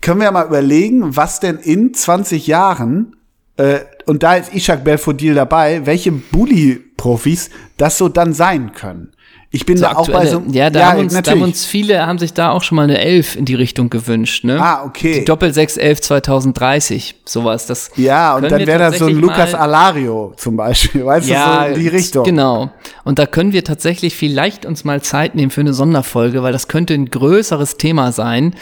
[0.00, 3.16] können wir ja mal überlegen, was denn in 20 Jahren,
[3.56, 9.12] äh, und da ist Ishak Belfodil dabei, welche Bully-Profis das so dann sein können.
[9.50, 12.06] Ich bin So da auch bei so ja, da, haben uns, da haben uns viele,
[12.06, 14.60] haben sich da auch schon mal eine 11 in die Richtung gewünscht, ne?
[14.60, 15.20] Ah, okay.
[15.20, 17.66] Die Doppel 611 2030, sowas.
[17.66, 21.74] Das ja, und dann wäre da so ein Lukas Alario zum Beispiel, weißt du, so
[21.74, 22.24] in die Richtung.
[22.24, 22.70] Genau.
[23.04, 26.68] Und da können wir tatsächlich vielleicht uns mal Zeit nehmen für eine Sonderfolge, weil das
[26.68, 28.54] könnte ein größeres Thema sein.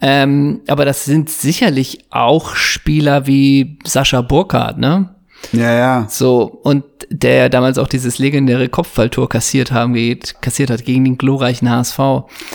[0.00, 5.14] Ähm, aber das sind sicherlich auch Spieler wie Sascha Burkhardt, ne?
[5.52, 6.06] Ja, ja.
[6.08, 11.04] So, und der ja damals auch dieses legendäre Kopfballtor kassiert haben, geht, kassiert hat gegen
[11.04, 11.98] den glorreichen HSV.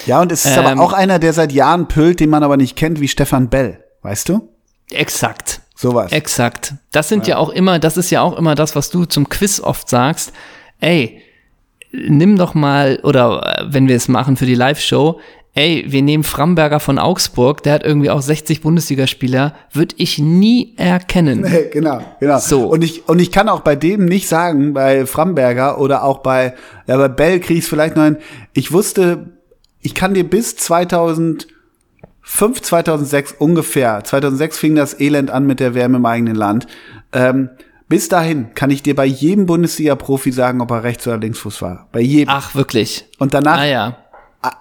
[0.05, 2.57] Ja, und es ist Ähm, aber auch einer, der seit Jahren pölt, den man aber
[2.57, 4.49] nicht kennt, wie Stefan Bell, weißt du?
[4.91, 5.61] Exakt.
[5.75, 6.11] Sowas.
[6.11, 6.73] Exakt.
[6.91, 7.38] Das sind ja.
[7.38, 10.33] auch immer, das ist ja auch immer das, was du zum Quiz oft sagst.
[10.79, 11.21] Ey,
[11.91, 15.19] nimm doch mal, oder äh, wenn wir es machen für die Live-Show,
[15.58, 20.76] ey, wir nehmen Framberger von Augsburg, der hat irgendwie auch 60 Bundesligaspieler, würde ich nie
[20.78, 21.41] erkennen.
[21.41, 22.38] Nee, genau, genau.
[22.38, 22.68] So.
[22.68, 26.53] Und ich, und ich kann auch bei dem nicht sagen, bei Framberger oder auch bei,
[26.86, 28.18] ja, bei Bell krieg ich's vielleicht noch hin.
[28.53, 29.32] Ich wusste,
[29.82, 31.47] ich kann dir bis 2005,
[32.62, 36.68] 2006 ungefähr, 2006 fing das Elend an mit der Wärme im eigenen Land.
[37.14, 37.49] Ähm,
[37.89, 41.88] bis dahin kann ich dir bei jedem Bundesliga-Profi sagen, ob er Rechts- oder Linksfuß war.
[41.91, 42.30] Bei jedem.
[42.30, 43.05] Ach, wirklich.
[43.18, 43.97] Und danach Ah ja.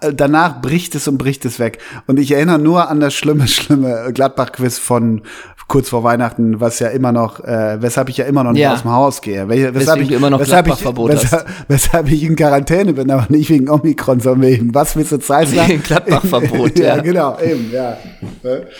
[0.01, 1.79] Äh, danach bricht es und bricht es weg.
[2.07, 5.23] Und ich erinnere nur an das schlimme, schlimme Gladbach-Quiz von
[5.69, 8.75] kurz vor Weihnachten, was ja immer noch, äh, weshalb ich ja immer noch nicht Ja.
[8.75, 9.47] aus dem Haus gehe.
[9.49, 13.51] Wel- Weshalb ich, immer noch weshalb ich, weshalb, weshalb ich in Quarantäne bin, aber nicht
[13.51, 15.67] wegen Omikron, sondern wegen, was willst du Zeissler?
[15.69, 17.03] Wegen Gladbach-Verbot, ja, ja.
[17.03, 17.97] genau, eben, ja.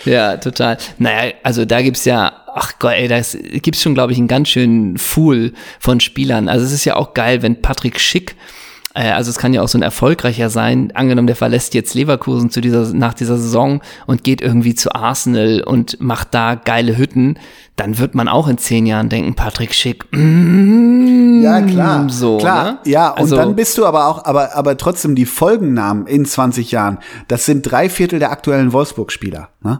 [0.05, 0.77] Ja, total.
[0.97, 3.19] Naja, also da gibt's ja, ach Gott, ey, da
[3.59, 6.47] gibt's schon, glaube ich, einen ganz schönen Fool von Spielern.
[6.47, 8.35] Also es ist ja auch geil, wenn Patrick Schick,
[9.05, 12.61] also es kann ja auch so ein erfolgreicher sein, angenommen, der verlässt jetzt Leverkusen zu
[12.61, 17.37] dieser, nach dieser Saison und geht irgendwie zu Arsenal und macht da geile Hütten,
[17.75, 22.09] dann wird man auch in zehn Jahren denken, Patrick Schick, mm, Ja, klar.
[22.09, 22.63] so, klar.
[22.63, 22.77] ne?
[22.85, 26.71] Ja, und Also- dann bist du aber auch, aber, aber trotzdem die Folgennamen in 20
[26.71, 29.79] Jahren, das sind drei Viertel der aktuellen Wolfsburg-Spieler, ne?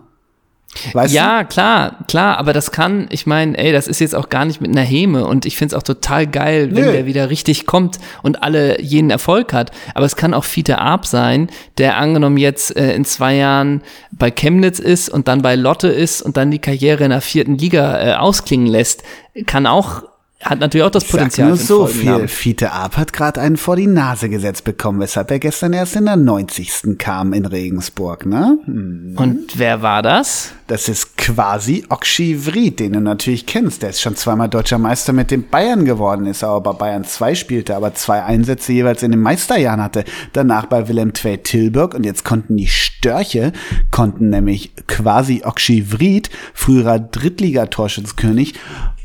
[0.94, 1.18] Weißt du?
[1.18, 4.62] Ja, klar, klar, aber das kann, ich meine, ey, das ist jetzt auch gar nicht
[4.62, 6.92] mit einer Häme und ich find's auch total geil, wenn Nö.
[6.92, 9.72] der wieder richtig kommt und alle jenen Erfolg hat.
[9.96, 14.30] Aber es kann auch Fiete Arp sein, der angenommen jetzt äh, in zwei Jahren bei
[14.30, 18.02] Chemnitz ist und dann bei Lotte ist und dann die Karriere in der vierten Liga
[18.02, 19.04] äh, ausklingen lässt.
[19.46, 20.04] Kann auch,
[20.40, 21.48] hat natürlich auch das Sag Potenzial.
[21.48, 22.28] nur für so viel.
[22.28, 26.06] Fiete Arp hat gerade einen vor die Nase gesetzt bekommen, weshalb er gestern erst in
[26.06, 26.98] der 90.
[27.00, 28.60] kam in Regensburg, ne?
[28.66, 29.16] Hm.
[29.18, 30.52] Und wer war das?
[30.68, 33.82] Das ist quasi Okschi Vried, den du natürlich kennst.
[33.82, 37.34] Der ist schon zweimal deutscher Meister mit den Bayern geworden, ist aber bei Bayern 2
[37.34, 40.04] spielte, aber zwei Einsätze jeweils in den Meisterjahren hatte.
[40.34, 43.54] Danach bei Willem II Tilburg und jetzt konnten die Störche,
[43.90, 48.54] konnten nämlich quasi Okschi Vried, früherer Drittligatorschützkönig,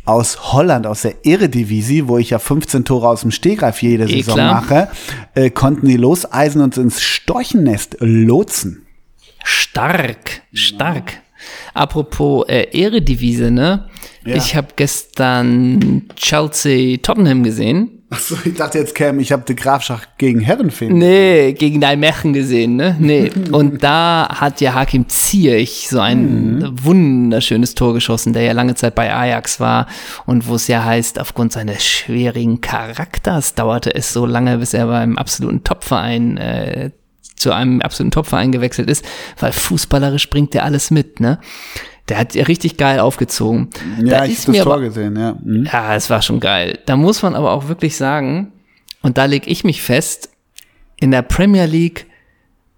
[0.04, 4.22] aus Holland, aus der Eredivisie, wo ich ja 15 Tore aus dem Stegreif jede Eh,
[4.22, 4.88] Saison mache,
[5.34, 8.86] äh, konnten die loseisen und ins Storchennest lotsen.
[9.44, 11.14] Stark, stark.
[11.74, 13.88] Apropos äh, Eredivise, ne?
[14.24, 14.36] Ja.
[14.36, 18.01] Ich habe gestern Chelsea Tottenham gesehen.
[18.12, 20.98] Achso, ich dachte jetzt Cam, ich habe die Grafschach gegen Herrenfeen.
[20.98, 22.94] Nee, gegen Nijmegen gesehen, ne?
[22.98, 23.30] Nee.
[23.52, 28.94] Und da hat ja Hakim Ziyech so ein wunderschönes Tor geschossen, der ja lange Zeit
[28.94, 29.86] bei Ajax war
[30.26, 34.86] und wo es ja heißt, aufgrund seines schwierigen Charakters dauerte es so lange, bis er
[34.88, 36.90] beim absoluten Topverein äh,
[37.36, 39.04] zu einem absoluten Topverein gewechselt ist,
[39.40, 41.38] weil fußballerisch bringt der alles mit, ne?
[42.08, 43.70] Der hat ja richtig geil aufgezogen.
[43.98, 45.36] Ja, da ich ist habe mir das Tor aber, gesehen, ja.
[45.42, 45.68] Mhm.
[45.72, 46.78] ja, es war schon geil.
[46.86, 48.52] Da muss man aber auch wirklich sagen,
[49.02, 50.30] und da leg ich mich fest,
[50.96, 52.06] in der Premier League,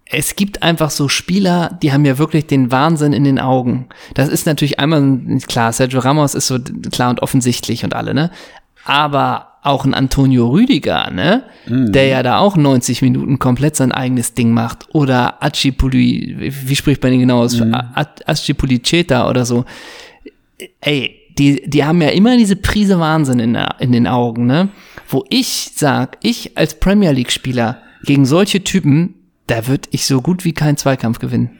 [0.05, 3.87] es gibt einfach so Spieler, die haben ja wirklich den Wahnsinn in den Augen.
[4.13, 6.59] Das ist natürlich einmal, klar, Sergio Ramos ist so
[6.91, 8.31] klar und offensichtlich und alle, ne?
[8.83, 11.43] Aber auch ein Antonio Rüdiger, ne?
[11.67, 14.87] Der ja da auch 90 Minuten komplett sein eigenes Ding macht.
[14.93, 17.59] Oder Acipuli, wie spricht man ihn genau aus?
[18.25, 19.65] Acipuliceta oder so
[20.81, 24.69] ey, die, die haben ja immer diese Prise Wahnsinn in, der, in den Augen, ne?
[25.07, 29.15] Wo ich sag, ich als Premier League-Spieler gegen solche Typen,
[29.47, 31.59] da würde ich so gut wie keinen Zweikampf gewinnen.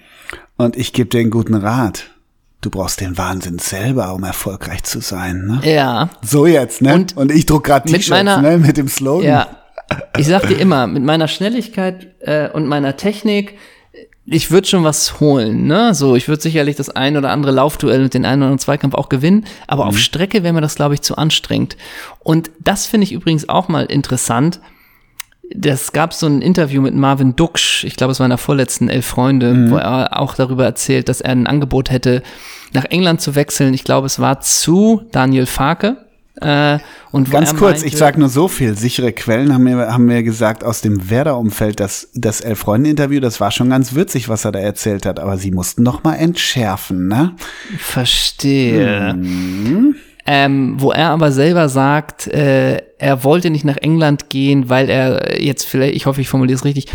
[0.57, 2.11] Und ich gebe dir einen guten Rat.
[2.65, 5.45] Du brauchst den Wahnsinn selber, um erfolgreich zu sein.
[5.45, 5.71] Ne?
[5.71, 6.95] Ja, So jetzt, ne?
[6.95, 8.57] Und Und, ich druck gerade T-Shirts, ne?
[8.57, 9.23] Mit dem Slogan.
[9.23, 9.47] ja.
[10.17, 13.59] Ich sag dir immer, mit meiner Schnelligkeit äh, und meiner Technik,
[14.25, 15.93] ich würde schon was holen, ne?
[15.93, 18.95] So, ich würde sicherlich das ein oder andere Laufduell und den einen oder anderen Zweikampf
[18.95, 21.77] auch gewinnen, aber auf Strecke wäre mir das, glaube ich, zu anstrengend.
[22.17, 24.59] Und das finde ich übrigens auch mal interessant.
[25.53, 28.89] Das gab so ein Interview mit Marvin Duksch, ich glaube, es war in der vorletzten
[28.89, 32.23] Elf Freunde, wo er auch darüber erzählt, dass er ein Angebot hätte,
[32.73, 33.73] nach England zu wechseln.
[33.73, 35.97] Ich glaube, es war zu Daniel Farke.
[36.41, 36.79] Äh,
[37.11, 38.75] und Ganz kurz, meinte- ich sag nur so viel.
[38.75, 43.51] Sichere Quellen haben mir, haben mir gesagt, aus dem Werder-Umfeld, dass das Elf-Freunde-Interview, das war
[43.51, 45.21] schon ganz würzig, was er da erzählt hat.
[45.21, 47.35] Aber sie mussten noch mal entschärfen, ne?
[47.77, 49.13] Verstehe.
[49.13, 49.95] Mhm.
[50.27, 55.39] Ähm, wo er aber selber sagt, äh, er wollte nicht nach England gehen, weil er
[55.39, 56.87] jetzt vielleicht, ich hoffe, ich formuliere es richtig,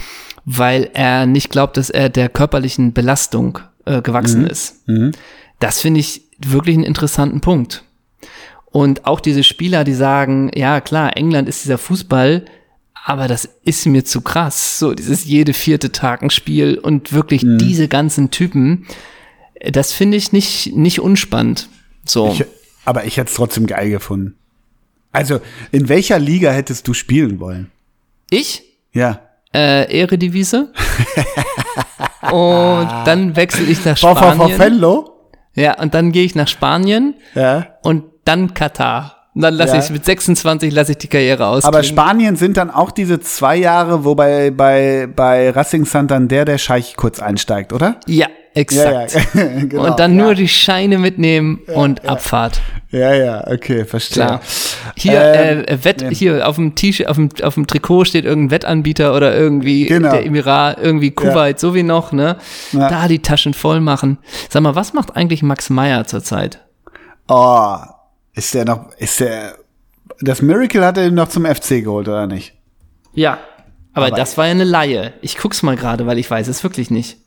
[0.45, 4.83] weil er nicht glaubt, dass er der körperlichen Belastung äh, gewachsen ist.
[5.61, 7.85] Das finde ich wirklich einen interessanten Punkt.
[8.73, 12.45] Und auch diese Spieler, die sagen, ja klar, England ist dieser Fußball,
[13.05, 14.79] aber das ist mir zu krass.
[14.79, 18.87] So, dieses jede vierte Tag ein Spiel und wirklich diese ganzen Typen,
[19.71, 21.69] das finde ich nicht, nicht unspannend.
[22.05, 22.33] So.
[22.33, 22.45] Ich,
[22.91, 24.35] aber ich hätte es trotzdem geil gefunden.
[25.13, 27.71] Also, in welcher Liga hättest du spielen wollen?
[28.31, 28.63] Ich?
[28.93, 29.21] Ja.
[29.55, 30.73] Äh, Eredivise.
[32.31, 34.59] und dann wechsle ich nach Spanien.
[34.59, 35.17] Venlo?
[35.55, 37.67] Ja, und dann gehe ich nach Spanien Ja.
[37.83, 39.17] und dann Katar.
[39.35, 39.83] Und dann lasse Ja.
[39.83, 41.65] ich mit 26 lasse ich die Karriere aus.
[41.65, 46.59] Aber Spanien sind dann auch diese zwei Jahre, wo bei, bei, bei Racing Santander der
[46.59, 48.01] Scheich kurz einsteigt, oder?
[48.07, 49.15] Ja, exakt.
[49.35, 49.49] Ja, ja.
[49.67, 49.87] genau.
[49.87, 52.61] und dann nur die Scheine mitnehmen und Abfahrt.
[52.91, 54.25] Ja, ja, okay, verstehe.
[54.27, 54.41] Klar.
[54.97, 58.51] Hier, Ähm, äh, Wett, hier auf dem T-Shirt, auf dem, auf dem Trikot steht irgendein
[58.51, 60.11] Wettanbieter oder irgendwie Genau.
[60.11, 62.37] der Emirat, irgendwie Kuwait, so wie noch, ne?
[62.73, 62.89] Ja.
[62.89, 64.19] Da die Taschen voll machen.
[64.49, 66.59] Sag mal, was macht eigentlich Max Meyer zurzeit?
[67.29, 67.77] Oh,
[68.35, 69.55] ist der noch, ist der,
[70.21, 72.55] das Miracle hat er ihn noch zum FC geholt, oder nicht?
[73.15, 73.39] Ja.
[73.93, 75.13] Aber, Aber- das war ja eine Laie.
[75.21, 77.19] Ich guck's mal gerade, weil ich weiß es wirklich nicht.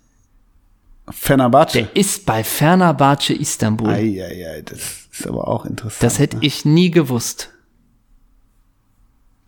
[1.09, 1.79] Fenerbahce?
[1.83, 3.89] Der ist bei Fenerbahce Istanbul.
[3.89, 6.03] Eieiei, das ist aber auch interessant.
[6.03, 7.49] Das hätte ich nie gewusst.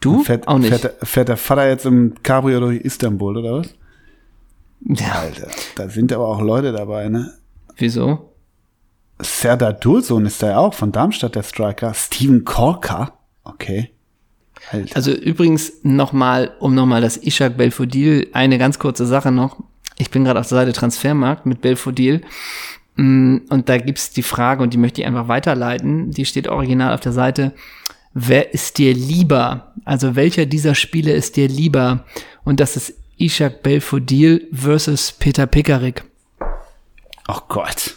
[0.01, 0.23] Du?
[0.23, 0.69] fährt, auch nicht.
[0.69, 3.69] Fährt, der- fährt der Vater jetzt im Cabrio durch Istanbul, oder was?
[4.81, 7.33] ja, Alter, da sind aber auch Leute dabei, ne?
[7.77, 8.31] wieso?
[9.19, 11.93] Serdar Dursun ist da ja auch von Darmstadt, der Striker.
[11.93, 13.13] Steven Korka.
[13.45, 13.91] Okay.
[14.71, 14.95] Alter.
[14.95, 19.63] Also übrigens nochmal, um nochmal das Ishak Belfodil, eine ganz kurze Sache noch.
[19.97, 22.21] Ich bin gerade auf der Seite Transfermarkt mit Belfodil.
[22.95, 26.11] Mm, Und da gibt's die Frage, und die möchte ich einfach weiterleiten.
[26.11, 27.53] Die steht original auf der Seite.
[28.13, 29.73] Wer ist dir lieber?
[29.83, 32.05] Also welcher dieser Spiele ist dir lieber?
[32.43, 36.03] Und das ist Ishak Belfodil versus Peter Pickerick.
[37.27, 37.95] oh Gott.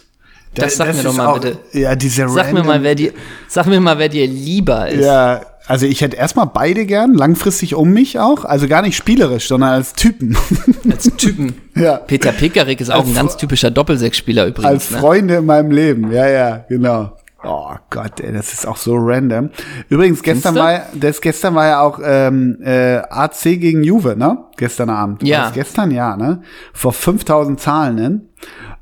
[0.55, 1.59] Das sag mir ist doch mal auch- bitte.
[1.73, 3.13] Ja, diese Sag mir random- mal, wer dir,
[3.47, 5.05] sag mir mal, wer dir lieber ist.
[5.05, 8.43] Ja, also ich hätte erstmal beide gern, langfristig um mich auch.
[8.43, 10.35] Also gar nicht spielerisch, sondern als Typen.
[10.89, 11.53] Als Typen.
[11.75, 11.97] ja.
[11.97, 14.65] Peter Pickerick ist auch Als ein ganz typischer Doppelsechsspieler übrigens.
[14.65, 14.97] Als ne?
[14.97, 16.11] Freunde in meinem Leben.
[16.11, 17.15] Ja, ja, genau.
[17.43, 19.51] Oh Gott, ey, das ist auch so random.
[19.87, 24.39] Übrigens, gestern war, ja- das gestern war ja auch ähm, äh, AC gegen Juve, ne?
[24.57, 25.23] Gestern Abend.
[25.23, 25.51] Ja.
[25.51, 26.41] Gestern, ja, ne?
[26.73, 28.29] Vor 5000 Zahlenden.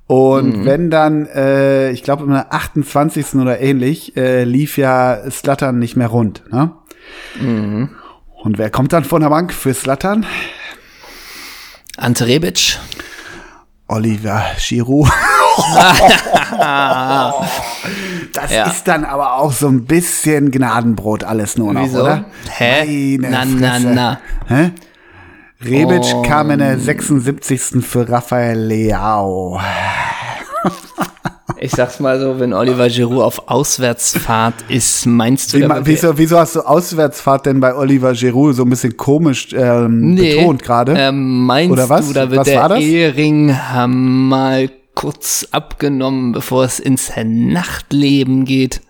[0.07, 3.35] Und wenn dann, äh, ich glaube, im 28.
[3.41, 6.71] oder ähnlich, äh, lief ja Slattern nicht mehr rund, ne?
[7.39, 10.25] Und wer kommt dann von der Bank für Slattern?
[11.97, 12.79] Ante Rebic.
[13.89, 15.09] Oliver Giroud.
[18.33, 18.67] das Ja.
[18.67, 22.01] ist dann aber auch so ein bisschen Gnadenbrot alles nur noch, Wieso?
[22.01, 22.25] oder?
[22.49, 23.17] Hä?
[23.19, 23.87] Meine Na, na, Fresse.
[23.93, 24.19] na.
[24.47, 24.71] Hä?
[25.63, 26.21] Rebic Oh.
[26.21, 27.81] kam in der 76.
[27.83, 29.59] für Raphael Leao.
[31.59, 36.37] Ich sag's mal so, wenn Oliver Giroud auf Auswärtsfahrt ist, meinst du, Wie, wieso, wieso
[36.37, 40.93] hast du Auswärtsfahrt denn bei Oliver Giroud so ein bisschen komisch ähm, Nee, betont gerade?
[40.95, 42.07] Ähm, meinst Oder was?
[42.07, 42.77] du, da wird Was war der?
[42.77, 43.55] Ehering
[44.27, 48.81] mal kurz abgenommen, bevor es ins Nachtleben geht?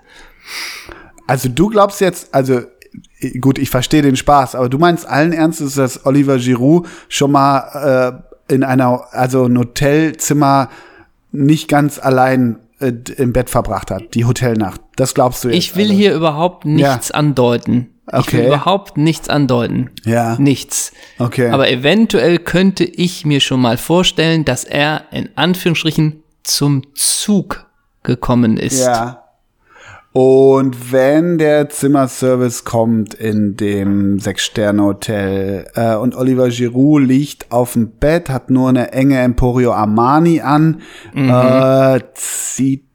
[1.26, 2.61] Also du glaubst jetzt, also
[3.39, 8.22] gut, ich verstehe den Spaß, aber du meinst allen Ernstes, dass Oliver Giroud schon mal
[8.49, 10.70] äh, in einer, also ein Hotelzimmer
[11.32, 14.82] nicht ganz allein äh, im Bett verbracht hat, die Hotelnacht.
[14.95, 15.57] Das glaubst du jetzt?
[15.57, 15.95] Ich will also.
[15.95, 17.89] hier überhaupt nichts andeuten.
[18.07, 18.47] Ich will Okay.
[18.47, 19.89] überhaupt nichts andeuten.
[20.05, 20.38] Ja.
[20.39, 20.93] Nichts.
[21.20, 21.49] Okay.
[21.49, 27.65] Aber eventuell könnte ich mir schon mal vorstellen, dass er in Anführungsstrichen zum Zug
[28.03, 28.80] gekommen ist.
[28.80, 29.24] Ja.
[30.20, 37.91] Und wenn der Zimmerservice kommt in dem Sechs-Sterne-Hotel äh, und Oliver Giroud liegt auf dem
[37.91, 40.82] Bett, hat nur eine enge Emporio Armani an,
[41.13, 41.30] Mhm.
[41.30, 42.86] äh, zieht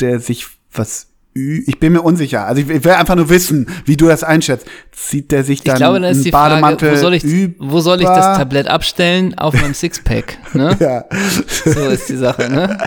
[0.00, 2.46] der sich was ü ich bin mir unsicher.
[2.46, 4.66] Also ich, ich will einfach nur wissen, wie du das einschätzt.
[4.92, 7.24] Zieht der sich dann Ich glaube, dann ist einen die Frage, Bademantel wo soll, ich,
[7.24, 7.72] über?
[7.72, 9.36] wo soll ich das Tablett abstellen?
[9.36, 10.38] Auf meinem Sixpack.
[10.54, 10.76] Ne?
[10.80, 11.04] Ja.
[11.64, 12.48] So ist die Sache.
[12.50, 12.78] Ne?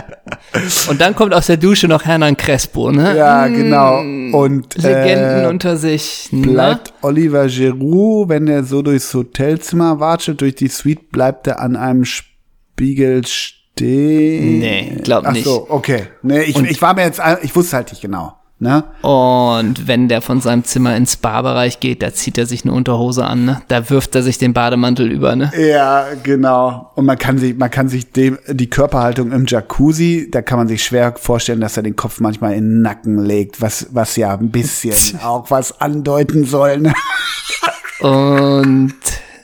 [0.88, 2.90] Und dann kommt aus der Dusche noch Hernan Crespo.
[2.90, 3.16] Ne?
[3.16, 3.98] ja, genau.
[3.98, 6.28] Und Legenden äh, unter sich.
[6.30, 6.46] Ne?
[6.46, 11.76] bleibt Oliver Giroud, wenn er so durchs Hotelzimmer watschelt, durch die Suite, bleibt er an
[11.76, 14.58] einem Spiegel stehen?
[14.60, 15.44] Nee, glaub Ach nicht.
[15.44, 16.04] so, okay.
[16.22, 18.37] Nee, ich, ich war mir jetzt, ich wusste halt nicht genau.
[18.60, 18.82] Ne?
[19.02, 23.24] Und wenn der von seinem Zimmer ins Barbereich geht, da zieht er sich eine Unterhose
[23.24, 23.62] an, ne?
[23.68, 25.52] Da wirft er sich den Bademantel über, ne?
[25.56, 26.90] Ja, genau.
[26.96, 30.66] Und man kann sich, man kann sich dem, die Körperhaltung im Jacuzzi, da kann man
[30.66, 34.34] sich schwer vorstellen, dass er den Kopf manchmal in den Nacken legt, was, was ja
[34.36, 36.94] ein bisschen auch was andeuten soll, ne?
[38.00, 38.94] Und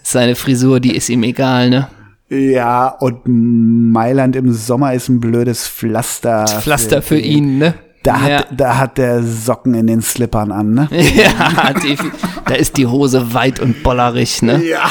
[0.02, 1.88] seine Frisur, die ist ihm egal, ne?
[2.30, 6.46] Ja, und Mailand im Sommer ist ein blödes Pflaster.
[6.46, 7.74] Pflaster für ihn, ne?
[8.04, 8.44] Da hat, Ja.
[8.56, 10.88] da hat der Socken in den Slippern an, ne?
[10.92, 12.12] Ja, defi-
[12.46, 14.62] da ist die Hose weit und bollerig, ne?
[14.62, 14.82] Ja.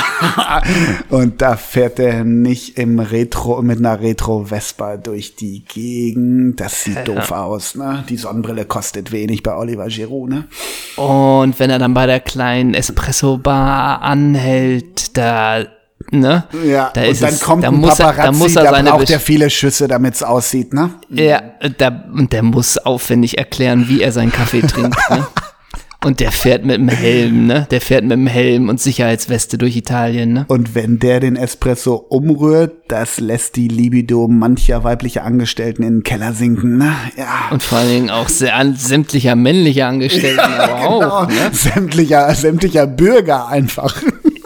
[1.10, 6.60] Und da fährt er nicht im Retro, mit einer Retro-Vespa durch die Gegend.
[6.60, 8.04] Das sieht doof aus, ne?
[8.10, 10.46] Die Sonnenbrille kostet wenig bei Oliver Giroud, ne?
[10.98, 15.66] Und wenn er dann bei der kleinen Espresso-Bar anhält, da,
[16.12, 16.44] ne?
[16.66, 18.64] Ja, da und ist dann es, kommt da ein muss er, Paparazzi, da muss er
[18.64, 20.92] da seine braucht er viele Schüsse, damit's aussieht, ne?
[21.10, 21.42] Ja,
[21.78, 24.98] da, und der muss aufwendig erklären, wie er seinen Kaffee trinkt.
[25.10, 25.26] Ne?
[26.06, 27.66] Und der fährt mit dem Helm, ne?
[27.72, 30.44] Der fährt mit dem Helm und Sicherheitsweste durch Italien, ne?
[30.50, 36.04] Und wenn der den Espresso umrührt, das lässt die Libido mancher weiblicher Angestellten in den
[36.04, 36.92] Keller sinken, ne?
[37.16, 37.48] Ja.
[37.52, 41.00] Und vor allen Dingen auch sehr, an- sämtlicher männlicher Angestellten, aber auch,
[41.30, 41.40] Genau.
[41.42, 41.52] ne?
[41.54, 43.96] Sämtlicher, sämtlicher Bürger einfach.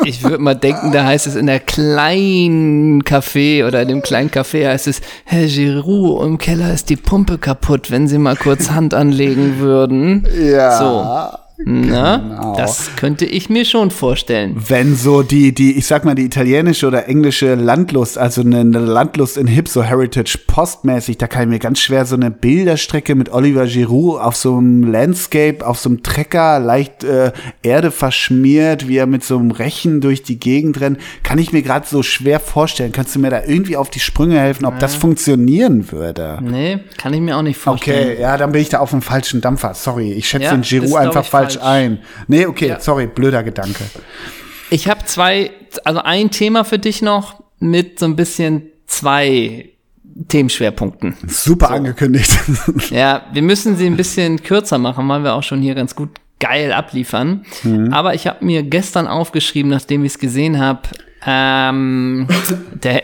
[0.07, 4.29] Ich würde mal denken, da heißt es in der kleinen Café oder in dem kleinen
[4.29, 8.71] Café heißt es, Herr Giroud, im Keller ist die Pumpe kaputt, wenn Sie mal kurz
[8.71, 10.25] Hand anlegen würden.
[10.39, 10.79] Ja.
[10.79, 11.37] So.
[11.65, 12.55] Na, Genau.
[12.55, 14.55] das könnte ich mir schon vorstellen.
[14.67, 18.79] Wenn so die, die, ich sag mal, die italienische oder englische Landlust, also eine, eine
[18.79, 23.15] Landlust in Hip, so Heritage Postmäßig, da kann ich mir ganz schwer so eine Bilderstrecke
[23.15, 27.31] mit Oliver Giroud auf so einem Landscape, auf so einem Trecker, leicht äh,
[27.63, 31.63] Erde verschmiert, wie er mit so einem Rechen durch die Gegend rennt, kann ich mir
[31.63, 32.91] gerade so schwer vorstellen.
[32.91, 36.37] Kannst du mir da irgendwie auf die Sprünge helfen, ob das funktionieren würde?
[36.41, 38.11] Nee, kann ich mir auch nicht vorstellen.
[38.11, 39.73] Okay, ja, dann bin ich da auf dem falschen Dampfer.
[39.73, 41.65] Sorry, ich schätze Ja, den Giroud einfach falsch, falsch.
[41.65, 41.99] ein.
[42.27, 42.79] Nee, okay, Ja.
[42.79, 43.83] sorry, blöder Gedanke.
[44.69, 45.51] Ich habe zwei,
[45.83, 49.69] also ein Thema für dich noch mit so ein bisschen zwei
[50.27, 51.15] Themenschwerpunkten.
[51.27, 52.31] Super angekündigt.
[52.89, 56.09] Ja, wir müssen sie ein bisschen kürzer machen, weil wir auch schon hier ganz gut
[56.39, 57.45] geil abliefern.
[57.91, 60.81] Aber ich habe mir gestern aufgeschrieben, nachdem ich es gesehen habe,
[61.25, 62.27] ähm,
[62.83, 63.03] der,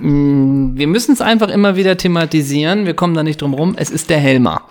[0.00, 2.84] mh, wir müssen es einfach immer wieder thematisieren.
[2.86, 3.74] Wir kommen da nicht drum rum.
[3.78, 4.62] Es ist der Helmer.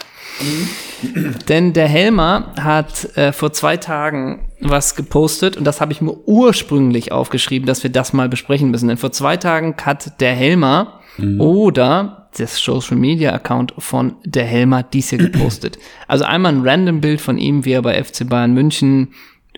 [1.48, 6.14] Denn der Helmer hat äh, vor zwei Tagen was gepostet und das habe ich mir
[6.28, 8.88] ursprünglich aufgeschrieben, dass wir das mal besprechen müssen.
[8.88, 11.00] Denn vor zwei Tagen hat der Helmer
[11.40, 15.80] oder das Social Media Account von der Helmer dies hier gepostet.
[16.08, 19.10] Also einmal ein random Bild von ihm, wie er bei FC Bayern München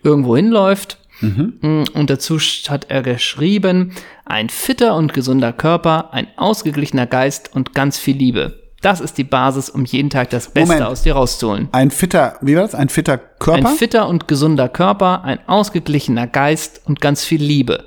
[0.04, 0.98] irgendwo hinläuft.
[1.22, 3.92] Mm, Und dazu hat er geschrieben,
[4.26, 8.59] ein fitter und gesunder Körper, ein ausgeglichener Geist und ganz viel Liebe.
[8.82, 10.90] Das ist die Basis, um jeden Tag das Beste Moment.
[10.90, 11.68] aus dir rauszuholen.
[11.74, 12.76] Ein fitter, wie war das?
[12.76, 13.68] Ein fitter Körper?
[13.70, 17.86] Ein fitter und gesunder Körper, ein ausgeglichener Geist und ganz viel Liebe.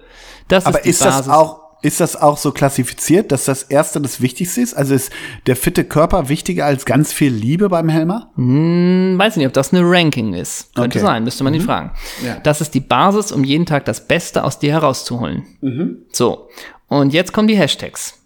[0.49, 1.27] Das Aber ist die ist Basis.
[1.27, 4.75] das auch, ist das auch so klassifiziert, dass das erste das Wichtigste ist?
[4.75, 5.11] Also ist
[5.47, 8.31] der fitte Körper wichtiger als ganz viel Liebe beim Helmer?
[8.37, 10.75] Hm, weiß nicht, ob das eine Ranking ist.
[10.75, 11.07] Könnte Okay.
[11.07, 11.93] sein, müsste man ihn fragen.
[12.25, 12.37] Ja.
[12.43, 15.45] Das ist die Basis, um jeden Tag das Beste aus dir herauszuholen.
[15.63, 15.99] Mhm.
[16.13, 16.49] So,
[16.89, 18.19] und jetzt kommen die Hashtags.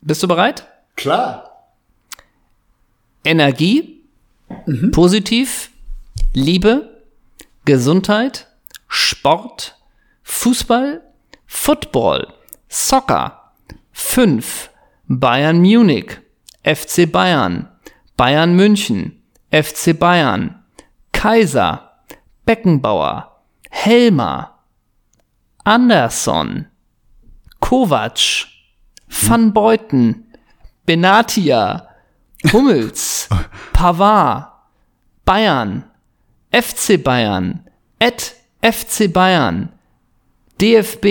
[0.00, 0.66] Bist du bereit?
[0.96, 1.44] Klar.
[3.28, 4.00] Energie,
[4.90, 5.70] positiv,
[6.32, 7.02] Liebe,
[7.66, 8.46] Gesundheit,
[8.88, 9.76] Sport,
[10.22, 11.02] Fußball,
[11.46, 12.28] Football,
[12.70, 13.52] Soccer,
[13.92, 14.70] 5,
[15.08, 16.22] Bayern Munich,
[16.62, 17.68] FC Bayern,
[18.16, 20.64] Bayern München, FC Bayern,
[21.12, 22.00] Kaiser,
[22.46, 24.58] Beckenbauer, Helmer,
[25.64, 26.64] Anderson,
[27.60, 28.46] Kovac,
[29.06, 30.32] Van Beuten,
[30.86, 31.87] Benatia,
[32.44, 33.28] Hummels,
[33.72, 34.52] Pavard,
[35.24, 35.84] Bayern,
[36.52, 37.64] FC Bayern,
[38.00, 39.70] at FC Bayern,
[40.60, 41.06] DFB,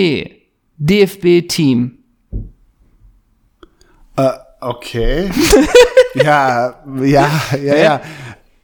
[0.78, 1.98] DFB-Team.
[4.16, 5.30] Äh, okay.
[6.14, 7.30] ja, ja,
[7.62, 8.00] ja, ja.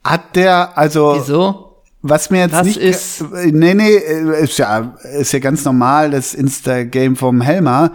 [0.03, 1.15] Hat der, also.
[1.15, 1.64] Wieso?
[2.07, 2.77] Was mir jetzt Was nicht.
[2.77, 7.93] ist- äh, Nee, nee, äh, ist ja, ist ja ganz normal, das Insta-Game vom Helmer.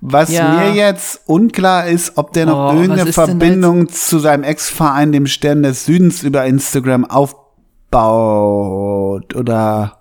[0.00, 0.52] Was Ja.
[0.54, 5.62] mir jetzt unklar ist, ob der noch Oh, irgendeine Verbindung zu seinem Ex-Verein, dem Stern
[5.62, 7.04] des Südens, über Instagram
[8.02, 9.98] aufbaut oder.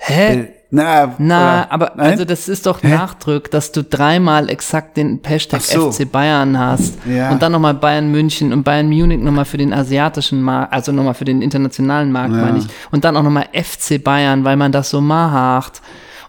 [0.00, 0.48] Hä?
[0.70, 2.10] Na, Na, oder, aber nein?
[2.12, 5.90] also das ist doch Nachdruck, dass du dreimal exakt den Hashtag so.
[5.90, 7.30] FC Bayern hast Ja.
[7.30, 11.14] und dann nochmal Bayern München und Bayern Munich nochmal für den asiatischen Markt, also nochmal
[11.14, 12.42] für den internationalen Markt, Ja.
[12.42, 12.66] meine ich.
[12.90, 15.80] Und dann auch nochmal FC Bayern, weil man das so macht.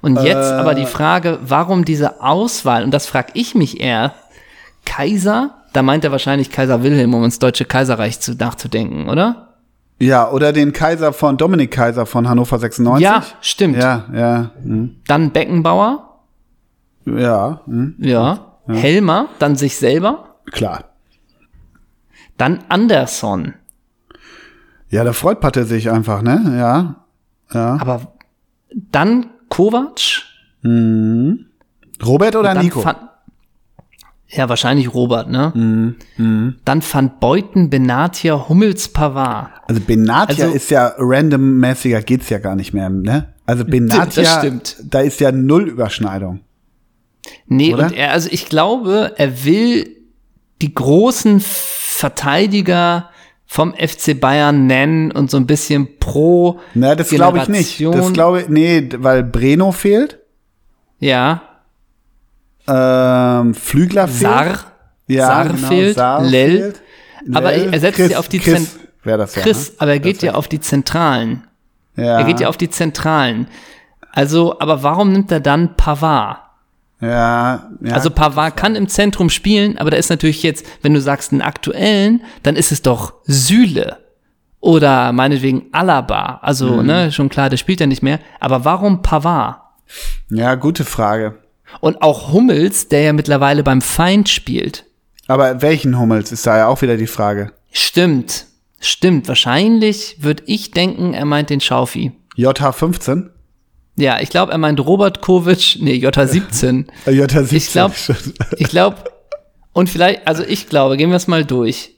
[0.01, 0.53] Und jetzt Äh.
[0.53, 4.13] aber die Frage, warum diese Auswahl, und das frage ich mich eher,
[4.85, 9.48] Kaiser, da meint er wahrscheinlich Kaiser Wilhelm, um ins Deutsche Kaiserreich zu, nachzudenken, oder?
[9.99, 13.03] Ja, oder den Kaiser von, Dominik Kaiser von Hannover 96.
[13.03, 13.77] Ja, stimmt.
[13.77, 14.95] Ja, ja, hm.
[15.07, 16.19] Dann Beckenbauer,
[17.05, 17.95] ja, hm.
[17.99, 18.45] ja.
[18.67, 20.85] Helmer, dann sich selber, klar.
[22.37, 23.55] dann Anderson.
[24.89, 26.55] Ja, da freut Patte sich einfach, ne?
[26.57, 26.95] Ja,
[27.51, 27.77] ja.
[27.81, 28.13] Aber
[28.91, 30.23] dann Kovac,
[32.05, 32.85] Robert oder Nico?
[32.85, 32.95] Van,
[34.31, 35.51] ja, wahrscheinlich Robert, ne?
[36.17, 39.49] Mhm, Dann Van Beuten, Benatia, Hummels, Pavard.
[39.67, 43.33] Also Benatia Also- ist ja randommäßiger geht's ja gar nicht mehr, ne?
[43.45, 44.51] Also Benatia,
[44.83, 46.41] da ist ja null Überschneidung.
[47.47, 47.87] Nee, Oder?
[47.87, 49.95] und er, also ich glaube, er will
[50.61, 53.09] die großen Verteidiger
[53.45, 57.81] vom FC Bayern nennen und so ein bisschen pro Na, das glaube ich nicht.
[57.83, 60.19] Das glaube ich, nee, weil Breno fehlt,
[60.99, 61.41] Ja,
[62.69, 64.19] ähm, Flügler fehlt.
[64.21, 64.57] Sar,
[65.07, 66.57] ja, Sar genau, fehlt, Sar Lell.
[66.57, 66.81] fehlt.
[67.33, 70.21] Aber Lell, er setzt Chris, ja auf die Chris das ja, Chris, aber er geht
[70.21, 71.43] ja auf die Zentralen.
[71.95, 72.05] ne?
[72.05, 73.47] ja, Er geht ja auf die Zentralen.
[74.11, 76.37] Also, aber warum nimmt er dann Pavard?
[77.01, 81.01] ja, ja, Also Pavard kann im Zentrum spielen, aber da ist natürlich jetzt, wenn du
[81.01, 83.97] sagst einen aktuellen, dann ist es doch Süle
[84.59, 86.39] oder meinetwegen Alaba.
[86.41, 86.85] Also, Mhm.
[86.85, 88.19] ne, schon klar, der spielt ja nicht mehr.
[88.39, 89.61] Aber warum Pavard?
[90.29, 91.35] ja, gute Frage.
[91.81, 94.85] Und auch Hummels, der ja mittlerweile beim Feind spielt.
[95.27, 97.51] Aber welchen Hummels ist da ja auch wieder die Frage.
[97.71, 98.45] Stimmt,
[98.79, 99.27] stimmt.
[99.27, 102.11] Wahrscheinlich würde ich denken, er meint den Schaufi.
[102.35, 103.29] JH15?
[103.95, 106.87] Ja, ich glaube, er meint Robert Kovic, nee, J17.
[107.05, 107.53] Äh, JH17.
[107.53, 107.95] Ich glaube,
[108.57, 108.97] ich glaube,
[109.73, 111.95] und vielleicht, also ich glaube, gehen wir es mal durch.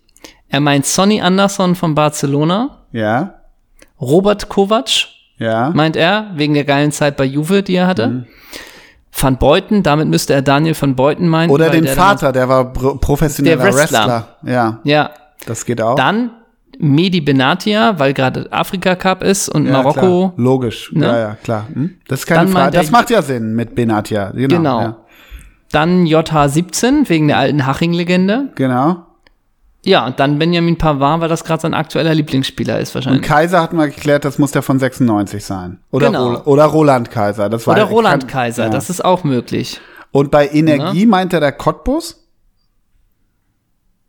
[0.49, 3.35] Er meint Sonny Anderson von Barcelona, ja,
[4.01, 5.07] Robert Kovac,
[5.37, 5.69] ja.
[5.69, 8.07] meint er, wegen der geilen Zeit bei Juve, die er hatte.
[8.07, 8.25] Mhm.
[9.13, 11.49] Van Beuten, damit müsste er Daniel van Beuten meinen.
[11.51, 13.99] Oder den der Vater, der war pro- professioneller Der Wrestler.
[13.99, 14.27] Wrestler.
[14.43, 15.09] Ja, ja,
[15.45, 15.95] das geht auch.
[15.95, 16.31] dann
[16.79, 19.99] Medi Benatia, weil gerade Afrika Cup ist und ja, Marokko.
[20.29, 20.33] Klar.
[20.37, 20.91] Logisch.
[20.93, 21.05] Ne?
[21.05, 21.67] Ja, ja, klar.
[21.71, 21.91] Hm?
[22.07, 22.77] Das ist keine Dann Frage.
[22.77, 24.31] Das macht ja Sinn mit Benatia.
[24.31, 24.55] Genau.
[24.55, 24.81] Genau.
[24.81, 24.95] Ja.
[25.71, 28.49] Dann JH17 wegen der alten Haching-Legende.
[28.55, 29.05] Genau.
[29.83, 33.23] Ja, und dann Benjamin Pavard, weil das gerade sein aktueller Lieblingsspieler ist Und wahrscheinlich.
[33.23, 35.79] Kaiser hatten wir geklärt, das muss der von 96 sein.
[35.89, 36.23] Oder, Genau.
[36.27, 37.49] Roland, oder Roland Kaiser.
[37.49, 38.69] Das war Oder Roland kann- Kaiser, ja.
[38.69, 39.81] das ist auch möglich.
[40.11, 42.17] Und bei Energie meint er der Cottbus?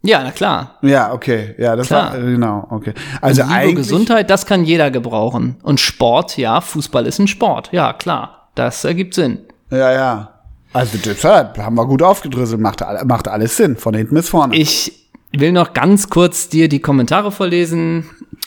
[0.05, 0.79] Ja, na klar.
[0.83, 1.55] Ja, okay.
[1.59, 2.13] Ja, das Klar.
[2.13, 2.93] war, genau, okay.
[3.21, 3.77] Also Liebe, eigentlich.
[3.77, 5.57] Gesundheit, das kann jeder gebrauchen.
[5.63, 7.69] Und Sport, ja, Fußball ist ein Sport.
[7.73, 8.49] Ja, klar.
[8.57, 9.39] Das ergibt Sinn.
[9.71, 10.29] Ja, ja.
[10.73, 14.57] Also deshalb haben wir gut aufgedröselt, macht, macht alles Sinn, von hinten bis vorne.
[14.57, 15.02] Ich
[15.41, 18.05] will noch ganz kurz dir die Kommentare vorlesen.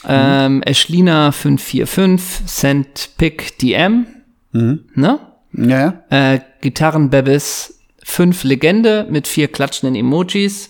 [0.08, 4.08] Ähm, Eschlina545, Send Pick DM.
[4.52, 5.20] Ne?
[5.54, 6.34] ja, ja.
[6.34, 10.70] Äh, Gitarrenbebis 5 Legende mit vier klatschenden Emojis.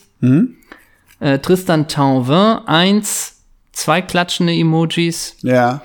[1.20, 3.44] Äh, Tristan Tauvin 1,
[3.74, 5.38] zwei klatschende Emojis.
[5.42, 5.82] Ja.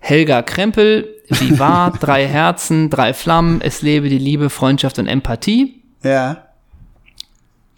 [0.00, 5.82] Helga Krempel, Vivar, drei Herzen, drei Flammen, es lebe die Liebe, Freundschaft und Empathie.
[6.02, 6.48] Ja.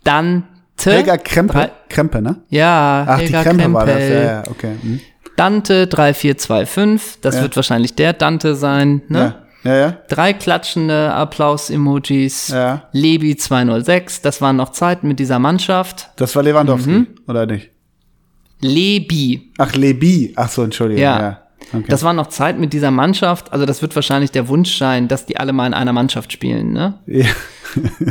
[0.04, 0.55] Dante.
[0.84, 1.52] Helga Krempe.
[1.52, 2.36] Drei, Krempe, ne?
[2.48, 3.74] ja, Ach, Helga die Krempe Krempel.
[3.74, 3.98] war das.
[4.08, 4.72] Ja, ja, okay.
[4.80, 5.00] Hm.
[5.36, 7.42] Dante 3425, das Ja.
[7.42, 9.02] wird wahrscheinlich der Dante sein.
[9.08, 9.18] Ne?
[9.64, 9.70] Ja.
[9.72, 9.96] Ja, ja.
[10.08, 12.48] Drei klatschende Applaus-Emojis.
[12.48, 12.84] Ja.
[12.92, 16.10] Lebi 206, das waren noch Zeiten mit dieser Mannschaft.
[16.16, 17.06] Das war Lewandowski, Mhm.
[17.26, 17.70] oder nicht?
[18.60, 20.32] Lebi, Ach, Lebi.
[20.36, 21.02] Ach so, Entschuldigung.
[21.02, 21.20] Ja.
[21.20, 21.38] Ja.
[21.72, 21.84] Okay.
[21.88, 23.52] das waren noch Zeiten mit dieser Mannschaft.
[23.52, 26.72] Also das wird wahrscheinlich der Wunsch sein, dass die alle mal in einer Mannschaft spielen.
[26.72, 26.94] Ne?
[27.06, 27.26] ja.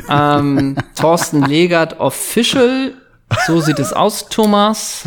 [0.09, 2.93] Ähm, Thorsten Legert Official.
[3.47, 5.05] So sieht es aus, Thomas.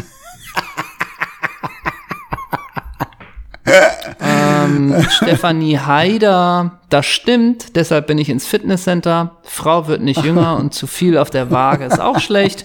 [4.21, 9.37] ähm, Stefanie Haider, das stimmt, deshalb bin ich ins Fitnesscenter.
[9.45, 12.65] Frau wird nicht jünger und zu viel auf der Waage ist auch schlecht.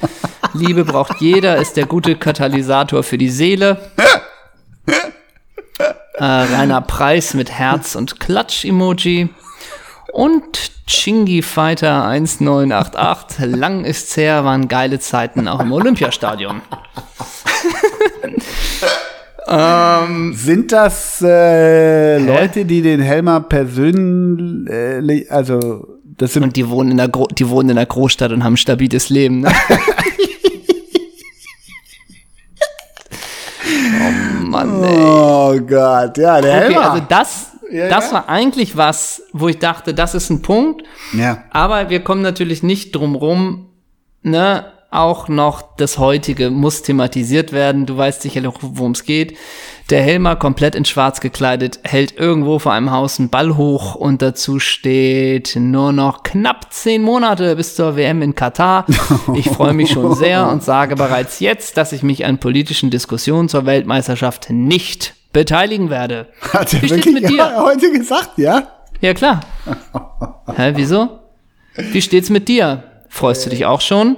[0.53, 3.91] Liebe braucht jeder, ist der gute Katalysator für die Seele.
[6.23, 9.27] Äh, Rainer Preis mit Herz und Klatsch-Emoji.
[10.13, 16.61] Und Chingy Fighter 1988, lang ist's her, waren geile Zeiten auch im Olympiastadion.
[20.31, 26.97] Sind das äh, Leute, die den Helmer persönlich, also das sind Und die wohnen in
[26.97, 29.41] der, Gro die wohnen in der Großstadt und haben ein stabiles Leben.
[29.41, 29.51] Ne?
[34.53, 35.03] Mann, ey.
[35.03, 36.91] Oh Gott, ja, der Okay, Helmer.
[36.91, 38.13] also das, Ja, das ja.
[38.13, 40.83] war eigentlich was, wo ich dachte, das ist ein Punkt.
[41.13, 41.43] ja.
[41.51, 43.69] Aber wir kommen natürlich nicht drum rum,
[44.21, 47.87] ne, auch noch das heutige muss thematisiert werden.
[47.87, 49.35] Du weißt sicherlich, worum es geht.
[49.89, 54.21] Der Helmer, komplett in schwarz gekleidet, hält irgendwo vor einem Haus einen Ball hoch und
[54.21, 58.85] dazu steht nur noch knapp zehn Monate bis zur WM in Katar.
[59.35, 63.49] Ich freue mich schon sehr und sage bereits jetzt, dass ich mich an politischen Diskussionen
[63.49, 66.29] zur Weltmeisterschaft nicht beteiligen werde.
[66.53, 67.37] Hat er Wie wirklich mit dir?
[67.37, 68.63] Ja, heute gesagt, ja?
[69.01, 69.41] Ja, klar.
[70.55, 71.19] Hä, wieso?
[71.75, 72.83] Wie steht's mit dir?
[73.09, 74.17] Freust du dich auch schon?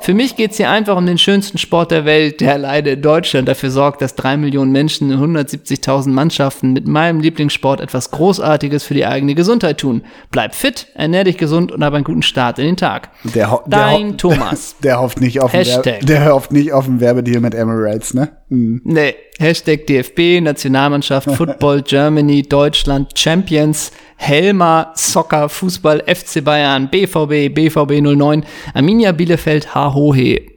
[0.00, 3.48] Für mich geht's hier einfach um den schönsten Sport der Welt, der alleine in Deutschland
[3.48, 8.92] dafür sorgt, dass drei Millionen Menschen in 170.000 Mannschaften mit meinem Lieblingssport etwas Großartiges für
[8.94, 10.02] die eigene Gesundheit tun.
[10.30, 13.10] Bleib fit, ernähr dich gesund und hab einen guten Start in den Tag.
[13.24, 14.76] Der, der Dein ho- Thomas.
[14.82, 15.84] Der hofft nicht auf den Hashtag.
[15.86, 18.28] Werbe, der hofft nicht auf den Werbedeal mit Emirates, ne?
[18.50, 18.82] Hm.
[18.84, 28.00] Nee, Hashtag DFB, Nationalmannschaft, Football, Germany, Deutschland, Champions, Helma, Soccer, Fußball, FC Bayern, BVB, BVB
[28.00, 28.44] 09,
[28.74, 30.40] Arminia Bielefeld, Hahohe.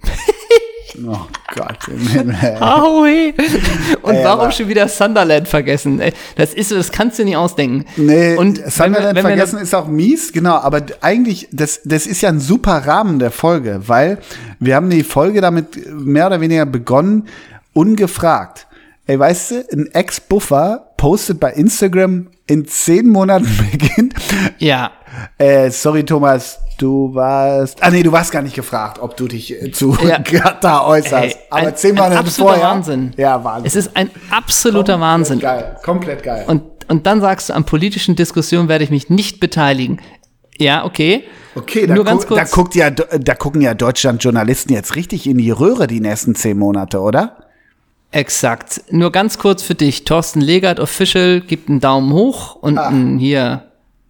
[1.06, 2.60] Oh Gott im Himmel.
[2.60, 3.34] Hahohe.
[4.02, 6.02] Und Ey, warum schon wieder Sunderland vergessen?
[6.38, 7.86] Das ist, das kannst du nicht ausdenken.
[7.98, 12.08] Nee, Und Sunderland wenn wir- wenn vergessen ist auch mies, genau, aber eigentlich, das, das
[12.08, 14.18] ist ja ein super Rahmen der Folge, weil
[14.60, 17.28] wir haben die Folge damit mehr oder weniger begonnen,
[17.74, 18.66] ungefragt.
[19.06, 24.14] Ey, weißt du, ein Ex-Buffer postet bei Instagram in zehn Monaten beginnt.
[24.58, 24.92] Ja,
[25.38, 27.82] Äh, sorry, Thomas, du warst.
[27.82, 30.20] Ah, nee, du warst gar nicht gefragt, ob du dich äh, zu Ja.
[30.24, 31.36] Katar äußerst.
[31.36, 32.70] Ey, aber ein- zehn ein Monate absoluter vorher.
[32.76, 33.14] Wahnsinn.
[33.18, 33.66] Ja, Wahnsinn.
[33.68, 35.40] es ist ein absoluter Wahnsinn.
[35.40, 36.46] Geil, komplett geil.
[36.48, 40.00] Und, und dann sagst du, an politischen Diskussionen werde ich mich nicht beteiligen.
[40.60, 41.24] Ja, okay.
[41.56, 42.52] Okay, da, Nur ganz gu da, kurz.
[42.52, 47.00] guckt ja, da gucken ja Deutschland-Journalisten jetzt richtig in die Röhre die nächsten zehn Monate,
[47.00, 47.38] oder?
[48.12, 48.82] Exakt.
[48.90, 50.06] Nur ganz kurz für dich.
[50.06, 52.88] Thorsten Legert Official gibt einen Daumen hoch und Ah.
[52.88, 53.64] ein hier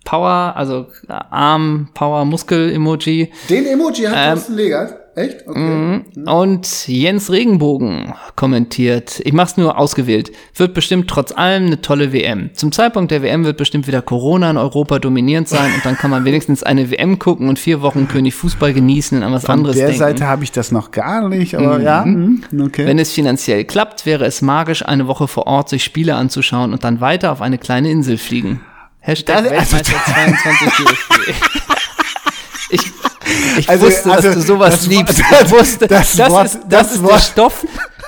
[0.05, 3.31] Power, also Arm, Power, Muskel-Emoji.
[3.49, 4.95] Den Emoji hat Ähm, Thorsten Legert?
[5.17, 5.47] Echt?
[5.47, 5.59] Okay.
[5.59, 6.05] Mhm.
[6.27, 12.51] Und Jens Regenbogen kommentiert, ich mach's nur ausgewählt, wird bestimmt trotz allem eine tolle WM.
[12.53, 16.11] Zum Zeitpunkt der WM wird bestimmt wieder Corona in Europa dominierend sein und dann kann
[16.11, 19.55] man wenigstens eine WM gucken und vier Wochen König Fußball genießen und an was Von
[19.55, 19.99] anderes der denken.
[19.99, 22.85] Seite habe ich das noch gar nicht, aber ja, mhm, okay.
[22.85, 26.83] Wenn es finanziell klappt, wäre es magisch, eine Woche vor Ort sich Spiele anzuschauen und
[26.83, 28.61] dann weiter auf eine kleine Insel fliegen.
[28.99, 31.33] Hashtag Das- also Weltmeister 22 DFB.
[32.69, 32.91] Ich,
[33.57, 35.19] ich Also- wusste, also dass du sowas das- liebst.
[35.19, 37.53] das- Ich wusste, das das, Wort- ist, das, das ist der Wort- Stoff.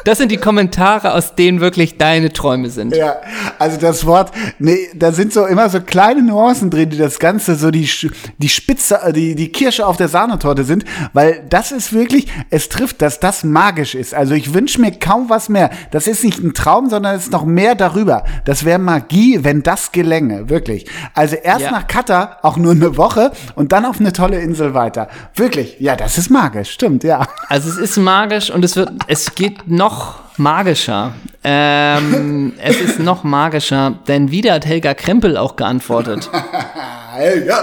[0.06, 2.96] Das sind die Kommentare, aus denen wirklich deine Träume sind.
[2.96, 3.18] Ja,
[3.58, 7.56] also das Wort, nee, da sind so immer so kleine Nuancen drin, die das Ganze
[7.56, 7.90] so die,
[8.38, 12.70] die Spitze, äh, die, die Kirsche auf der Sahnetorte sind, weil das ist wirklich, es
[12.70, 14.14] trifft, dass das magisch ist.
[14.14, 15.70] Also ich wünsche mir kaum was mehr.
[15.92, 18.24] Das ist nicht ein Traum, sondern es ist noch mehr darüber.
[18.46, 20.86] Das wäre Magie, wenn das gelänge, wirklich.
[21.14, 21.72] Also erst Ja.
[21.72, 25.10] nach Katar, auch nur eine Woche und dann auf eine tolle Insel weiter.
[25.36, 27.28] Wirklich, ja, das ist magisch, stimmt, ja.
[27.50, 29.99] Also es ist magisch und es wird, es geht noch
[30.38, 31.14] magischer.
[31.44, 36.30] Ähm, es ist noch magischer, denn wieder hat Helga Krempel auch geantwortet.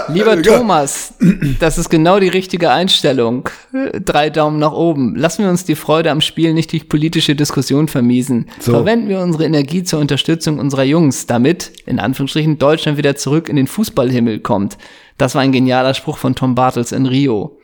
[0.09, 1.15] Lieber Thomas,
[1.59, 3.49] das ist genau die richtige Einstellung.
[4.03, 5.15] Drei Daumen nach oben.
[5.15, 8.49] Lassen wir uns die Freude am Spiel nicht durch politische Diskussion vermiesen.
[8.59, 8.73] So.
[8.73, 13.55] Verwenden wir unsere Energie zur Unterstützung unserer Jungs, damit, in Anführungsstrichen, Deutschland wieder zurück in
[13.55, 14.77] den Fußballhimmel kommt.
[15.17, 17.59] Das war ein genialer Spruch von Tom Bartels in Rio.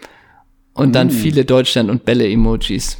[0.73, 2.97] Und dann viele Deutschland- und Bälle-Emojis.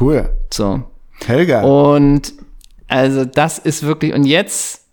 [0.00, 0.30] Cool.
[0.52, 0.82] So.
[1.26, 1.62] Helga.
[1.62, 2.32] Und
[2.88, 4.84] also das ist wirklich, und jetzt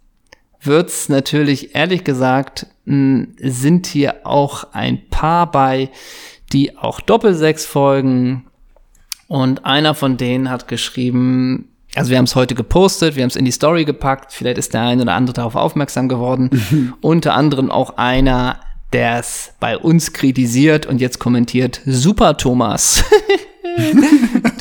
[0.61, 5.89] wird's natürlich, ehrlich gesagt, mh, sind hier auch ein paar bei,
[6.53, 8.45] die auch Doppelsechs folgen.
[9.27, 13.35] Und einer von denen hat geschrieben, also wir haben es heute gepostet, wir haben es
[13.35, 16.49] in die Story gepackt, vielleicht ist der eine oder andere darauf aufmerksam geworden.
[17.01, 18.59] Unter anderem auch einer,
[18.93, 23.03] der es bei uns kritisiert und jetzt kommentiert, super Thomas.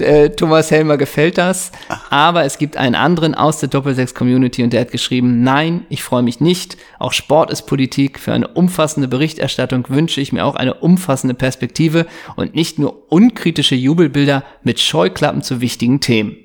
[0.01, 1.73] äh, Thomas Helmer gefällt das,
[2.11, 6.23] aber es gibt einen anderen aus der Doppelsechs-Community und der hat geschrieben, nein, ich freue
[6.23, 10.75] mich nicht, auch Sport ist Politik, für eine umfassende Berichterstattung wünsche ich mir auch eine
[10.75, 12.07] umfassende Perspektive
[12.37, 16.37] und nicht nur unkritische Jubelbilder mit Scheuklappen zu wichtigen Themen.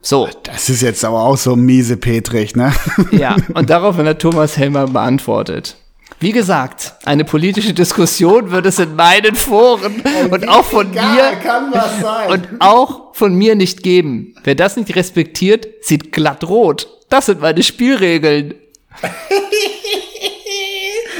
[0.00, 2.72] So, Das ist jetzt aber auch so miese Petrich, ne?
[3.10, 5.76] ja, und daraufhin hat Thomas Helmer beantwortet.
[6.20, 11.72] Wie gesagt, eine politische Diskussion wird es in meinen Foren und auch von mir kann
[11.72, 12.30] was sein.
[12.30, 14.34] und auch von mir nicht geben.
[14.42, 16.88] Wer das nicht respektiert, sieht glatt rot.
[17.08, 18.54] Das sind meine Spielregeln.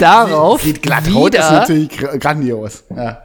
[0.01, 2.85] Darauf Sieht glatt wieder rot ist natürlich gr- grandios.
[2.95, 3.23] Ja.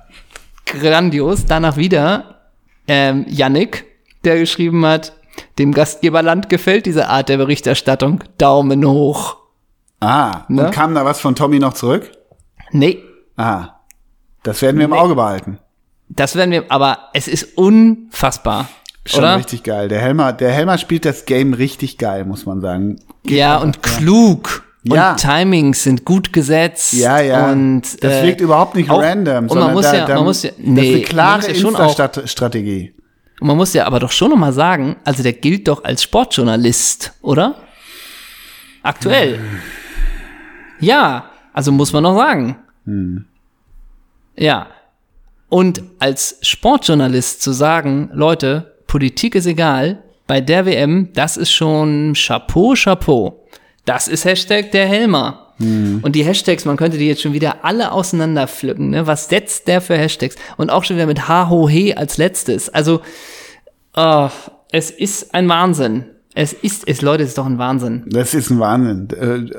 [0.65, 1.45] grandios.
[1.47, 2.41] Danach wieder
[2.87, 3.85] ähm, Yannick,
[4.23, 5.13] der geschrieben hat,
[5.59, 8.23] dem Gastgeberland gefällt diese Art der Berichterstattung.
[8.37, 9.37] Daumen hoch.
[10.03, 10.65] Ah, Ne?
[10.65, 12.11] und kam da was von Tommy noch zurück?
[12.71, 13.03] Nee,
[13.37, 13.79] Ah,
[14.43, 15.59] das werden wir im Auge behalten.
[16.09, 18.67] das werden wir, aber es ist unfassbar.
[19.05, 19.37] Schon oder?
[19.37, 19.87] richtig geil.
[19.89, 22.99] Der Helmer, der Helmer spielt das Game richtig geil, muss man sagen.
[23.25, 24.63] Ja, und klug.
[24.83, 25.11] Ja.
[25.11, 26.93] Und Timings sind gut gesetzt.
[26.93, 27.49] Ja, ja.
[27.51, 30.15] Und, das äh, wirkt überhaupt nicht auch- random, Und sondern man muss da, ja, da,
[30.15, 32.93] man muss ja, das ist nee, eine klare ja Insta-Strategie.
[33.41, 36.03] und man muss ja aber doch schon noch mal sagen, also der gilt doch als
[36.03, 37.55] Sportjournalist, oder?
[38.83, 39.37] Aktuell.
[39.37, 39.59] Hm.
[40.79, 42.57] Ja, also muss man noch sagen.
[42.85, 43.25] Hm.
[44.35, 44.67] Ja.
[45.49, 52.13] Und als Sportjournalist zu sagen, Leute, Politik ist egal, bei der WM, das ist schon
[52.15, 53.45] Chapeau, Chapeau.
[53.85, 55.43] Das ist Hashtag der Helmer.
[55.59, 58.89] Und die Hashtags, man könnte die jetzt schon wieder alle auseinanderpflücken.
[58.89, 59.07] Ne?
[59.07, 60.35] Was setzt der für Hashtags?
[60.57, 62.69] Und auch schon wieder mit Ha, Ho, He als letztes.
[62.69, 63.01] Also,
[63.95, 64.29] oh,
[64.71, 66.05] es ist ein Wahnsinn.
[66.35, 68.03] Es ist, es, Leute, es ist doch ein Wahnsinn.
[68.07, 69.07] Das ist ein Wahnsinn.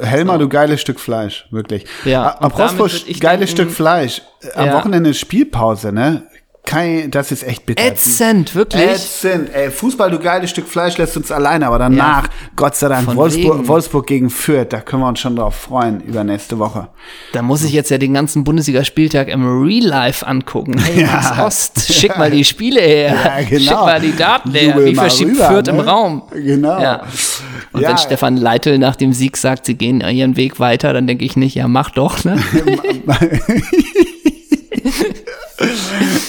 [0.01, 1.85] Äh, Helmer, du geiles Stück Fleisch, wirklich.
[2.05, 4.23] Ja, Apropos geiles denken- Stück Fleisch.
[4.43, 4.75] Äh, Am Ja.
[4.75, 6.25] Wochenende Spielpause, ne?
[6.67, 7.85] Kein, das ist echt bitter.
[7.85, 8.83] Ätzend, wirklich.
[8.83, 9.55] Ätzend.
[9.55, 12.27] Ey, Fußball, du geiles Stück Fleisch, lässt uns alleine, aber danach,
[12.57, 13.69] Gott sei Dank, Wolfsburg.
[13.69, 16.89] Wolfsburg gegen Fürth, da können wir uns schon drauf freuen, über nächste Woche.
[17.35, 20.79] Da muss ich jetzt ja den ganzen Bundesligaspieltag im Real Life angucken.
[20.79, 21.45] Hey, Ja.
[21.47, 23.15] Ost, schick mal die Spiele her.
[23.15, 23.61] Ja, genau.
[23.61, 24.63] Schick mal die Daten her.
[24.69, 25.85] Jubel Wie mal viel schiebt rüber, Fürth im ne?
[25.87, 26.23] Raum?
[26.33, 26.81] Genau.
[26.81, 27.03] Ja.
[27.73, 27.91] Und Ja.
[27.91, 31.37] wenn Stefan Leitl nach dem Sieg sagt, sie gehen ihren Weg weiter, dann denke ich
[31.37, 32.43] nicht, ja, mach doch, ne?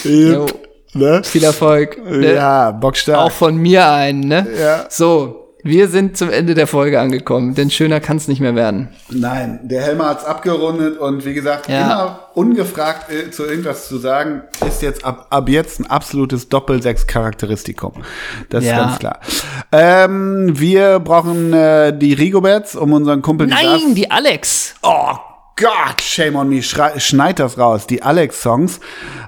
[0.05, 0.45] Jo.
[0.93, 1.21] ne?
[1.23, 1.97] Viel Erfolg.
[2.05, 2.33] Ne?
[2.35, 3.19] Ja, bockstark.
[3.19, 4.47] Auch von mir ein, ne?
[4.59, 4.85] Ja.
[4.89, 8.89] So, wir sind zum Ende der Folge angekommen, denn schöner kann es nicht mehr werden.
[9.09, 11.81] Nein, der Helmer hat's abgerundet und wie gesagt, Ja.
[11.81, 17.93] immer ungefragt äh, zu irgendwas zu sagen, ist jetzt ab, ab jetzt ein absolutes Doppel-Sechs-Charakteristikum.
[18.49, 18.77] Das ist Ja.
[18.77, 19.19] ganz klar.
[19.71, 24.75] Ähm, wir brauchen äh, die Rigoberts, um unseren Kumpel Nein, die Alex.
[24.83, 25.13] Oh
[25.57, 26.61] Gott, shame on me.
[26.61, 27.87] Schrei, schneid das raus.
[27.87, 28.81] Die Alex-Songs,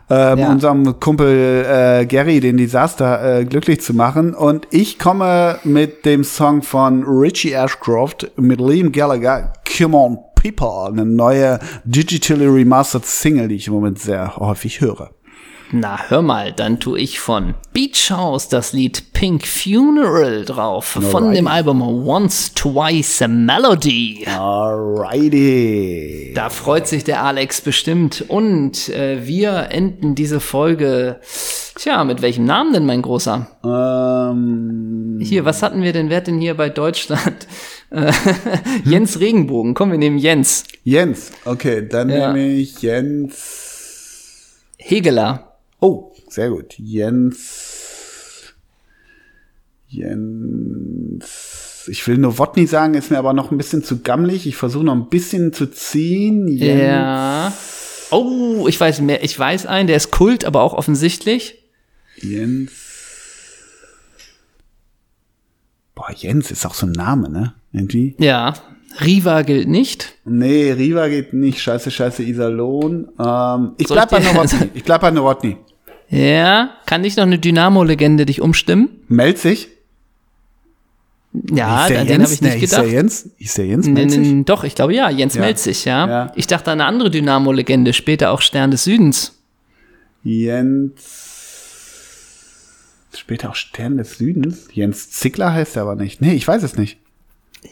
[0.09, 0.49] ähm, Ja.
[0.51, 4.33] unserem Kumpel äh, Gary, den Desaster, äh, glücklich zu machen.
[4.33, 10.87] Und ich komme mit dem Song von Richie Ashcroft mit Liam Gallagher, Come on People,
[10.91, 15.11] eine neue digitally remastered Single, die ich im Moment sehr häufig höre.
[15.71, 21.03] Na, hör mal, dann tu ich von Beach House das Lied Pink Funeral drauf, von
[21.23, 21.35] Alrighty.
[21.35, 24.25] dem Album Once, Twice a Melody.
[24.37, 26.31] Alrighty.
[26.35, 28.23] Da freut sich der Alex bestimmt.
[28.29, 31.19] Und äh, wir enden diese Folge,
[31.75, 33.47] tja, mit welchem Namen denn, mein Großer?
[33.65, 37.45] Ähm, Hier, was hatten wir denn, wer hat denn hier bei Deutschland?
[37.89, 38.11] Äh,
[38.85, 40.63] Jens Regenbogen, komm, wir nehmen Jens.
[40.83, 42.31] Jens, okay, dann Ja.
[42.33, 44.55] nehme ich Jens.
[44.77, 45.46] Hegeler.
[45.79, 46.75] Oh, sehr gut.
[46.77, 48.53] Jens.
[49.87, 51.25] Jens.
[51.89, 54.47] Ich will Nowotny sagen, ist mir aber noch ein bisschen zu gammelig.
[54.47, 56.47] Ich versuche noch ein bisschen zu ziehen.
[56.47, 56.81] Jens.
[56.81, 57.53] Ja.
[58.11, 61.63] Oh, ich weiß mehr, ich weiß einen, der ist Kult, aber auch offensichtlich.
[62.17, 62.71] Jens.
[65.95, 67.53] Boah, Jens ist auch so ein Name, ne?
[67.71, 68.15] Irgendwie.
[68.19, 68.53] Ja.
[69.03, 70.15] Riva gilt nicht.
[70.25, 71.61] Nee, Riva geht nicht.
[71.61, 73.09] Scheiße, scheiße, Iserlohn.
[73.19, 74.69] Ähm, ich bleib bei ich Nowotny.
[74.73, 75.57] Ich bleib bei Nowotny.
[76.09, 76.71] Ja.
[76.85, 78.89] Kann nicht noch eine Dynamo-Legende dich umstimmen?
[79.07, 79.69] Melzig?
[81.51, 82.81] Ja, an den habe ich nicht Nee, gedacht.
[82.81, 83.29] der Jens?
[83.37, 84.19] Hieß der Jens Melzig?
[84.19, 85.41] nee, doch, ich glaube ja, Jens Ja.
[85.41, 86.07] Melzig, ja.
[86.07, 86.31] Ja.
[86.35, 89.37] Ich dachte an eine andere Dynamo-Legende, später auch Stern des Südens.
[90.23, 91.25] Jens.
[93.15, 94.67] Später auch Stern des Südens.
[94.73, 96.21] Jens Zickler heißt er aber nicht.
[96.21, 96.97] Nee, ich weiß es nicht.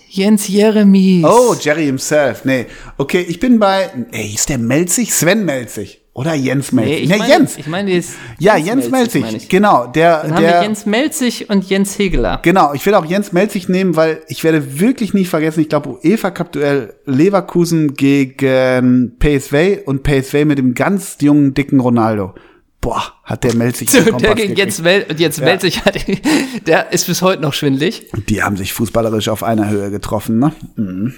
[0.09, 1.25] Jens Jeremies.
[1.25, 2.45] Oh, Jerry himself.
[2.45, 2.67] Nee.
[2.97, 3.89] Okay, ich bin bei.
[4.11, 5.13] Ey, ist der Melzig?
[5.13, 6.01] Sven Melzig.
[6.13, 7.03] Oder Jens nee, Melzig?
[7.03, 7.57] ich Nee, meine, Jens.
[7.57, 9.21] Ich meine, die ist Ja, Jens Melzig.
[9.23, 9.49] meine ich.
[9.49, 10.21] Genau, der.
[10.21, 12.39] Dann haben der wir Jens Melzig und Jens Hegeler.
[12.41, 15.99] Genau, ich will auch Jens Melzig nehmen, weil ich werde wirklich nie vergessen, ich glaube,
[16.05, 22.33] UEFA Cup Duell Leverkusen gegen PSV und PSV mit dem ganz jungen, dicken Ronaldo.
[22.79, 24.57] Boah, hat der Melzig So, der gekriegt.
[24.57, 25.45] Jens, Mel und Jens Ja.
[25.45, 25.95] Melzig hat,
[26.67, 28.05] der ist bis heute noch schwindlig.
[28.29, 30.51] Die haben sich fußballerisch auf einer Höhe getroffen, ne?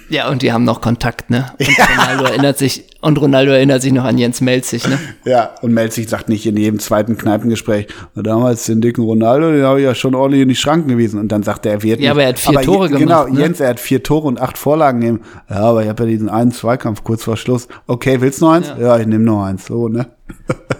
[0.08, 1.52] Ja, und die haben noch Kontakt, ne?
[1.58, 1.68] Und
[1.98, 4.98] Ronaldo erinnert sich, und Ronaldo erinnert sich noch an Jens Melzig, ne?
[5.24, 9.62] Ja, und Melzig sagt nicht in jedem zweiten Kneipengespräch, "Na, damals den dicken Ronaldo, den
[9.62, 11.20] habe ich ja schon ordentlich in die Schranken gewiesen.
[11.20, 12.10] Und dann sagt er, er wird Ja, nicht.
[12.12, 13.40] aber er hat vier Tore Je- gemacht, Genau, ne?
[13.40, 15.20] Jens, er hat vier Tore und acht Vorlagen nehmen.
[15.48, 17.68] Ja, aber ich habe ja diesen einen Zweikampf kurz vor Schluss.
[17.86, 18.72] Okay, willst du noch eins?
[18.80, 19.66] Ja, ich nehme noch eins.
[19.66, 20.06] So, ne?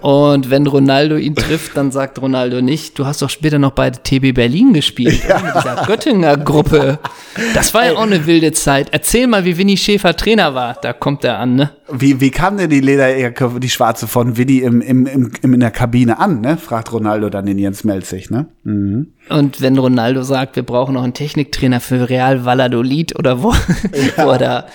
[0.00, 3.90] Und wenn Ronaldo ihn trifft, dann sagt Ronaldo nicht, du hast doch später noch bei
[3.90, 5.42] TB Berlin gespielt, oder?
[5.42, 6.98] mit dieser Göttinger Gruppe.
[7.54, 8.88] Das war ja auch eine wilde Zeit.
[8.92, 10.76] Erzähl mal, wie Winnie Schäfer Trainer war.
[10.80, 11.70] Da kommt er an, ne?
[11.90, 15.70] Wie, wie kam denn die Lederjacke, die schwarze von Willi im, im, im, in der
[15.70, 16.56] Kabine an, ne?
[16.56, 18.46] Fragt Ronaldo dann den Jens Melzig, ne?
[18.64, 19.12] Mhm.
[19.28, 23.52] Und wenn Ronaldo sagt, wir brauchen noch einen Techniktrainer für Real Valladolid oder wo,
[24.16, 24.66] wo er da,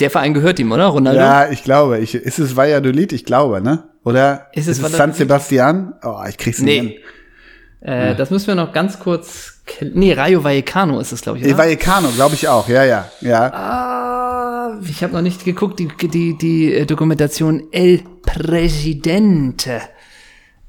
[0.00, 1.20] der Verein gehört ihm, oder, Ronaldo?
[1.20, 1.98] Ja, ich glaube.
[1.98, 3.12] Ich, ist es Valladolid?
[3.12, 3.84] Ich glaube, ne?
[4.04, 5.16] Oder Ist es San Valladolid?
[5.16, 5.94] Sebastian?
[6.02, 6.86] Oh, ich krieg's nicht hin.
[6.86, 7.00] Nee.
[7.88, 9.60] Äh, Das müssen wir noch ganz kurz.
[9.80, 11.44] Nee, Rayo Vallecano ist es, glaube ich.
[11.44, 11.58] Oder?
[11.58, 12.68] Vallecano, glaube ich auch.
[12.68, 13.52] Ja, ja, ja.
[13.52, 19.80] Ah, ich habe noch nicht geguckt, die, die, die Dokumentation El Presidente.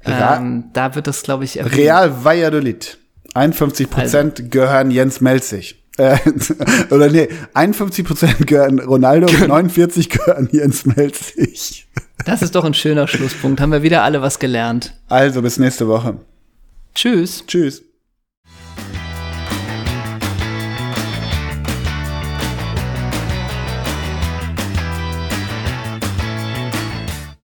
[0.04, 1.76] Ähm, da wird das, glaube ich, erwähnt.
[1.76, 2.98] Real Valladolid.
[3.34, 4.50] 51 Prozent also.
[4.50, 5.82] gehören Jens Melzig.
[5.96, 6.18] Äh,
[6.90, 11.86] oder nee, 51 Prozent gehören Ronaldo und 49% gehören Jens Melzig.
[12.24, 13.60] Das ist doch ein schöner Schlusspunkt.
[13.60, 14.94] Haben wir wieder alle was gelernt.
[15.08, 16.18] Also bis nächste Woche.
[16.94, 17.44] Tschüss.
[17.46, 17.82] Tschüss.